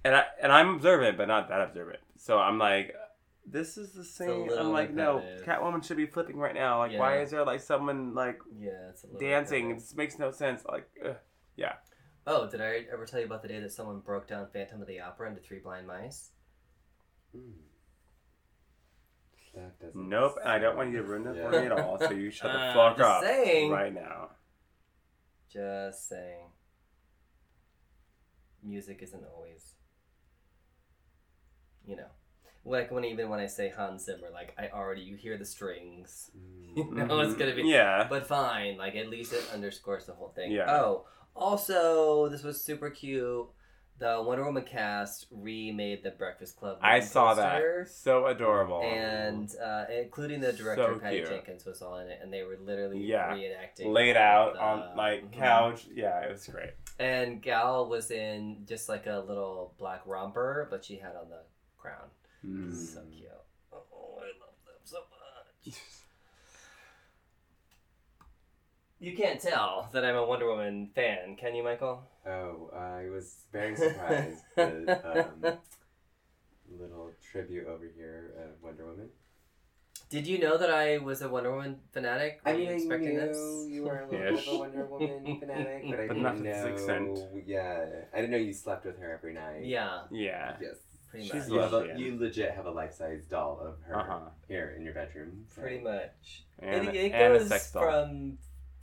[0.04, 2.00] and I and I'm observant, but not that observant.
[2.18, 2.94] So I'm like,
[3.46, 4.50] this is the same.
[4.58, 5.46] I'm like, no, repetitive.
[5.48, 6.80] Catwoman should be flipping right now.
[6.80, 9.68] Like, why is there like someone like Yeah, it's a dancing?
[9.70, 9.92] repetitive.
[9.92, 10.64] It makes no sense.
[10.66, 11.16] Like, ugh.
[12.30, 14.88] Oh, did I ever tell you about the day that someone broke down Phantom of
[14.88, 16.32] the Opera into Three Blind Mice?
[17.36, 17.54] Mm.
[19.56, 20.10] That doesn't.
[20.10, 20.36] nope.
[20.44, 21.98] And I don't want you to ruin it for me at all.
[22.00, 23.72] So you shut the Uh, fuck up saying.
[23.72, 24.32] right now.
[25.52, 26.50] Just saying.
[28.62, 29.76] Music isn't always,
[31.86, 32.10] you know,
[32.66, 36.30] like when even when I say Hans Zimmer, like I already you hear the strings,
[36.76, 37.08] you Mm.
[37.08, 37.62] know it's gonna be.
[37.62, 37.70] Mm-hmm.
[37.70, 38.08] Yeah.
[38.10, 40.52] But fine, like at least it underscores the whole thing.
[40.52, 40.70] Yeah.
[40.76, 41.06] Oh,
[41.38, 43.48] also this was super cute.
[44.00, 46.78] The Wonder Woman cast remade the Breakfast Club.
[46.84, 47.92] I saw poster, that.
[47.92, 48.84] So adorable.
[48.84, 51.30] And uh, including the director So Patty cute.
[51.30, 53.34] Jenkins was all in it, and they were literally Yeah.
[53.34, 55.34] reenacting Laid out the- on like Mhm.
[55.34, 55.88] couch.
[55.92, 56.74] Yeah, it was great.
[57.00, 61.42] And Gal was in just like a little black romper, but she had on the
[61.80, 62.10] crown.
[62.46, 62.72] Mm.
[62.76, 63.30] So cute.
[63.74, 65.74] Oh, I love them so much.
[69.00, 72.02] You can't tell that I'm a Wonder Woman fan, can you, Michael?
[72.26, 74.40] Oh, I was very surprised.
[74.56, 75.58] the um,
[76.80, 79.10] little tribute over here of Wonder Woman.
[80.10, 82.40] Did you know that I was a Wonder Woman fanatic?
[82.44, 83.66] Were I you meid expecting knew this?
[83.70, 86.40] you were a little bit of a Wonder Woman fanatic, but I But didn't not
[86.40, 86.66] know.
[86.66, 87.20] extent.
[87.46, 89.66] Yeah, I didn't know you slept with her every night.
[89.66, 90.56] Yeah, Yeah.
[90.60, 90.78] Yes.
[91.12, 91.50] pretty She's much.
[91.50, 94.20] You, have a, you legit have a life-size doll of her Uh huh.
[94.48, 95.46] here in your bedroom.
[95.54, 96.46] so- Pretty much.
[96.60, 97.84] And, it it and a goes sex doll.
[97.84, 98.38] from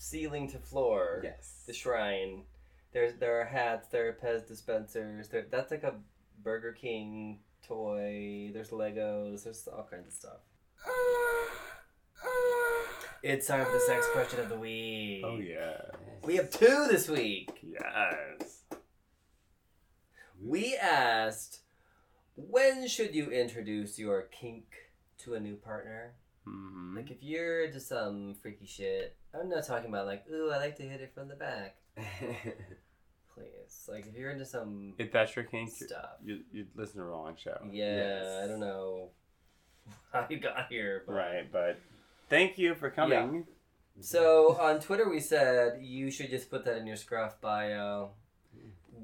[0.04, 1.20] ceiling to floor.
[1.24, 1.62] Yes.
[1.66, 2.42] the shrine.
[2.92, 5.28] There's there are hats, there are Pez dispensers.
[5.28, 5.94] There that's like a
[6.42, 8.50] Burger King toy.
[8.52, 9.44] There's Legos.
[9.44, 10.40] There's all kinds of stuff.
[13.22, 15.22] It's time for the sex question of the week.
[15.24, 15.80] Oh yeah.
[16.22, 17.58] We have two this week.
[17.62, 18.62] Yes.
[20.42, 21.60] We asked,
[22.36, 24.66] when should you introduce your kink
[25.20, 26.12] to a new partner?
[26.44, 30.58] Hmm Like if you're into some freaky shit, I'm not talking about like, ooh, I
[30.58, 31.76] like to hit it from the back.
[33.34, 36.10] Please, like if you're into some If that's your kink, stuff.
[36.24, 37.58] you, you listen to the wrong show.
[37.72, 38.44] Yeah, Yes.
[38.44, 39.08] I don't know
[40.12, 41.02] how you got here.
[41.06, 41.12] But...
[41.14, 41.78] Right, but
[42.30, 43.46] thank you for coming.
[44.00, 48.10] So on Twitter, we said you should just put that in your scruff bio.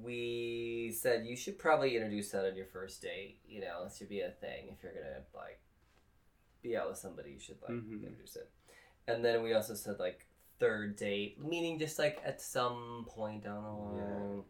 [0.03, 3.39] We said you should probably introduce that on your first date.
[3.49, 4.69] You know, it should be a thing.
[4.77, 5.61] If you're gonna like
[6.63, 8.03] be out with somebody, you should like Mhm.
[8.05, 8.51] introduce it.
[9.07, 10.27] And then we also said like
[10.59, 14.45] third date, meaning just like at some point down the line.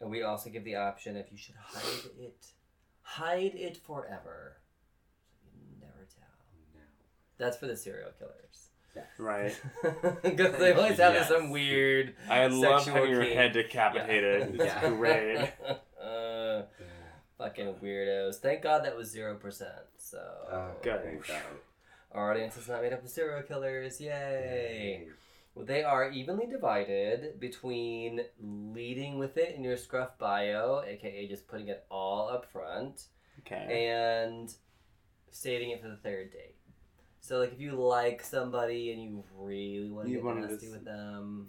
[0.00, 2.46] And we also give the option if you should hide it,
[3.02, 4.58] hide it forever,
[5.42, 6.28] so you never tell.
[6.74, 6.80] No.
[7.38, 8.68] That's for the serial killers.
[8.94, 9.06] Yes.
[9.18, 9.60] Right.
[10.22, 11.28] Because they always have Yes.
[11.28, 12.14] some weird.
[12.28, 14.54] I love having your head decapitated.
[14.54, 14.80] Yeah.
[14.80, 15.50] It's great.
[17.38, 18.36] fucking weirdos.
[18.36, 19.72] Thank God that was zero percent.
[19.98, 20.18] So
[20.50, 21.02] Oh, Good.
[21.02, 21.42] thank God.
[22.12, 24.00] our audience is not made up of serial killers.
[24.00, 25.08] Yay!
[25.58, 31.68] They are evenly divided between leading with it in your scruff bio, aka just putting
[31.68, 33.06] it all up front,
[33.40, 33.88] Okay.
[33.88, 34.52] and
[35.30, 36.56] stating it for the third date.
[37.20, 40.68] So, like, if you like somebody and you really want to You get wanna nasty
[40.68, 41.48] with them,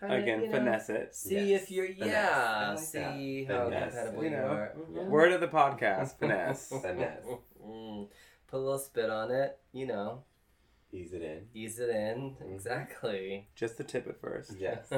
[0.00, 1.14] kind of Again, you know, finesse it.
[1.14, 2.08] See Yes, if you're finesse.
[2.08, 2.68] yeah.
[2.70, 3.54] Like see that.
[3.56, 4.42] how Finesse, compatible you you, know.
[4.46, 4.72] are.
[4.94, 5.00] Yeah.
[5.02, 5.08] Mhm.
[5.08, 6.68] Word of the podcast, finesse.
[6.82, 7.26] Finesse.
[7.64, 8.08] Mm.
[8.48, 9.58] Put a little spit on it.
[9.72, 10.24] You know,
[10.92, 11.46] Ease it in.
[11.54, 12.36] ease it in.
[12.42, 12.54] Mhm.
[12.54, 13.48] Exactly.
[13.54, 14.52] Just the tip at first.
[14.58, 14.90] Yes.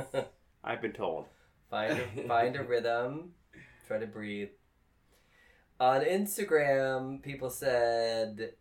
[0.65, 1.27] I've been told.
[1.69, 3.33] find a, find a rhythm.
[3.89, 4.51] Try to breathe.
[5.81, 8.53] On Instagram, people said,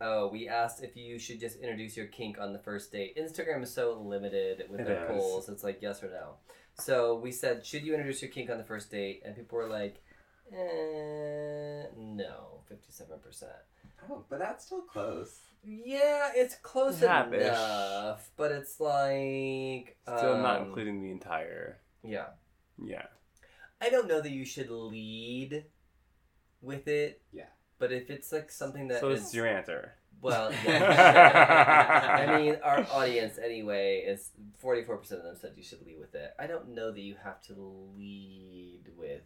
[0.00, 3.62] "Oh, we asked if you should just introduce your kink on the first date." Instagram
[3.62, 5.10] is so limited with It their is.
[5.10, 6.36] polls; it's like yes or no.
[6.74, 9.68] So we said, "Should you introduce your kink on the first date?" And people were
[9.68, 10.02] like,
[10.52, 13.52] eh, "No, fifty-seven percent."
[14.10, 15.40] Oh, but that's still close.
[15.64, 17.40] Yeah, it's close Half-ish.
[17.40, 21.80] enough, but it's like Still not um, including the entire.
[22.02, 22.26] Yeah,
[22.84, 23.06] Yeah.
[23.80, 25.64] I don't know that you should lead
[26.60, 27.22] with it.
[27.32, 27.46] Yeah.
[27.84, 29.92] But if it's like something that so is is your answer.
[30.22, 32.24] well, yeah.
[32.26, 36.14] I mean, our audience anyway is forty-four percent of them said you should lead with
[36.14, 36.32] it.
[36.38, 37.52] I don't know that you have to
[37.94, 39.20] lead with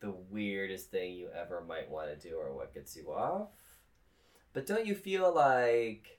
[0.00, 3.50] the weirdest thing you ever might want to do or what gets you off.
[4.54, 6.18] But don't you feel like,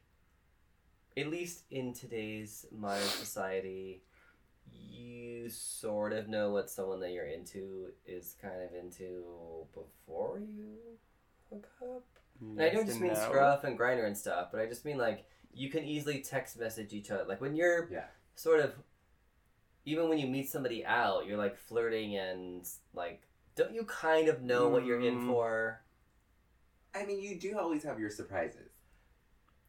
[1.17, 4.03] at least in today's modern society,
[4.71, 9.23] you sort of know what someone that you're into is kind of into
[9.73, 10.77] before you
[11.51, 12.03] hook up?
[12.41, 13.19] And I don't just mean no.
[13.19, 16.93] scruff and Grindr and stuff, but I just mean like you can easily text message
[16.93, 17.25] each other.
[17.25, 18.05] Like when you're Yeah.
[18.35, 18.73] sort of,
[19.85, 23.21] even when you meet somebody out, you're like flirting and like,
[23.55, 25.27] don't you kind of know what you're in Mm.
[25.27, 25.81] for?
[26.95, 28.71] I mean, you do always have your surprises.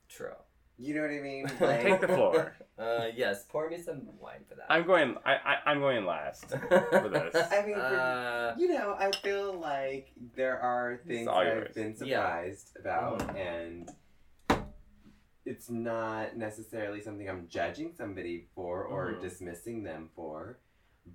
[0.08, 0.34] True.
[0.78, 1.46] You know what I mean?
[1.58, 2.54] Take the floor.
[2.78, 4.64] Uh, yes, pour me some wine for that.
[4.68, 5.14] I'm going.
[5.24, 6.46] I, I I'm going last.
[6.50, 7.36] for this.
[7.52, 11.74] I mean, for- Uh, you know, I feel like there are things all I've yours.
[11.74, 12.22] been Yeah.
[12.24, 13.36] surprised about, Mhm.
[13.36, 13.90] and
[15.44, 19.20] it's not necessarily something I'm judging somebody for or Mhm.
[19.20, 20.58] dismissing them for,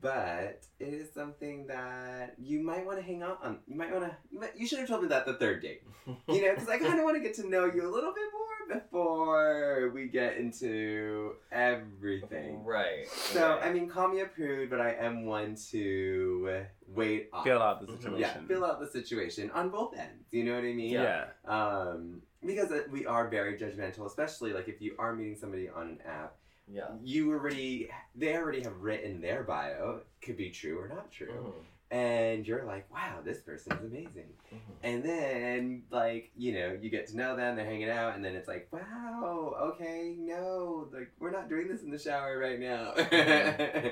[0.02, 3.60] but it is something that you might want to hang out on.
[3.68, 4.16] You might want to.
[4.32, 5.84] You, might, you should have told me that the third date.
[6.30, 8.30] You know, because I kind of want to get to know you a little bit
[8.32, 12.64] more before we get into everything.
[12.64, 13.10] right.
[13.10, 13.66] So, right.
[13.66, 17.44] I mean, call me a prude, but I am one to wait off.
[17.44, 18.20] Fill out the situation.
[18.20, 20.28] Yeah, fill out the situation on both ends.
[20.32, 20.92] You know what I mean?
[20.92, 21.26] Yeah.
[21.46, 25.88] Um, because uh, we are very judgmental, especially like if you are meeting somebody on
[25.88, 26.36] an app,
[26.72, 26.90] yeah.
[27.04, 31.54] you already they already have written their bio, could be true or not true,
[31.92, 34.34] Mhm, and you're like, wow, this person is amazing.
[34.54, 34.60] mhm.
[34.84, 38.36] And then, like, you know, you get to know them, they're hanging out, and then
[38.36, 42.94] it's like, wow, okay, no, like, we're not doing this in the shower right now.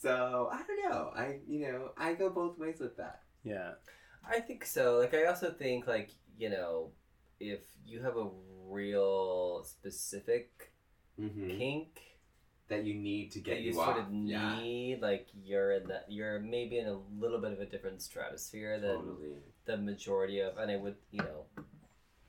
[0.00, 1.12] so, I don't know.
[1.14, 3.20] I, you know, I go both ways with that.
[3.44, 3.72] Yeah.
[4.28, 4.98] I think so.
[4.98, 6.90] Like, I also think, like, you know,
[7.40, 8.28] if you have a
[8.68, 10.71] real specific
[11.20, 11.58] Mm-hmm.
[11.58, 12.00] kink
[12.68, 13.98] That you need to that get you you, sort off.
[13.98, 17.66] of Yeah, need, like, you're in that, you're maybe in a little bit of a
[17.66, 19.36] different stratosphere than totally.
[19.66, 21.44] the majority of, and I would, you know,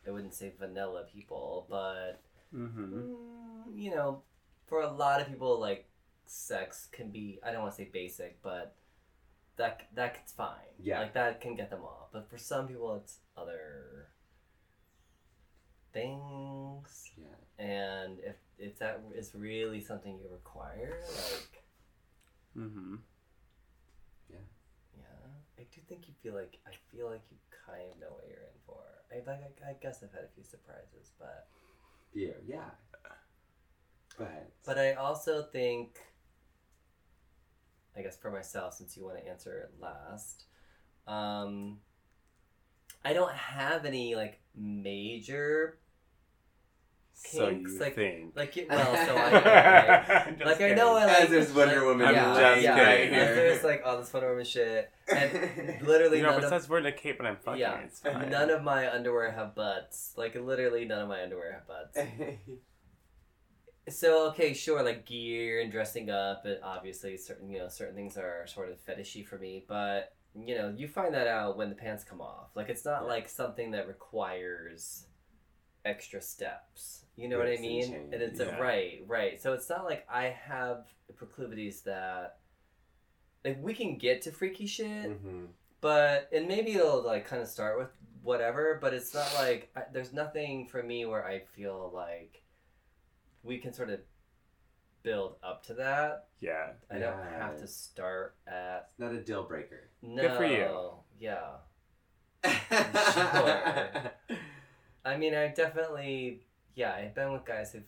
[0.07, 2.21] I wouldn't say vanilla people, but,
[2.53, 2.93] Mm-hmm.
[2.93, 4.21] mm, you know,
[4.67, 5.87] for a lot of people, like,
[6.25, 8.75] sex can be, I don't want to say basic, but
[9.57, 10.75] that, that's fine.
[10.81, 10.99] Yeah.
[11.01, 12.09] Like, that can get them off.
[12.11, 14.09] But for some people, it's other
[15.93, 17.11] things.
[17.17, 17.25] Yeah.
[17.59, 21.63] And if, if that is really something you require, like,
[22.57, 22.95] Mm-hmm.
[24.29, 25.03] yeah,
[25.59, 28.37] I do think you feel like, I feel like you kind of know what you're
[28.43, 28.83] in for.
[29.11, 31.47] I, like, I, I guess I've had a few surprises, but.
[32.13, 32.69] Beer, yeah.
[34.17, 35.97] But, But I also think,
[37.97, 40.45] I guess for myself, since you want to answer it last,
[41.07, 41.79] um,
[43.03, 45.82] I don't have any like major So
[47.31, 48.35] Kinks, you like- think?
[48.35, 49.31] like it, well, so I
[50.25, 50.39] right?
[50.39, 53.13] Just like I know I As like there's Wonder like- Woman yeah, just yeah, kidding.
[53.13, 56.61] as there's like all this Wonder Woman shit, and literally You know, none but of
[56.61, 57.61] says we're a cape and I'm fucking.
[57.61, 58.29] yeah, It's fine.
[58.29, 60.13] none of my underwear have butts.
[60.17, 61.97] Like literally none of my underwear have butts.
[63.89, 68.15] So okay, sure, like gear and dressing up, and obviously certain you know certain things
[68.17, 71.75] are sort of fetishy for me, but you know you find that out when the
[71.75, 72.47] pants come off.
[72.55, 75.05] Like it's not like something that requires
[75.85, 77.05] extra steps.
[77.15, 77.93] You know what I Whips and mean?
[78.13, 78.57] And it's Yeah.
[78.57, 79.41] a, right, right.
[79.41, 80.85] So it's not like I have
[81.15, 82.39] proclivities that
[83.45, 85.45] like we can get to freaky shit, hmm
[85.81, 87.89] but and maybe it'll like kind of start with
[88.21, 92.41] whatever but it's not like I, there's nothing for me where i feel like
[93.43, 93.99] we can sort of
[95.03, 96.27] build up to that.
[96.39, 96.67] Yeah.
[96.89, 99.89] I don't have to start at It's not a deal breaker.
[100.01, 100.21] no.
[100.21, 100.91] Good for you.
[101.19, 101.57] Yeah.
[103.13, 104.11] Sure.
[105.05, 106.41] I mean, I've definitely
[106.75, 106.93] yeah.
[106.93, 107.83] I've been with guys who've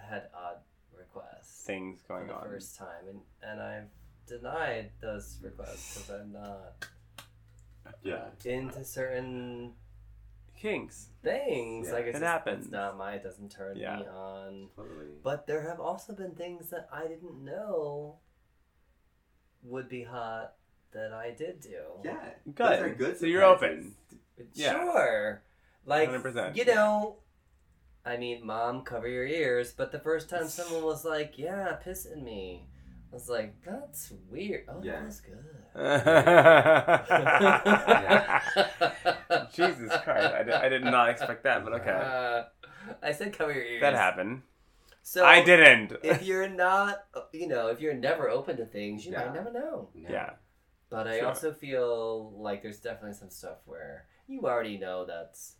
[0.00, 0.58] had odd
[0.96, 2.42] requests Things for going the on.
[2.44, 3.88] first time, and and I've
[4.26, 6.86] denied those requests because I'm not
[8.02, 8.26] yeah.
[8.44, 9.72] into certain
[10.56, 11.08] Kinks.
[11.22, 11.88] things.
[11.88, 12.64] Yeah, like it's it just- happens.
[12.64, 13.14] It's not my.
[13.14, 13.96] It doesn't turn Yeah.
[14.00, 14.68] me on.
[14.76, 15.06] Totally.
[15.22, 18.16] But there have also been things that I didn't know
[19.62, 20.54] would be hot
[20.92, 21.82] that I did do.
[22.02, 22.30] yeah.
[22.46, 22.54] Good.
[22.56, 23.94] Those are good So you're open.
[24.54, 24.72] Yeah.
[24.72, 25.42] Sure.
[25.88, 26.56] Like 100%.
[26.56, 27.16] you know,
[28.04, 29.72] I mean, mom, cover your ears.
[29.76, 32.68] But the first time someone was like, "Yeah, pissing me,"
[33.10, 35.00] I was like, "That's weird." Oh, Yeah.
[35.00, 35.44] that was good.
[39.54, 40.34] Jesus Christ.
[40.34, 41.90] I did, I did not expect that, but okay.
[41.90, 42.44] Uh,
[43.02, 43.80] I said cover your ears.
[43.80, 44.42] That happened.
[45.02, 45.92] So I didn't.
[46.02, 49.24] if you're not, you know, if you're never open to things, you Yeah.
[49.26, 49.88] might never know.
[49.94, 50.10] No.
[50.10, 50.30] yeah.
[50.90, 51.28] But I Sure.
[51.28, 55.56] also feel like there's definitely some stuff where you already know that's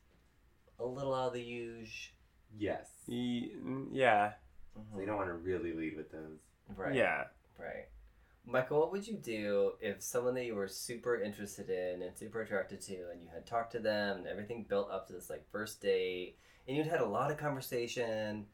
[0.79, 2.15] a little out of the usual.
[2.59, 2.89] Yes.
[3.07, 3.53] Ye-
[3.93, 4.33] Yeah.
[4.79, 4.95] Mm-hmm.
[4.95, 6.39] So you don't want to really lead with those.
[6.77, 6.95] Right.
[6.95, 7.25] Yeah.
[7.59, 7.87] Right.
[8.47, 12.41] Michael, what would you do if someone that you were super interested in and super
[12.41, 15.45] attracted to, and you had talked to them, and everything built up to this like
[15.51, 18.47] first date, and you'd had a lot of conversation,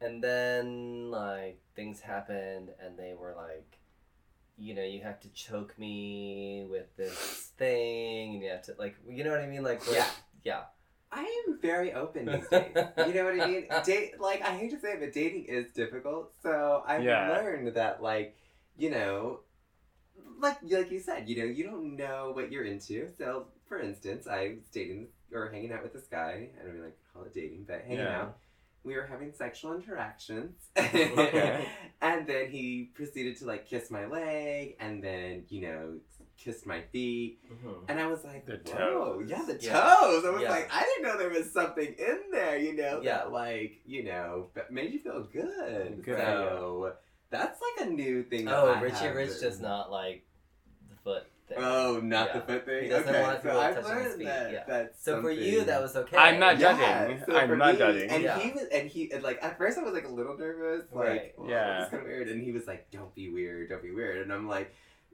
[0.00, 3.78] and then like things happened, and they were like,
[4.58, 8.96] you know, you have to choke me with this thing, and you have to like,
[9.08, 9.64] you know what I mean?
[9.64, 10.10] Like, like- Yeah.
[10.44, 10.62] yeah,
[11.12, 12.72] I am very open these days.
[12.74, 13.66] you know what I mean?
[13.84, 16.32] Date like I hate to say it, but dating is difficult.
[16.42, 17.28] So I've Yeah.
[17.30, 18.36] learned that like,
[18.76, 19.40] you know,
[20.40, 23.08] like like you said, you know, you don't know what you're into.
[23.18, 26.50] So for instance, I was dating or hanging out with this guy.
[26.58, 28.20] I don't even like call it dating, but hanging Yeah.
[28.22, 28.36] out.
[28.84, 30.54] We were having sexual interactions.
[30.76, 31.66] Okay.
[32.00, 35.94] and then he proceeded to like kiss my leg and then, you know,
[36.38, 37.38] kissed my feet.
[37.50, 37.84] Mhm.
[37.88, 39.28] And I was like, The Whoa, toes.
[39.30, 39.72] yeah, the Yeah.
[39.72, 40.24] toes.
[40.24, 40.50] I was Yeah.
[40.50, 43.18] like, I didn't know there was something in there, you know, Yeah.
[43.18, 46.02] that like, you know, that made you feel good.
[46.04, 46.18] Good.
[46.18, 46.92] So
[47.30, 48.48] that's like a new thing.
[48.48, 50.24] Oh, I Richie have Rich that- does not like
[50.90, 51.58] the foot thing.
[51.60, 52.82] Oh, not the foot thing.
[52.84, 54.52] He doesn't okay, want so people I've touching his learned feet, that.
[54.52, 54.64] yeah.
[54.68, 56.16] That's So for you, that was okay.
[56.16, 56.76] I'm not Yeah,
[57.08, 57.24] judging.
[57.24, 58.10] so I'm not me- judging.
[58.10, 58.38] And Yeah.
[58.38, 61.08] he was, and he, and like at first I was like a little nervous, like,
[61.08, 61.34] Right.
[61.38, 61.82] oh, Yeah.
[61.82, 62.28] it's kind of weird.
[62.28, 64.72] And he was like, "Don't be weird, don't be weird," and I'm like.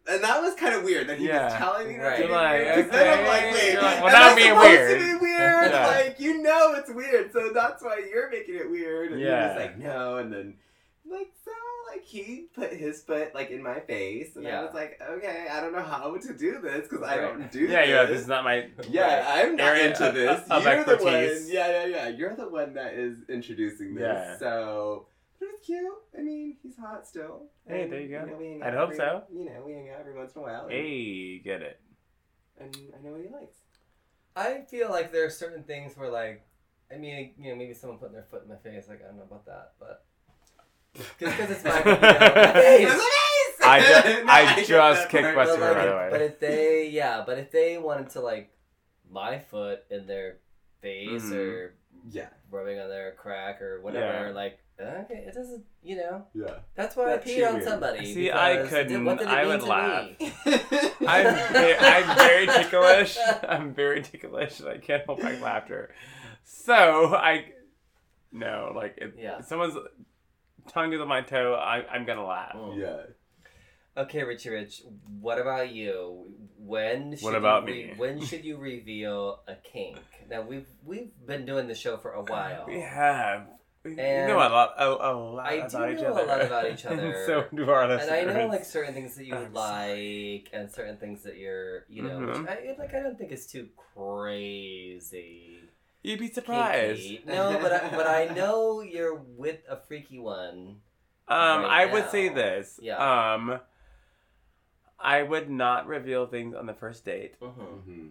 [0.09, 1.45] And that was kind of weird that he Yeah.
[1.45, 2.17] was telling me not Right.
[2.17, 2.75] to be You're like, weird.
[2.75, 3.53] 'cause then I'm like, okay.
[3.53, 5.01] wait, You're like, well, am now being supposed weird.
[5.01, 5.71] to be weird?
[5.71, 5.87] Yeah.
[5.87, 9.13] Like, you know it's weird, so that's why you're making it weird.
[9.13, 9.43] And Yeah.
[9.43, 10.55] he was like, no, and then
[11.09, 11.51] like so,
[11.91, 14.61] like he put his foot like in my face, and Yeah.
[14.61, 17.61] I was like, okay, I don't know how to do this because I don't do
[17.67, 18.11] Yeah, yeah, this.
[18.11, 18.69] this is not my.
[18.89, 20.41] Yeah, I'm not area into this.
[20.51, 21.15] of- of You're the one.
[21.47, 22.09] Yeah, yeah, yeah.
[22.09, 24.03] You're the one that is introducing this.
[24.03, 24.39] Yeah.
[24.39, 25.07] So,
[25.43, 25.99] but it was cute.
[26.19, 27.47] I mean, he's hot still.
[27.67, 28.25] Hey, And, there you go.
[28.25, 29.25] know, I'd hope every- so.
[29.33, 30.63] You know, we hang out every once in a while.
[30.65, 31.81] And, Hey, get it.
[32.59, 33.57] and I know what he likes.
[34.37, 36.43] I feel like there are certain things where, like,
[36.93, 39.17] I mean, you know, maybe someone putting their foot in my face, like, I don't
[39.17, 40.05] know about that, but.
[41.19, 43.03] Because it's my, you know, my face.
[43.65, 45.37] I ju- No, I get just that kicked part.
[45.37, 46.09] Wes- But, Western, like, by the if- way.
[46.11, 48.51] but if they, yeah, but if they wanted to, like,
[49.11, 50.39] my foot in their
[50.81, 51.37] face Mhm.
[51.37, 51.75] or
[52.11, 54.33] Yeah, rubbing on their crack or whatever, Yeah.
[54.35, 56.55] like, okay, it doesn't, you know, yeah.
[56.75, 57.65] that's why That's I peed on weird.
[57.69, 58.15] somebody.
[58.15, 60.09] See, I couldn't- What did it I would laugh.
[61.07, 63.19] I'm ve- I'm very ticklish.
[63.49, 65.95] I'm very ticklish, and I can't hold back laughter.
[66.45, 67.47] So I,
[68.33, 69.39] no, like if Yeah.
[69.39, 69.77] if someone's
[70.69, 72.55] tongue is on my toe, I, I'm gonna laugh.
[72.57, 72.81] Mm.
[72.81, 72.97] yeah.
[73.95, 74.83] Okay, Richie Rich,
[75.21, 76.33] what about you?
[76.57, 77.95] When should What about you re- me?
[77.99, 79.99] when should you reveal a kink?
[80.31, 82.65] Now we've we've been doing the show for a while.
[82.67, 83.43] We have.
[83.85, 86.41] We And know a lot, a, a lot I do about each know a lot
[86.41, 87.25] about each other.
[87.27, 88.01] so do our And.
[88.11, 92.03] I know like certain things that you I'm like and certain things that you're you
[92.05, 92.43] know Mhm.
[92.43, 95.61] which I like I don't think is too crazy.
[96.03, 97.01] You'd be surprised.
[97.03, 97.25] kinky.
[97.27, 100.81] No, but I, but I know you're with a freaky one.
[101.29, 102.79] Um, right I would say this.
[102.83, 102.97] Yeah.
[103.35, 103.61] Um,
[104.99, 107.35] I would not reveal things on the first date.
[107.41, 107.61] Mm-hmm.
[107.61, 108.07] hmm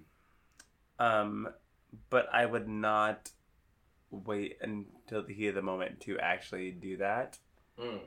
[1.00, 1.50] Um,
[2.10, 3.30] but I would not
[4.12, 7.40] wait until the heat of the moment to actually do that.
[7.80, 8.02] Mm.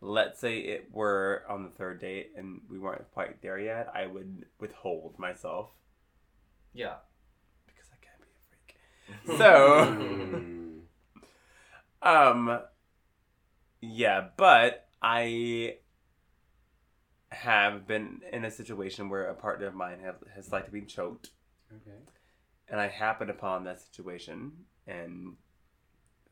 [0.00, 3.88] Let's say it were on the third date and we weren't quite there yet.
[3.94, 5.70] I would withhold myself
[6.72, 6.94] Yeah.
[7.66, 9.38] because I can't be a freak.
[9.38, 9.94] So,
[12.02, 12.60] um,
[13.80, 15.78] yeah, but I
[17.30, 20.82] have been in a situation where a partner of mine have, has liked to be
[20.82, 21.30] choked,
[21.74, 21.96] Okay.
[22.68, 24.52] and I happened upon that situation,
[24.86, 25.34] and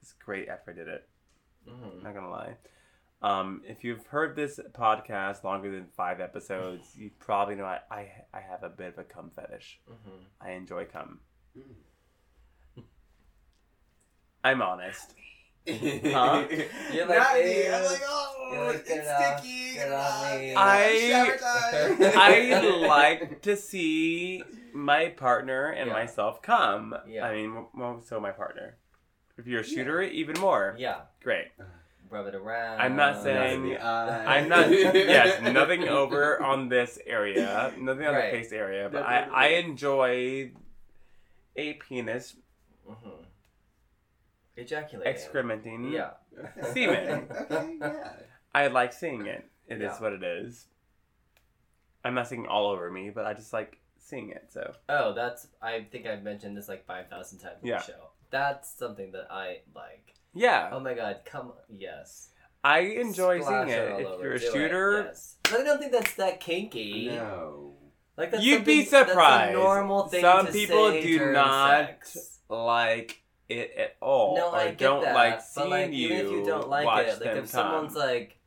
[0.07, 1.09] it's great after I did it.
[1.69, 2.03] Mhm.
[2.05, 2.57] Not gonna lie.
[3.23, 8.09] Um, if you've heard this podcast longer than five episodes, you probably know I, I,
[8.33, 9.81] I have a bit of a cum fetish.
[9.91, 10.24] Mhm.
[10.41, 11.20] I enjoy cum.
[11.59, 12.85] Mm.
[14.45, 15.15] I'm honest.
[15.69, 16.45] Huh?
[16.93, 17.66] You're like, Not me.
[17.69, 19.74] I'm like, oh, You're like, it's off, sticky.
[19.74, 21.99] get it Get it off off.
[21.99, 25.93] me." I- I like to see my partner and Yeah.
[25.93, 26.95] myself come.
[27.09, 27.24] Yeah.
[27.27, 28.77] I mean, more so my partner.
[29.39, 30.75] If you're a shooter, even more.
[30.79, 31.49] Yeah, Great.
[32.09, 32.81] rub it around.
[32.81, 33.85] I'm not Not saying- the.
[33.85, 34.71] I'm not.
[34.71, 38.33] yes, nothing over on this area, nothing on Right.
[38.33, 39.33] the face area, but No, I no, no.
[39.35, 40.53] I enjoy
[41.57, 42.37] a penis
[42.89, 43.25] Mhm.
[44.57, 45.13] Ejaculating.
[45.13, 45.93] excrementing.
[45.93, 46.11] Yeah.
[46.73, 47.29] Semen.
[47.51, 48.13] Okay, yeah.
[48.55, 49.45] I like seeing it.
[49.69, 50.01] It is Yeah.
[50.01, 50.67] what it is.
[52.05, 54.47] I'm not saying all over me, but I just like seeing it.
[54.51, 55.49] So Oh, that's.
[55.61, 57.79] I think I've mentioned this like five thousand times on Yeah.
[57.79, 58.11] the show.
[58.31, 60.15] That's something that I like.
[60.35, 61.53] yeah, Oh my god, come.
[61.69, 62.31] Yes.
[62.65, 64.01] I enjoy Splash seeing it.
[64.01, 65.36] If you're a do it, shooter, yes.
[65.44, 67.09] But I don't think that's that kinky.
[67.11, 67.74] No.
[68.16, 69.16] Like that's You'd be surprised.
[69.19, 72.39] That's a normal thing Some to people say do not sex.
[72.48, 74.36] like it at all.
[74.36, 75.15] No, I get don't that.
[75.15, 76.09] like but seeing like, you.
[76.09, 78.03] even if you don't like watch it, like them if someone's come.
[78.03, 78.39] like,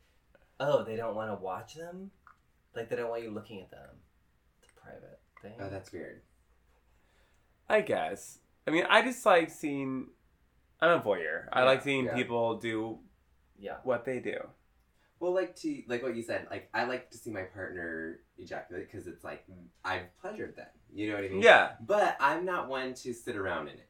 [0.58, 2.10] oh, they don't want to watch them,
[2.76, 3.88] like they don't want you looking at them.
[4.62, 5.52] It's a private thing.
[5.60, 6.20] Oh, that's weird.
[7.68, 8.38] I guess.
[8.66, 10.08] I mean, I just like seeing.
[10.80, 11.44] I'm a voyeur.
[11.52, 12.14] I Yeah, like seeing yeah.
[12.14, 12.98] people do
[13.58, 13.76] yeah.
[13.84, 14.38] what they do.
[15.18, 18.90] Well, like to like what you said, like I like to see my partner ejaculate
[18.90, 19.44] because it's like
[19.84, 20.66] I've pleasured them.
[20.92, 21.42] You know what I mean?
[21.42, 21.72] Yeah.
[21.86, 23.88] But I'm not one to sit around in it.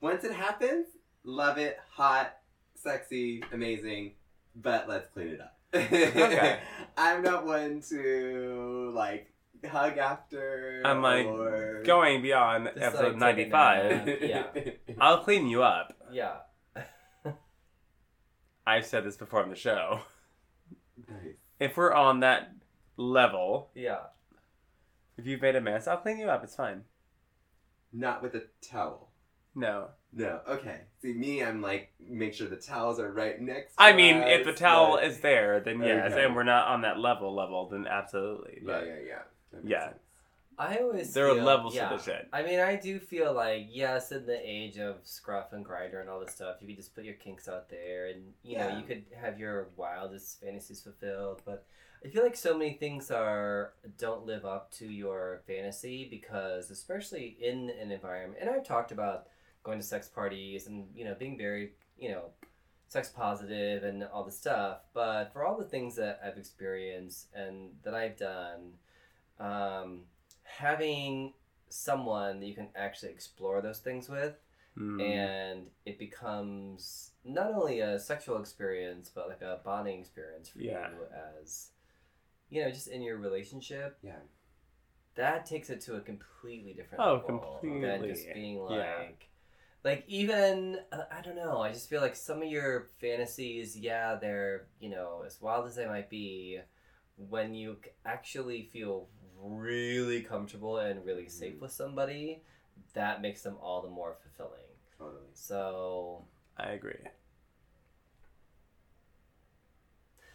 [0.00, 0.86] Once it happens,
[1.24, 2.36] love it, hot,
[2.76, 4.12] sexy, amazing,
[4.54, 5.58] but let's clean it up.
[5.74, 6.60] Okay.
[6.96, 9.33] I'm not one to like
[9.68, 10.82] hug after.
[10.84, 11.82] I'm like or...
[11.84, 14.22] going beyond episode like, 95.
[14.22, 14.46] Yeah.
[15.00, 15.96] I'll clean you up.
[16.12, 16.36] Yeah.
[18.66, 20.00] I've said this before on the show.
[21.08, 21.34] Nice.
[21.60, 22.52] If we're on that
[22.96, 23.98] level, Yeah.
[25.16, 26.42] if you've made a mess, I'll clean you up.
[26.44, 26.82] It's fine.
[27.92, 29.10] Not with a towel.
[29.54, 29.88] No.
[30.12, 30.40] No.
[30.48, 30.80] Okay.
[31.00, 33.74] See me, I'm like make sure the towels are right next.
[33.78, 36.24] I to mean, if the towel but- is there, then yes, Okay.
[36.24, 38.58] and we're not on that level level, then absolutely.
[38.62, 39.14] Yeah, But yeah, yeah.
[39.14, 39.33] That makes
[39.64, 39.88] Yeah.
[39.90, 39.98] sense.
[40.58, 41.88] I always there are levels yeah.
[41.88, 42.28] to the shit.
[42.32, 46.08] I mean, I do feel like yes, in the age of scruff and Grindr and
[46.08, 48.84] all this stuff, you could just put your kinks out there, and you know you
[48.84, 51.42] could have your wildest fantasies fulfilled.
[51.44, 51.66] But
[52.04, 57.36] I feel like so many things are don't live up to your fantasy because, especially
[57.40, 59.26] in an environment, and I've talked about
[59.62, 62.26] going to sex parties and you know being very you know
[62.88, 64.82] sex positive and all this stuff.
[64.92, 68.74] But for all the things that I've experienced and that I've done.
[69.40, 70.02] Um,
[70.44, 71.34] having
[71.68, 74.34] someone that you can actually explore those things with
[74.78, 75.00] Mm.
[75.00, 80.88] and it becomes not only a sexual experience but like a bonding experience for Yeah.
[80.90, 81.06] you
[81.40, 81.70] as
[82.50, 84.18] you know just in your relationship Yeah.
[85.14, 88.08] that takes it to a completely different Oh, level than completely.
[88.08, 89.02] just being like Yeah.
[89.84, 94.16] like even uh, i don't know i just feel like some of your fantasies yeah
[94.16, 96.60] they're you know as wild as they might be
[97.16, 99.08] when you actually feel
[99.40, 101.60] really comfortable and really safe Mhm.
[101.60, 102.42] with somebody
[102.94, 104.60] that makes them all the more fulfilling
[104.98, 105.28] Totally.
[105.34, 106.24] so
[106.56, 107.04] I agree.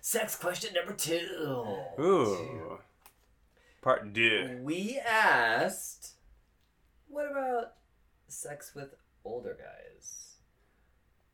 [0.02, 1.28] sex question number two
[2.00, 2.80] Ooh.
[3.82, 4.60] Part two.
[4.64, 6.14] we asked
[7.08, 7.74] what about
[8.28, 8.94] sex with
[9.24, 10.36] older guys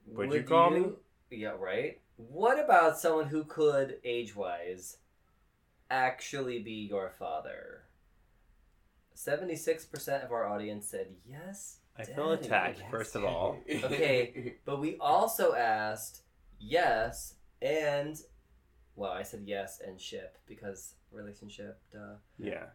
[0.07, 0.91] Would you call me?
[1.31, 4.97] yeah right what about someone who could age-wise
[5.89, 7.83] actually be your father
[9.15, 12.45] 76% of our audience said yes I feel Daddy.
[12.45, 13.57] attacked, first of all.
[13.69, 14.55] Okay.
[14.65, 16.23] but we also asked
[16.59, 18.17] yes and
[18.95, 22.65] well i said yes and ship because relationship duh Yeah.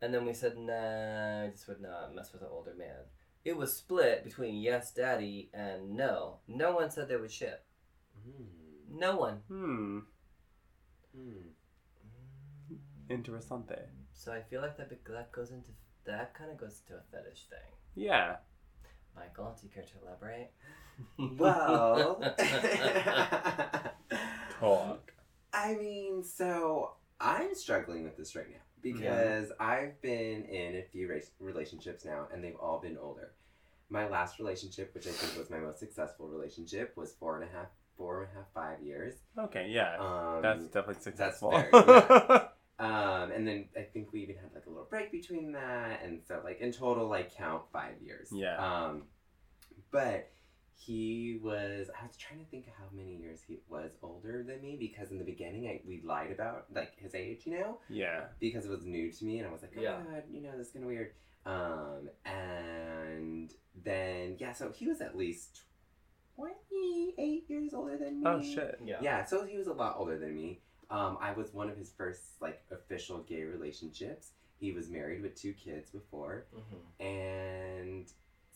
[0.00, 3.02] And then we said, nah, I just would not mess with an older man.
[3.44, 6.36] It was split between yes, daddy, and no.
[6.46, 7.64] No one said they would ship.
[8.24, 8.96] Mm.
[8.96, 9.38] No one.
[9.48, 9.98] Hmm.
[11.18, 11.42] Mm.
[13.08, 13.78] Interessante.
[14.12, 15.70] So I feel like that be- that goes into
[16.04, 17.58] that kind of goes into a fetish thing.
[17.94, 18.36] Yeah.
[19.14, 20.50] Michael, do you care to elaborate?
[21.38, 22.20] Well,
[24.60, 25.12] Talk.
[25.52, 31.08] I mean, so I'm struggling with this right now because I've been in a few
[31.08, 33.32] race- relationships now, and they've all been older.
[33.90, 37.52] My last relationship, which I think was my most successful relationship, was four and a
[37.56, 39.14] half, four and a half, five years.
[39.38, 39.96] Okay, yeah.
[39.98, 41.52] Um, That's definitely successful.
[41.52, 42.48] fair, yeah.
[42.78, 46.20] Um, and then I think we even had like a little break between that, and
[46.26, 48.28] so like in total, like count five years.
[48.32, 48.56] Yeah.
[48.56, 49.02] Um,
[49.90, 50.30] but
[50.74, 51.90] he was.
[52.00, 55.10] I was trying to think of how many years he was older than me because
[55.10, 58.26] in the beginning I, we lied about like his age, you know, Yeah.
[58.38, 60.00] because it was new to me, and I was like, oh Yeah.
[60.08, 61.12] god, you know, this is kind of weird.
[61.46, 63.52] Um, and
[63.84, 65.62] then yeah, so he was at least
[66.36, 68.26] twenty eight years older than me.
[68.26, 68.78] Oh shit.
[68.84, 68.98] Yeah.
[69.02, 70.60] Yeah, so he was a lot older than me.
[70.90, 74.30] Um, I was one of his first like official gay relationships.
[74.60, 78.10] He was married with two kids before, hmm and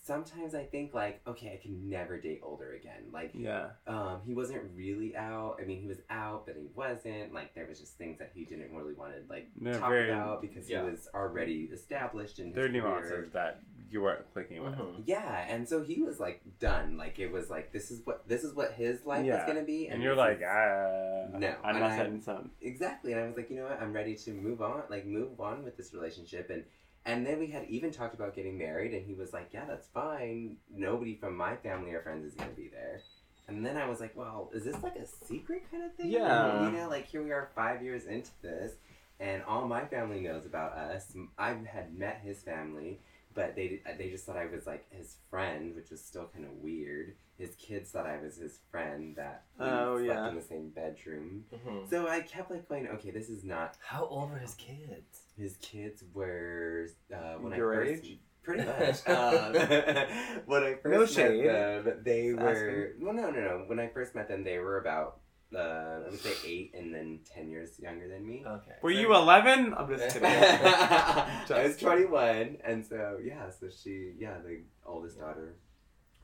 [0.04, 3.04] sometimes I think like, okay, I can never date older again.
[3.12, 3.70] Like, Yeah.
[3.86, 5.58] um, he wasn't really out.
[5.62, 7.32] I mean, he was out, but he wasn't.
[7.32, 10.10] Like, there was just things that he didn't really want to like They're talk very-
[10.10, 10.84] about because yeah.
[10.84, 12.82] he was already established in his There are career.
[12.82, 13.60] nuances that
[13.90, 14.74] you weren't clicking with.
[14.74, 15.02] Mhm.
[15.04, 16.96] Yeah, and so he was like done.
[16.96, 19.42] Like it was like this is what this is what his life Yeah.
[19.42, 22.50] is gonna be, And you're like, is- ah, No, I'm and not setting some.
[22.62, 23.12] exactly.
[23.12, 25.62] And I was like, you know what, I'm ready to move on, like move on
[25.62, 26.48] with this relationship.
[26.48, 26.64] And
[27.04, 29.88] and then we had even talked about getting married, and he was like, yeah, that's
[29.88, 30.56] fine.
[30.74, 33.00] Nobody from my family or friends is gonna be there.
[33.48, 36.10] And then I was like, well, is this like a secret kind of thing?
[36.12, 36.64] Yeah.
[36.70, 38.74] You know, like here we are five years into this,
[39.20, 41.12] and all my family knows about us.
[41.36, 43.00] I had met his family,
[43.34, 46.52] but they they just thought I was like his friend, which was still kind of
[46.62, 47.14] weird.
[47.36, 50.28] His kids thought I was his friend that we Oh, slept yeah.
[50.28, 51.44] in the same bedroom.
[51.52, 55.21] hmm So I kept like going, okay, this is not How old were his kids?
[55.36, 58.18] His kids were uh, when Your I first age?
[58.42, 59.52] pretty much um,
[60.46, 61.46] when I first No met shade.
[61.46, 64.78] them they Just were well no no no when I first met them they were
[64.78, 65.18] about
[65.54, 65.58] uh,
[66.06, 68.42] I would say eight and then ten years younger than me.
[68.46, 68.72] Okay.
[68.82, 69.74] Were So- you 11?
[69.76, 70.24] I'm just kidding.
[70.32, 75.56] I was 21, and so yeah, so she, yeah, the oldest daughter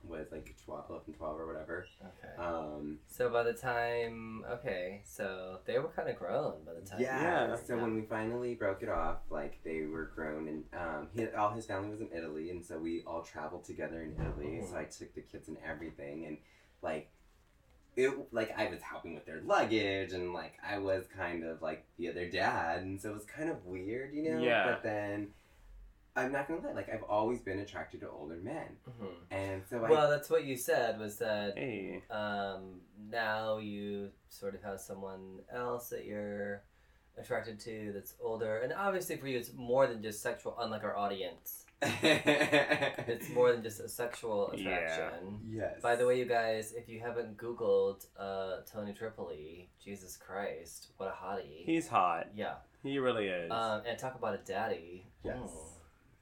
[0.09, 1.87] was like 12, 11, 12 or whatever.
[2.01, 2.43] Okay.
[2.43, 7.01] Um, So by the time, okay, so they were kind of grown by the time.
[7.01, 7.57] yeah, Yeah.
[7.57, 7.83] So Yeah.
[7.83, 11.67] when we finally broke it off, like they were grown, and um, he, all his
[11.67, 14.63] family was in Italy, and so we all traveled together in Italy.
[14.69, 16.39] So I took the kids and everything, and
[16.83, 17.11] like.
[17.97, 21.85] It like I was helping with their luggage and like I was kind of like
[21.99, 24.41] the other dad and so it was kind of weird, you know.
[24.41, 24.65] Yeah.
[24.71, 25.31] But then
[26.19, 29.15] I'm not gonna lie, like I've always been attracted to older men, Mhm.
[29.31, 32.03] and so I Well, that's what you said was that Hey.
[32.11, 36.63] um, now you sort of have someone else that you're
[37.17, 40.57] attracted to that's older, and obviously for you it's more than just sexual.
[40.59, 44.65] Unlike our audience, it's more than just a sexual attraction.
[44.71, 44.95] Yeah.
[44.95, 45.41] attraction.
[45.49, 45.81] yes.
[45.83, 51.09] By the way, you guys, if you haven't Googled uh, Tony Tripoli, Jesus Christ, what
[51.09, 51.65] a hottie!
[51.65, 52.29] He's hot.
[52.35, 53.51] yeah, He really is.
[53.51, 55.07] um, and talk about a daddy.
[55.25, 55.37] Yes.
[55.39, 55.73] Mm.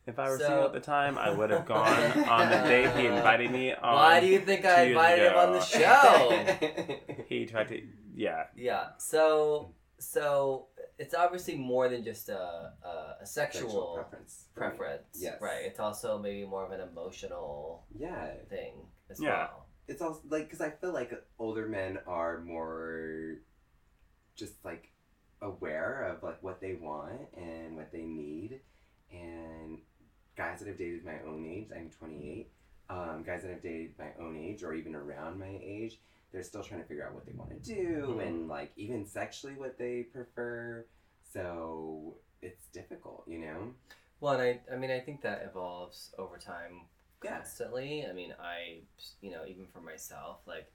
[0.07, 1.89] If I were so- single at the time, I would have gone
[2.29, 3.95] on the date he invited me on.
[3.95, 7.25] Why do you think I two years invited him on the show?
[7.29, 7.83] He tried to.
[8.15, 8.45] Yeah.
[8.57, 8.91] Yeah.
[8.99, 10.67] So so
[10.99, 14.45] it's obviously more than just a a, a sexual, Sexual preference.
[14.55, 15.07] preference.
[15.19, 15.41] Yes.
[15.41, 15.65] Right.
[15.65, 18.75] It's also maybe more of an emotional Yeah, thing
[19.11, 19.31] as Yeah.
[19.49, 19.67] well.
[19.89, 23.39] it's also like because I feel like older men are more
[24.37, 24.93] just like
[25.43, 28.61] aware of like what they want and what they need,
[29.11, 29.79] and
[30.37, 32.51] guys that have dated my own age, I'm 28.
[32.89, 35.99] Um, guys that have dated my own age or even around my age,
[36.33, 38.27] they're still trying to figure out what they want to do Mhm.
[38.27, 40.87] and like even sexually what they prefer.
[41.33, 43.75] So it's difficult, you know.
[44.21, 46.83] Well, and I I mean I think that evolves over time
[47.25, 47.37] Yeah.
[47.39, 48.07] constantly.
[48.07, 48.83] I mean I
[49.21, 50.71] you know even for myself like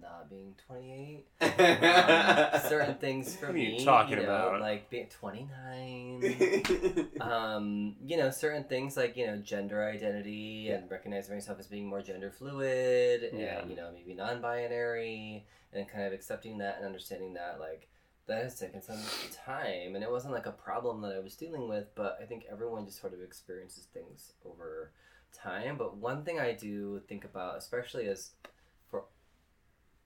[0.00, 4.60] not being 28 um, certain things for What are you me talking know, about?
[4.60, 11.34] like being 29 um, you know, certain things like, you know, gender identity and recognizing
[11.34, 13.60] myself as being more gender fluid Yeah.
[13.60, 17.88] and, you know, maybe non binary and kind of accepting that and understanding that, like,
[18.26, 19.00] that has taken some
[19.44, 22.44] time and it wasn't like a problem that I was dealing with, but I think
[22.50, 24.90] everyone just sort of experiences things over
[25.32, 25.76] time.
[25.78, 28.30] But one thing I do think about, especially as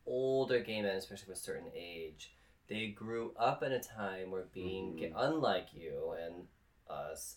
[0.07, 2.33] older gay men, especially with a certain age,
[2.69, 6.47] they grew up in a time where being gay, unlike you and
[6.89, 7.37] us,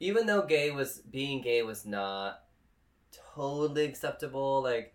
[0.00, 2.44] even though gay was being gay was not
[3.34, 4.94] totally acceptable, like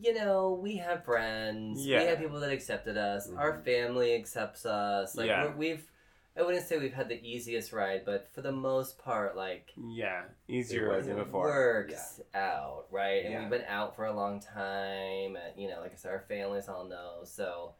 [0.00, 2.00] you know, we have friends, Yeah.
[2.00, 3.64] we have people that accepted us, our Mhm.
[3.64, 5.44] family accepts us, like Yeah.
[5.44, 5.90] we're, we've.
[6.36, 10.24] I wouldn't say we've had the easiest ride, but for the most part, like Yeah.
[10.48, 11.46] Easier It was than it before.
[11.46, 13.24] works out, right?
[13.24, 13.40] And Yeah.
[13.42, 16.68] we've been out for a long time, and you know, like I said, our families
[16.68, 17.22] all know.
[17.24, 17.74] So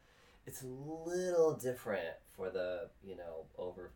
[0.47, 3.90] it's a little different for the you know over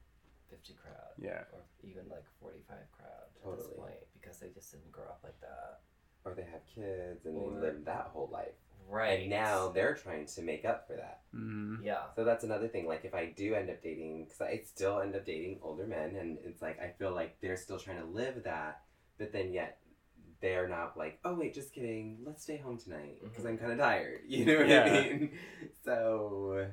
[0.50, 1.44] fifty crowd, Yeah.
[1.52, 5.20] or even like forty five crowd at this point because they just didn't grow up
[5.22, 5.80] like that,
[6.24, 8.56] or they have kids and Or- they live that whole life.
[8.88, 9.20] Right?
[9.20, 11.20] And now they're trying to make up for that.
[11.32, 12.86] hmm yeah, So that's another thing.
[12.86, 16.16] Like if I do end up dating, because I still end up dating older men,
[16.16, 18.82] and it's like I feel like they're still trying to live that,
[19.18, 19.78] but then yet
[20.40, 23.48] they are not like, oh wait, just kidding, let's stay home tonight because Mhm.
[23.50, 24.20] I'm kind of tired.
[24.28, 24.84] You know what Yeah.
[24.84, 25.30] I mean?
[25.84, 26.66] So,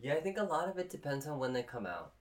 [0.00, 2.12] Yeah, Yeah, I think a lot of it depends on when they come out.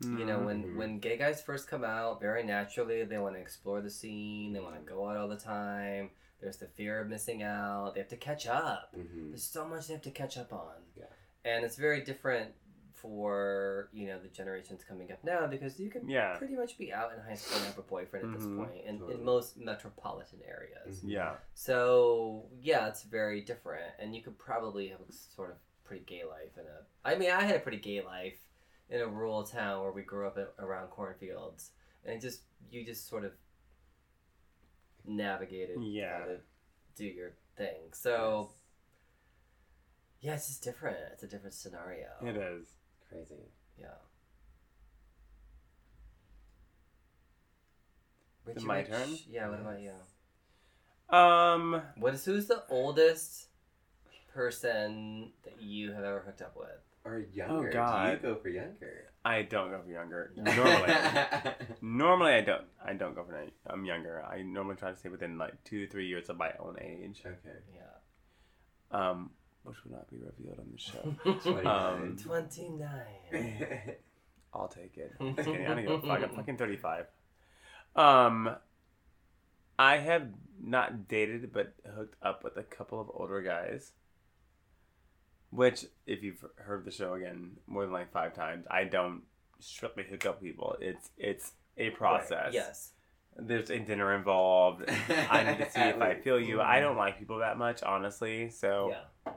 [0.00, 0.76] You know, when Mhm.
[0.76, 4.52] when gay guys first come out, very naturally they want to explore the scene.
[4.52, 6.10] They want to go out all the time.
[6.40, 7.94] There's the fear of missing out.
[7.94, 8.94] They have to catch up.
[8.94, 10.74] hmm There's so much they have to catch up on.
[10.96, 11.04] Yeah.
[11.44, 12.52] And it's very different
[12.94, 16.36] for you know the generations coming up now because you can Yeah.
[16.38, 18.34] pretty much be out in high school and have a boyfriend at Mhm.
[18.34, 19.14] this point in, Totally.
[19.18, 21.02] in most metropolitan areas.
[21.02, 21.10] Mhm.
[21.10, 21.36] Yeah.
[21.54, 26.24] So yeah, it's very different, and you could probably have a sort of pretty gay
[26.24, 26.86] life in a.
[27.04, 28.40] I mean, I had a pretty gay life
[28.88, 31.72] in a rural town where we grew up at, around cornfields,
[32.04, 33.32] and it just you just sort of
[35.06, 36.18] navigated Yeah.
[36.18, 36.40] how to
[36.96, 37.92] do your thing.
[37.92, 38.50] So
[40.20, 40.96] yeah, it's just different.
[41.12, 42.08] It's a different scenario.
[42.24, 42.66] It is.
[43.08, 43.34] crazy.
[43.78, 43.86] Yeah.
[48.46, 48.88] it Richie my Rich?
[48.88, 49.08] turn?
[49.28, 49.48] Yeah.
[49.48, 49.92] What about you?
[51.16, 53.48] Um, What is who's the oldest
[54.32, 56.68] person that you have ever hooked up with?
[57.04, 57.70] Or younger.
[57.70, 58.12] Do God.
[58.12, 59.12] you go for younger?
[59.26, 60.30] I don't go for younger.
[60.36, 60.52] No.
[60.54, 60.94] Normally,
[61.82, 62.64] normally I don't.
[62.84, 63.50] I don't go for any.
[63.66, 64.22] I'm younger.
[64.22, 67.22] I normally try to stay within like two, three years of my own age.
[67.26, 67.58] okay.
[67.74, 68.98] Yeah.
[69.10, 69.30] Um,
[69.64, 71.40] which will not be revealed on the show.
[71.50, 73.00] Twenty Um, Twenty nine.
[73.32, 73.94] nine.
[74.54, 75.12] I'll take it.
[75.20, 75.66] Just kidding.
[75.66, 76.22] I don't give a fuck.
[76.22, 77.06] I'm fucking 35.
[77.96, 78.54] Um,
[79.76, 80.28] I have
[80.62, 83.90] not dated, but hooked up with a couple of older guys.
[85.50, 89.22] Which, if you've heard the show again more than like five times, I don't
[89.60, 90.76] strictly hook up people.
[90.80, 92.30] It's it's a process.
[92.46, 92.92] Right, Yes.
[93.38, 94.84] There's a dinner involved.
[95.30, 96.60] I need to see if I feel you.
[96.60, 96.82] I Mm-hmm.
[96.84, 98.48] don't like people that much, honestly.
[98.50, 98.92] So
[99.26, 99.32] Yeah.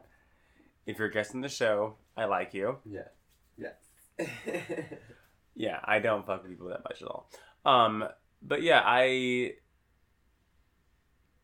[0.86, 2.78] if you're guessing the show, I like you.
[2.86, 3.10] Yeah.
[3.58, 3.76] Yes.
[5.56, 7.30] Yeah, I don't fuck with people that much at all.
[7.66, 8.06] Um,
[8.42, 9.56] but yeah, I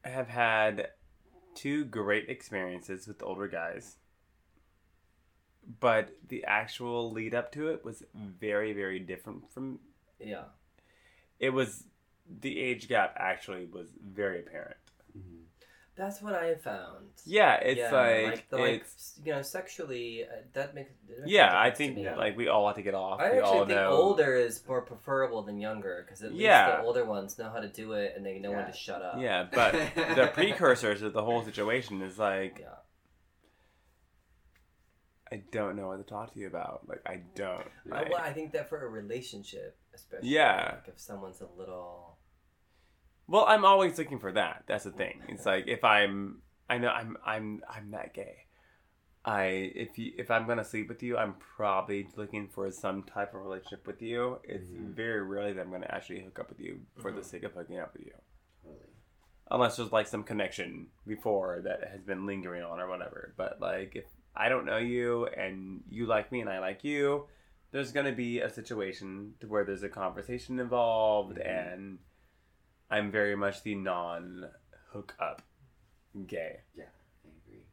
[0.05, 0.87] have had
[1.53, 3.97] two great experiences with older guys.
[5.79, 9.79] But the actual lead up to it was very, very different from
[10.19, 10.43] Yeah.
[11.39, 11.85] it was
[12.41, 14.77] the age gap actually was very apparent.
[15.17, 15.41] Mhm.
[15.95, 17.07] That's what I found.
[17.25, 20.91] Yeah, it's Yeah, like, the, like it's you know sexually uh, that makes.
[21.25, 21.97] yeah, I think.
[21.97, 22.15] Yeah.
[22.15, 23.19] like we all have to get off.
[23.21, 23.91] I we all actually think know.
[23.91, 26.77] older is more preferable than younger because at least Yeah.
[26.77, 29.21] the older ones know how to do it and they know when to shut up.
[29.21, 32.75] Yeah, but the precursors of the whole situation is like Yeah.
[35.31, 36.87] I don't know what to talk to you about.
[36.87, 37.65] Like I don't.
[37.91, 40.75] I, Like, well, I think that for a relationship, especially, Yeah.
[40.75, 42.17] like if someone's a little,
[43.27, 44.63] well, I'm always looking for that.
[44.67, 45.21] That's the thing.
[45.27, 48.43] It's like if I'm, I know I'm, I'm, I'm that gay.
[49.27, 53.33] I if you if I'm gonna sleep with you, I'm probably looking for some type
[53.33, 54.37] of relationship with you.
[54.43, 54.93] It's Mhm.
[54.93, 57.25] very rarely that I'm gonna actually hook up with you for the Mhm.
[57.25, 58.13] sake of hooking up with you,
[58.61, 58.85] Totally.
[59.49, 63.33] unless there's like some connection before that has been lingering on or whatever.
[63.35, 64.05] But like if
[64.35, 67.27] I don't know you and you like me and I like you,
[67.71, 71.47] there's gonna be a situation to where there's a conversation involved, Mhm.
[71.47, 71.99] and
[72.89, 74.49] I'm very much the non
[74.91, 75.41] hookup
[76.27, 76.61] gay.
[76.75, 76.85] Yeah,
[77.25, 77.63] I agree.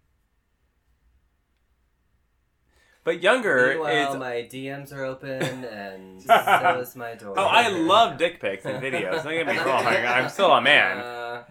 [3.05, 6.29] But younger meanwhile, is my DMs are open and So
[6.61, 7.35] so is my door.
[7.37, 9.25] oh, I love dick pics and videos.
[9.25, 10.99] Don't get me wrong, I'm still a man.
[10.99, 11.45] Uh,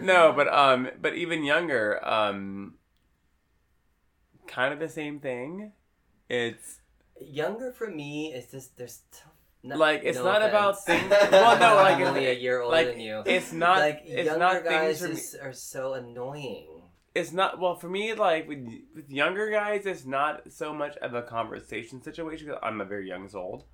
[0.00, 2.74] No, but um, but even younger, um,
[4.52, 5.72] kind of the same thing.
[6.28, 6.80] It's
[7.20, 9.00] younger for me is just there's.
[9.12, 9.18] T-
[9.64, 11.02] no, like it's no not about offense.
[11.08, 11.30] things.
[11.30, 13.22] Well, no, like I'm only a year older like than you.
[13.26, 13.78] it's not.
[13.78, 15.38] like it's younger not guys me.
[15.40, 16.66] are so annoying.
[17.14, 21.14] it's not well for me like with, with younger guys it's not so much of
[21.14, 23.66] a conversation situation because i'm a very young soul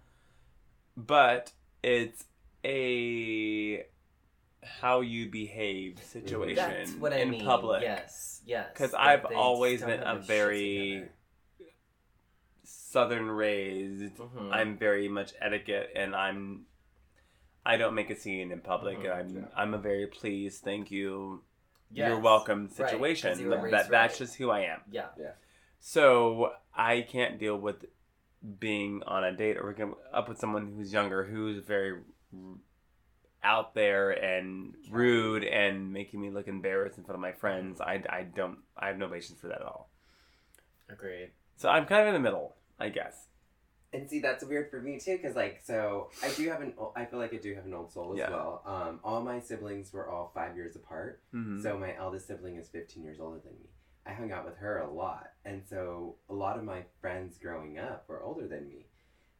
[0.96, 1.52] but
[1.82, 2.24] it's
[2.64, 3.84] a
[4.62, 7.44] how you behave situation That's what I in mean.
[7.44, 8.68] public Yes, yes.
[8.72, 11.09] because i've always been a have their shit very
[12.64, 14.52] southern raised Mhm.
[14.52, 16.66] i'm very much etiquette and i'm
[17.64, 19.05] i don't make a scene in public Mhm.
[19.05, 21.43] and i'm i'm a very please thank you
[21.90, 22.09] Yes.
[22.09, 24.18] you're welcome Right, 'cause situation you were that, raised that that's right.
[24.18, 25.09] just who i am Yeah.
[25.18, 25.32] Yeah.
[25.80, 27.85] So I can't deal with
[28.59, 32.59] being on a date or hooking up with someone who's younger, who's very r-
[33.43, 37.81] out there and rude and making me look embarrassed in front of my friends.
[37.81, 39.89] I, I don't, I have no patience for that at all.
[40.90, 41.31] Agreed.
[41.56, 43.27] So I'm kind of in the middle, I guess.
[43.93, 47.05] And see, that's weird for me too, because like, so I do have an, I
[47.06, 48.31] feel like I do have an old soul as Yeah.
[48.31, 48.62] well.
[48.66, 51.62] Um, all my siblings were all five years apart, Mhm.
[51.62, 53.70] so my eldest sibling is fifteen years older than me.
[54.05, 57.78] I hung out with her a lot, and so a lot of my friends growing
[57.78, 58.89] up were older than me.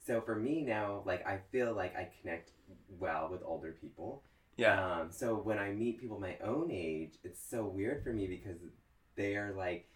[0.01, 2.53] So for me now, like I feel like I connect
[2.89, 4.23] well with older people,
[4.57, 5.01] Yeah.
[5.01, 8.59] Um, so when I meet people my own age, it's so weird for me because
[9.17, 9.89] they are like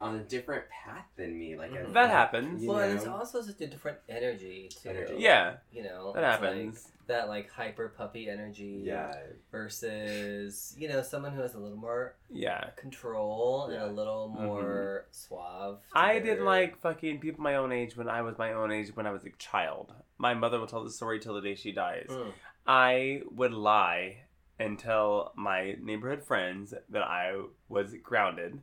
[0.00, 1.56] on a different path than me.
[1.56, 1.90] Like Mhm.
[1.90, 2.62] a- That happens.
[2.62, 4.90] you well, and it's also such a different energy too.
[4.90, 5.16] Energy.
[5.18, 6.92] Yeah, You know, that it's like happens.
[7.08, 8.82] that like hyper puppy energy.
[8.84, 9.12] Yeah.
[9.50, 12.70] Versus, you know, someone who has a little more Yeah.
[12.76, 15.76] control and a little more suave.
[15.78, 15.98] Mm-hmm.
[15.98, 16.26] I together.
[16.30, 19.10] didn't like fucking people my own age when I was my own age when I
[19.10, 19.92] was a child.
[20.18, 22.06] My mother will tell the story till the day she dies.
[22.10, 22.32] Mm.
[22.66, 24.24] I would lie
[24.58, 28.60] and tell my neighborhood friends that I was grounded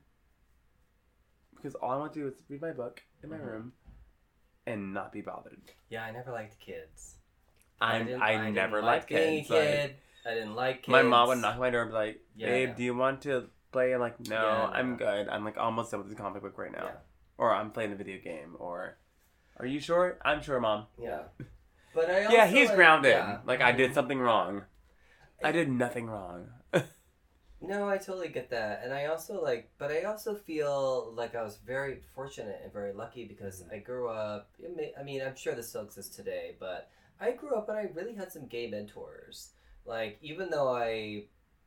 [1.66, 3.46] because all I want to do is read my book in my Mhm.
[3.48, 3.74] room
[4.68, 5.60] and not be bothered.
[5.90, 7.16] Yeah, I never liked kids.
[7.82, 9.50] I'm, didn't- I, didn't never like liked being kids.
[9.52, 10.88] a like- I didn't like kids.
[10.90, 12.76] my mom would knock on my door and be like, Yeah, "Babe, yeah.
[12.76, 14.96] do you want to play?" I'm like, "No, Yeah, I'm no.
[14.98, 15.28] good.
[15.30, 16.92] I'm like almost done with the comic book right now,
[17.38, 18.98] or I'm playing a video game, or
[19.58, 20.18] are you sure?
[20.24, 20.88] I'm sure, mom.
[20.98, 21.24] Yeah.
[21.94, 23.24] But I also yeah, he's like- grounded.
[23.46, 24.66] Like I did something wrong.
[25.44, 26.50] I did nothing wrong.
[27.68, 31.42] No, I totally get that, and I also like, but I also feel like I
[31.42, 34.50] was very fortunate and very lucky because I grew up.
[34.76, 36.90] May, I mean, I'm sure this still exists today, but
[37.20, 39.50] I grew up and I really had some gay mentors.
[39.86, 41.24] Like, even though I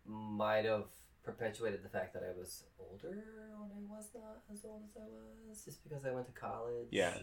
[0.06, 0.84] might have
[1.24, 5.06] perpetuated the fact that I was older when I was not as old as I
[5.48, 6.88] was, just because I went to college.
[6.90, 7.14] Yeah.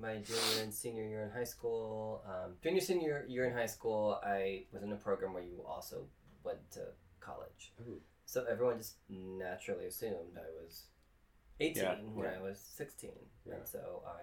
[0.00, 4.20] My junior and senior year in high school, um, junior senior year in high school,
[4.24, 6.06] I was in a program where you also
[6.44, 6.82] went to
[7.28, 7.62] college.
[7.80, 8.00] Ooh.
[8.24, 10.72] So everyone just naturally assumed I was
[11.60, 12.38] 18 Yeah, when yeah.
[12.38, 13.10] I was 16.
[13.46, 13.54] Yeah.
[13.54, 14.20] And so I.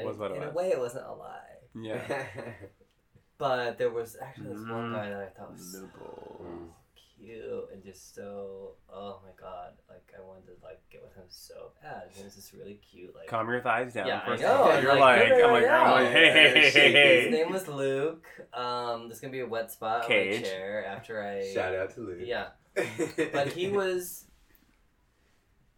[0.00, 1.58] I Was what in a way, it wasn't a lie.
[1.74, 2.02] yeah.
[3.38, 4.94] But there was actually this one Mm.
[4.94, 6.74] guy that I thought was so Nipple.
[7.20, 8.72] Cute and just so.
[8.92, 9.72] Oh my god.
[9.88, 12.04] Like, I wanted to like get with him so bad.
[12.06, 13.14] And he was just really cute.
[13.14, 14.06] Like, Calm your thighs down.
[14.06, 16.12] Yeah, for I a know, You're like, like, figure I'm like, it I'm like, out.
[16.12, 18.26] hey, hey, hey, his name was Luke.
[18.54, 20.42] Um, there's gonna be a wet spot on Cage.
[20.42, 21.52] my chair after I.
[21.52, 22.18] Shout out to Luke.
[22.22, 22.48] Yeah.
[23.32, 24.26] but he was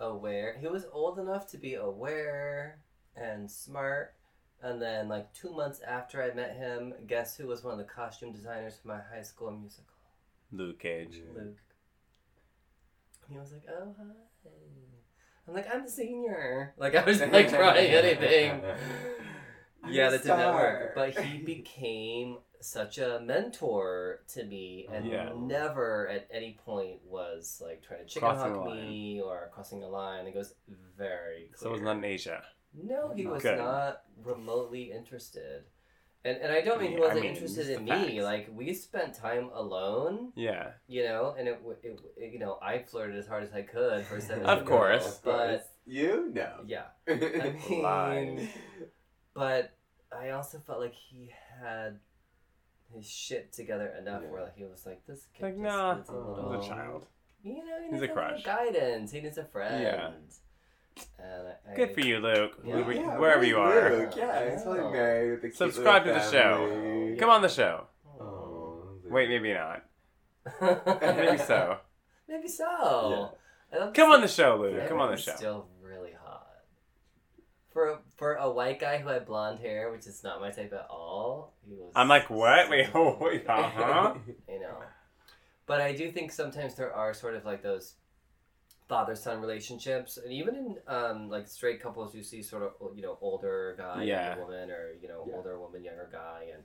[0.00, 0.56] aware.
[0.60, 2.78] He was old enough to be aware
[3.16, 4.14] and smart.
[4.62, 7.92] And then, like two months after I met him, guess who was one of the
[7.92, 9.91] costume designers for my high school musical?
[10.52, 11.20] Luke Cage.
[11.34, 11.56] Luke.
[13.28, 14.04] He was like, "Oh hi."
[15.48, 18.60] I'm like, "I'm the senior." Like I was like trying anything.
[19.84, 20.94] I'm yeah, a that did not work.
[20.94, 25.32] But he became such a mentor to me, and Yeah.
[25.36, 29.88] never at any point was like trying to chicken Crossing hawk me or crossing a
[29.88, 30.26] line.
[30.26, 30.54] It was
[30.96, 31.56] very clear.
[31.56, 32.42] So it was not in Asia.
[32.74, 33.58] No, he was Good.
[33.58, 35.64] not remotely interested.
[36.24, 37.90] And, and I don't mean he wasn't mean, interested in me.
[37.90, 38.22] facts.
[38.22, 40.70] Like we spent time alone, Yeah.
[40.86, 44.04] you know, and it, it, it you know I flirted as hard as I could
[44.06, 44.46] for seven.
[44.46, 45.04] Of course.
[45.04, 45.62] Of course.
[45.64, 46.60] but you know.
[46.64, 48.48] yeah, I mean, Lies.
[49.34, 49.72] but
[50.16, 51.98] I also felt like he had
[52.94, 54.30] his shit together enough Yeah.
[54.30, 56.68] where like, he was like, this kid Like, just nah, needs a little He's a
[56.68, 57.06] child.
[57.42, 58.44] You know, he He's needs a a, crush.
[58.44, 59.10] guidance.
[59.10, 59.82] He needs a friend.
[59.82, 60.10] Yeah.
[61.18, 62.52] And I, Good for you, Luke.
[62.64, 62.74] Yeah.
[62.74, 63.90] Whoever- Yeah, wherever you are.
[63.90, 64.12] Luke.
[64.16, 64.90] Yeah, he's probably Oh.
[64.90, 66.68] married with a cute Subscribe little to the show.
[66.68, 67.16] family.
[67.16, 67.86] Come on the show.
[68.20, 69.84] Oh, Wait, maybe not.
[70.60, 71.78] Maybe so.
[72.28, 72.66] Maybe so.
[73.72, 74.88] I love Come on the show, Luke.
[74.88, 75.34] Come on the show.
[75.36, 76.46] Still really hot.
[77.72, 80.72] For a, for a white guy who had blonde hair, which is not my type
[80.72, 81.92] at all, he was.
[81.94, 82.68] I'm like, what?
[82.70, 84.14] Wait, oh, wait, uh huh.
[84.48, 84.78] You know,
[85.66, 87.94] but I do think sometimes there are sort of like those
[88.92, 90.66] father son relationships, and even in
[90.96, 94.14] um like straight couples, you see sort of you know older guy, Yeah.
[94.26, 95.36] younger woman, or you know Yeah.
[95.36, 96.62] older woman, younger guy, and.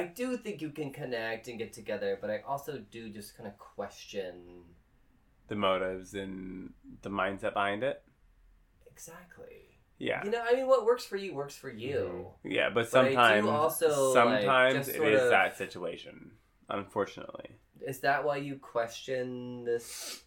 [0.00, 3.46] I do think you can connect and get together, but I also do just kind
[3.50, 4.34] of question
[5.52, 6.74] The motives and
[7.04, 7.96] the mindset behind it.
[8.94, 9.80] exactly.
[9.98, 10.22] Yeah.
[10.24, 12.28] You know, I mean, what works for you works for you.
[12.44, 16.32] Yeah, but But sometimes, also, like, sometimes just it is of- that situation.
[16.68, 17.50] Unfortunately.
[17.80, 20.22] Is that why you question this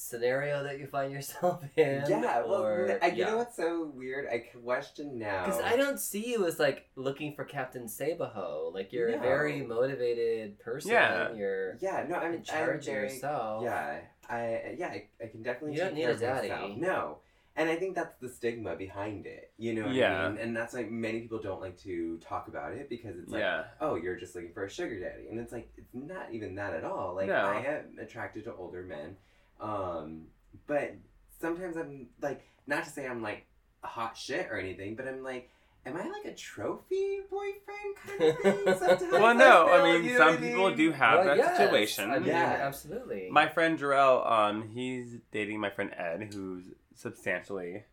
[0.00, 2.02] scenario that you find yourself in?
[2.08, 4.26] Yeah, well, or, n- I, you know what's so weird?
[4.32, 5.44] I question now.
[5.44, 8.70] Because I don't see you as like looking for Captain Save-a-Hoe.
[8.74, 10.92] Like you're a very motivated person.
[10.92, 11.32] Yeah.
[11.34, 13.62] You're Yeah, no, I'm, in charge I'm of very, yourself.
[13.64, 13.98] Yeah,
[14.28, 15.72] I yeah, I, I can definitely.
[15.72, 16.48] You don't take need a daddy.
[16.48, 16.76] myself.
[16.78, 17.18] No,
[17.56, 19.50] and I think that's the stigma behind it.
[19.58, 20.26] You know what Yeah.
[20.26, 20.38] I mean?
[20.40, 23.64] And that's why many people don't like to talk about it because it's like, yeah.
[23.80, 26.72] oh, you're just looking for a sugar daddy, and it's like it's not even that
[26.74, 27.14] at all.
[27.16, 27.34] Like No.
[27.34, 29.16] I am attracted to older men,
[29.60, 30.22] um,
[30.66, 30.94] but
[31.40, 33.46] sometimes I'm like, not to say I'm like
[33.82, 35.48] a hot shit or anything, but I'm like.
[35.86, 38.74] Am I like a trophy boyfriend kind of thing?
[38.78, 40.76] Sometimes Well, no, feel, I mean, you know some people mean?
[40.76, 41.56] do have Well, that yes.
[41.56, 42.10] situation.
[42.10, 42.58] I mean, Yeah.
[42.60, 43.30] absolutely.
[43.30, 46.64] My friend Jarrell, um, he's dating my friend Ed, who's
[46.94, 47.84] substantially.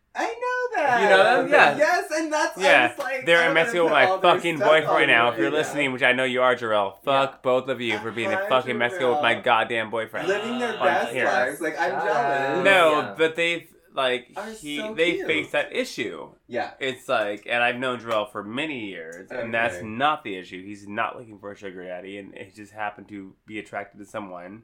[0.78, 1.02] I know that.
[1.02, 1.48] You know them?
[1.50, 1.76] Yeah.
[1.76, 4.86] Yes, and that's I Yeah, was like, they're I'm in Mexico with my fucking boyfriend
[4.88, 5.30] right now.
[5.30, 5.56] If you're yeah.
[5.56, 8.48] listening, which I know you are, Jarrell, fuck both of you for being a Hi,
[8.48, 10.28] fucking Mexico with my goddamn boyfriend.
[10.28, 11.24] living their best here.
[11.26, 11.60] lives.
[11.60, 12.64] Like I'm Shout jealous.
[12.64, 13.14] No, Yeah.
[13.16, 15.26] but they've like Are he so they cute.
[15.26, 16.30] face that issue.
[16.46, 16.70] Yeah.
[16.78, 20.64] It's like, and I've known Jarrell for many years, and that's not the issue.
[20.64, 24.04] He's not looking for a sugar daddy, and he just happened to be attracted to
[24.04, 24.62] someone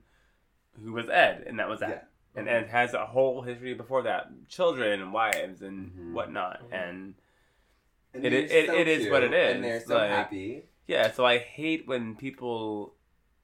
[0.80, 2.08] who was Ed, and that was that.
[2.34, 2.40] Yeah.
[2.40, 6.12] And Ed has a whole history before that, children and wives and Mhm.
[6.14, 6.72] whatnot, Mhm.
[6.90, 7.14] and
[8.16, 10.68] And It they're is- it- it is what it is And they're so like- happy.
[10.86, 11.10] yeah.
[11.10, 12.94] So I hate when people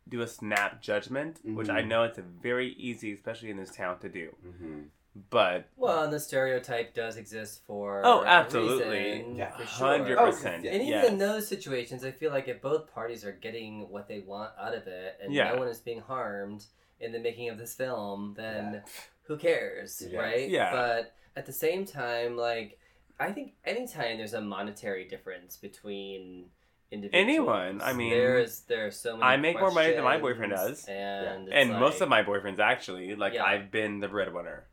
[0.09, 1.89] do a snap judgment, which I Mhm.
[1.89, 4.29] know it's a very easy, especially in this town, to do.
[4.47, 4.83] Mm-hmm.
[5.29, 9.15] But Well, and the stereotype does exist for Oh, absolutely.
[9.15, 9.57] reason, Yeah.
[9.57, 9.87] for sure.
[9.89, 10.71] hundred Oh, percent, yeah.
[10.71, 11.09] And even yes.
[11.09, 14.73] in those situations, I feel like if both parties are getting what they want out
[14.75, 15.51] of it, and Yeah.
[15.53, 16.67] no one is being harmed
[17.01, 18.81] in the making of this film, then Yeah.
[19.25, 20.15] who cares, Yes.
[20.15, 20.49] right?
[20.49, 20.71] Yeah.
[20.73, 22.79] But at the same time, like
[23.19, 26.51] I think anytime there's a monetary difference between
[26.91, 29.31] individuals, Anyone, I mean, there is there are so many.
[29.33, 30.87] I make more money than my boyfriend does.
[30.89, 33.45] and it's and most of my boyfriends actually, like Yeah.
[33.45, 34.67] I've been the breadwinner.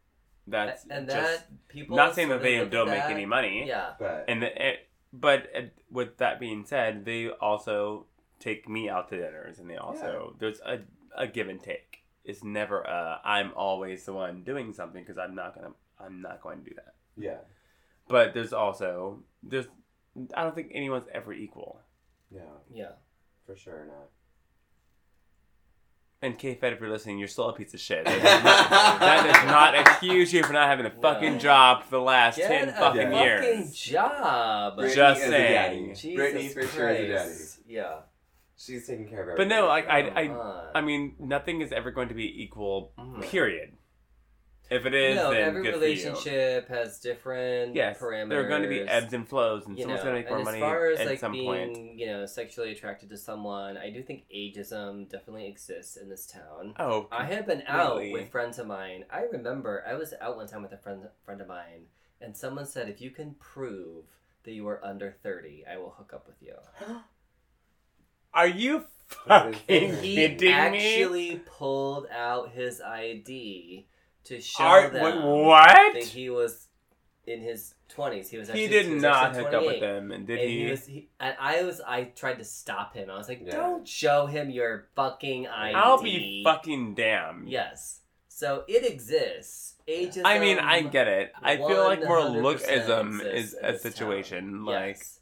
[0.50, 3.68] That's and just that people not saying that they don't make any money.
[3.68, 8.06] Yeah, But And the, it, but uh, with that being said, they also
[8.40, 10.80] take me out to dinners, and they also there's a
[11.18, 11.87] a give and take.
[12.28, 16.42] It's never a I'm always the one doing something because I'm not gonna I'm not
[16.44, 16.94] going to do that.
[17.18, 17.38] yeah.
[18.08, 19.66] But there's also there's
[20.36, 21.80] I don't think anyone's ever equal.
[22.30, 22.42] Yeah.
[22.72, 22.92] yeah.
[23.46, 24.10] For sure not.
[26.22, 28.04] And K Fed, if you're listening, you're still a piece of shit.
[28.06, 31.40] That does not, that does not excuse you for not having a fucking No.
[31.40, 33.74] job for the last Get ten a fucking fucking years.
[33.76, 34.78] job.
[34.80, 35.32] Britney Just saying.
[35.54, 35.94] daddy.
[35.94, 37.74] Jesus Britney for sure is a daddy.
[37.76, 37.96] Yeah.
[38.58, 39.36] She's taking care of her.
[39.38, 40.70] But no, like I, I.
[40.80, 42.92] I mean, nothing is ever going to be equal.
[42.98, 43.22] Mhm.
[43.22, 43.74] Period.
[44.70, 45.86] If it is, no, then every good for you.
[45.86, 48.30] relationship has different Yes, parameters.
[48.30, 50.30] there are going to be ebbs and flows, and you someone's know, going to make
[50.30, 51.96] more and money as far as at like some being, point.
[51.98, 56.74] you know, sexually attracted to someone, I do think ageism definitely exists in this town.
[56.78, 58.20] Oh, I have been out completely.
[58.20, 59.06] with friends of mine.
[59.10, 61.86] I remember I was out one time with a friend friend of mine,
[62.20, 64.04] and someone said, "If you can prove
[64.44, 66.56] that you are under thirty, I will hook up with you."
[68.34, 69.54] are you fucking
[69.96, 70.52] so He kidding me?
[70.54, 73.86] actually pulled out his ID
[74.26, 75.94] to show Are, them what?
[75.94, 76.68] that he was
[77.26, 78.30] in his twenties.
[78.30, 78.48] He was.
[78.50, 80.66] He Actually, did was not hook up with them, and did and he?
[80.66, 83.10] he was, he, and I was, I tried to stop him.
[83.10, 83.56] I was like, Yeah.
[83.56, 87.50] "Don't show him your fucking ID." I'll be fucking damned.
[87.50, 88.00] Yes.
[88.30, 89.74] So it exists.
[89.88, 90.22] Ageism.
[90.26, 91.32] I mean, I get it.
[91.42, 93.92] I feel like more 100% lookism exists is a this town.
[93.92, 94.66] situation.
[94.66, 95.20] Like, Yes.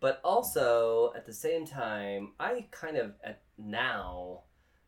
[0.00, 4.42] But also at the same time, I kind of at now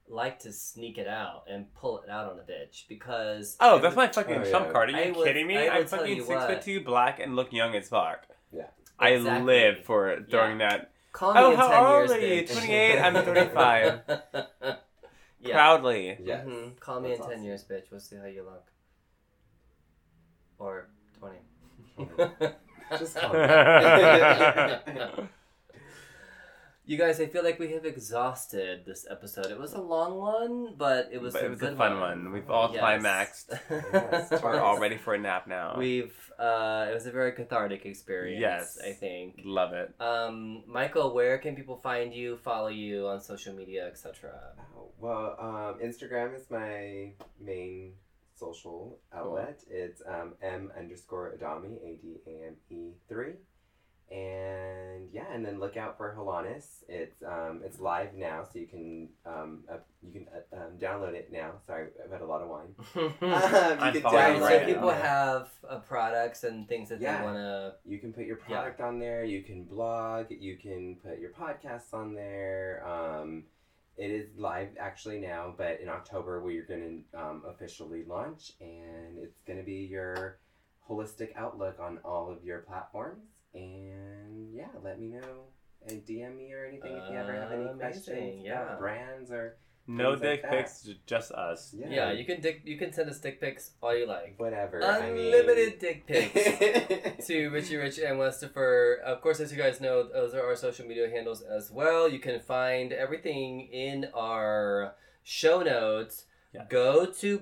[0.09, 3.81] like to sneak it out and pull it out on a bitch because oh, I
[3.81, 4.73] that's would- my fucking Oh, trump yeah.
[4.73, 4.91] card.
[4.91, 5.57] Are you I would- kidding me?
[5.57, 8.27] I will I'm fucking you six foot two, black, and look young as fuck.
[8.53, 8.67] Yeah.
[8.99, 12.21] I live for it during that Call me Oh, in how 10 old years, are
[12.21, 12.47] you?
[12.47, 12.99] 28?
[13.01, 14.01] I'm 35.
[15.41, 15.53] yeah.
[15.53, 16.19] proudly.
[16.23, 16.47] Yes.
[16.47, 16.79] Mhm.
[16.79, 17.91] Call me That's in 10 years, bitch.
[17.91, 18.71] We'll see how you look.
[20.59, 20.89] Or
[21.19, 21.39] 20.
[22.99, 23.35] Just call
[26.87, 29.47] you guys, I feel like we have exhausted this episode.
[29.47, 32.01] It was a long one, but it was But a it was a good fun
[32.01, 32.33] one.
[32.33, 32.81] We've all Yes.
[32.81, 33.53] climaxed.
[33.71, 35.77] Yes, We're all ready for a nap now.
[35.79, 38.41] We've uh, it was a very cathartic experience.
[38.41, 38.79] Yes.
[38.85, 39.43] I think.
[39.45, 39.95] Love it.
[40.01, 44.33] Um, Michael, where can people find you, follow you on social media, etc.?
[44.77, 47.93] Oh, Well, um, Instagram is my main
[48.41, 49.61] social outlet.
[49.71, 53.35] It's um, m underscore Adame, A D A M E three,
[54.11, 56.83] and yeah, and then look out for Holanis.
[56.89, 61.15] It's um, it's live now, so you can um, uh, you can uh, um, download
[61.15, 61.53] it now.
[61.67, 62.75] Sorry, I've had a lot of wine.
[63.23, 64.95] Um, you can following Right, so right people now.
[65.03, 67.19] have uh, products and things that Yeah.
[67.19, 67.75] they want to.
[67.85, 69.23] You can put your product on there.
[69.25, 70.27] You can blog.
[70.31, 72.83] You can put your podcasts on there.
[72.87, 73.45] Um,
[74.01, 79.19] it is live actually now, but in October we're going to um, officially launch, and
[79.19, 80.39] it's going to be your
[80.89, 83.27] holistic outlook on all of your platforms.
[83.53, 85.45] And yeah, let me know
[85.87, 88.63] and DM me or anything if you ever have any Amazing, questions yeah.
[88.63, 89.57] about brands or
[89.97, 91.75] No Things like dick pics, j- just us.
[91.77, 94.35] yeah, Yeah, you can dick, you can send us dick pics all you like.
[94.39, 94.83] whatever.
[94.85, 97.27] I mean- Unlimited dick pics.
[97.27, 99.01] to Richie Rich and Westifer.
[99.01, 102.09] Of course, as you guys know, those are our social media handles as well.
[102.09, 104.95] You can find everything in our
[105.25, 106.25] show notes.
[106.53, 106.67] Yes.
[106.69, 107.39] Go to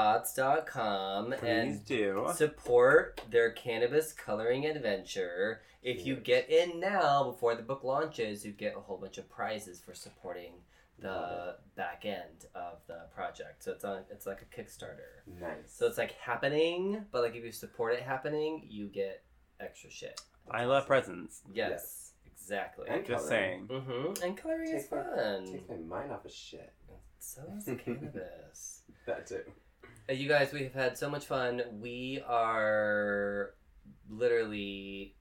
[0.00, 2.26] pookiespots.com Please and do.
[2.34, 5.60] support their cannabis coloring adventure.
[5.82, 9.30] If you get in now before the book launches, you get a whole bunch of
[9.30, 10.52] prizes for supporting
[11.00, 13.62] the back end of the project.
[13.64, 15.24] So it's on it's like a Kickstarter.
[15.40, 15.52] Nice.
[15.66, 19.22] So it's like happening, but like if you support it happening, you get
[19.60, 20.20] extra shit.
[20.50, 21.42] I love presents.
[21.52, 22.12] Yes, Yes.
[22.32, 22.86] exactly.
[22.88, 23.66] And Just coloring.
[23.68, 23.82] saying.
[23.82, 24.22] mm-hmm.
[24.24, 25.46] And coloring is Takes my- fun.
[25.52, 26.72] Takes my mind off of shit.
[27.18, 28.82] So is the cannabis.
[29.06, 29.42] That too.
[30.08, 31.62] Uh, You guys, we have had so much fun.
[31.80, 33.54] We are
[34.08, 35.14] literally.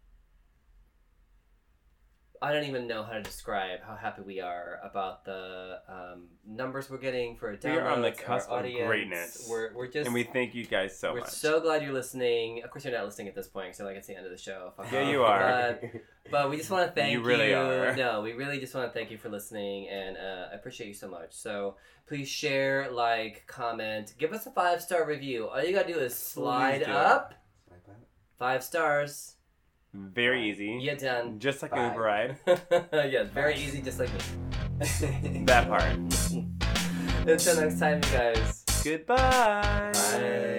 [2.41, 6.90] I don't even know how to describe how happy we are about the um, numbers
[6.90, 7.64] we're getting for downloads.
[7.64, 9.45] We are on the cusp of greatness.
[9.49, 11.30] We're, we're just and we thank you guys so we're much.
[11.32, 12.64] so glad you're listening.
[12.64, 14.38] Of course, you're not listening at this point, so like it's the end of the
[14.38, 14.72] show.
[14.78, 15.11] Fuck Yeah, off.
[15.11, 15.80] you are.
[15.82, 15.91] But,
[16.32, 17.20] but we just want to thank you.
[17.20, 17.95] You really are.
[17.95, 20.94] No, we really just want to thank you for listening, and uh, I appreciate you
[20.94, 21.34] so much.
[21.34, 21.76] So
[22.07, 25.48] please share, like, comment, give us a five star review.
[25.49, 26.91] All you gotta do is slide do.
[26.91, 27.34] up
[27.68, 27.95] Swipe up.
[28.38, 29.36] five stars.
[29.94, 30.78] Very easy.
[30.82, 31.40] You done?
[31.40, 31.84] Just like Bye.
[31.84, 32.36] an Uber ride.
[33.11, 34.20] yeah, very easy, just like me.
[35.45, 35.84] That part.
[37.28, 38.64] Until next time, you guys.
[38.84, 39.91] Goodbye.
[39.94, 40.57] Bye.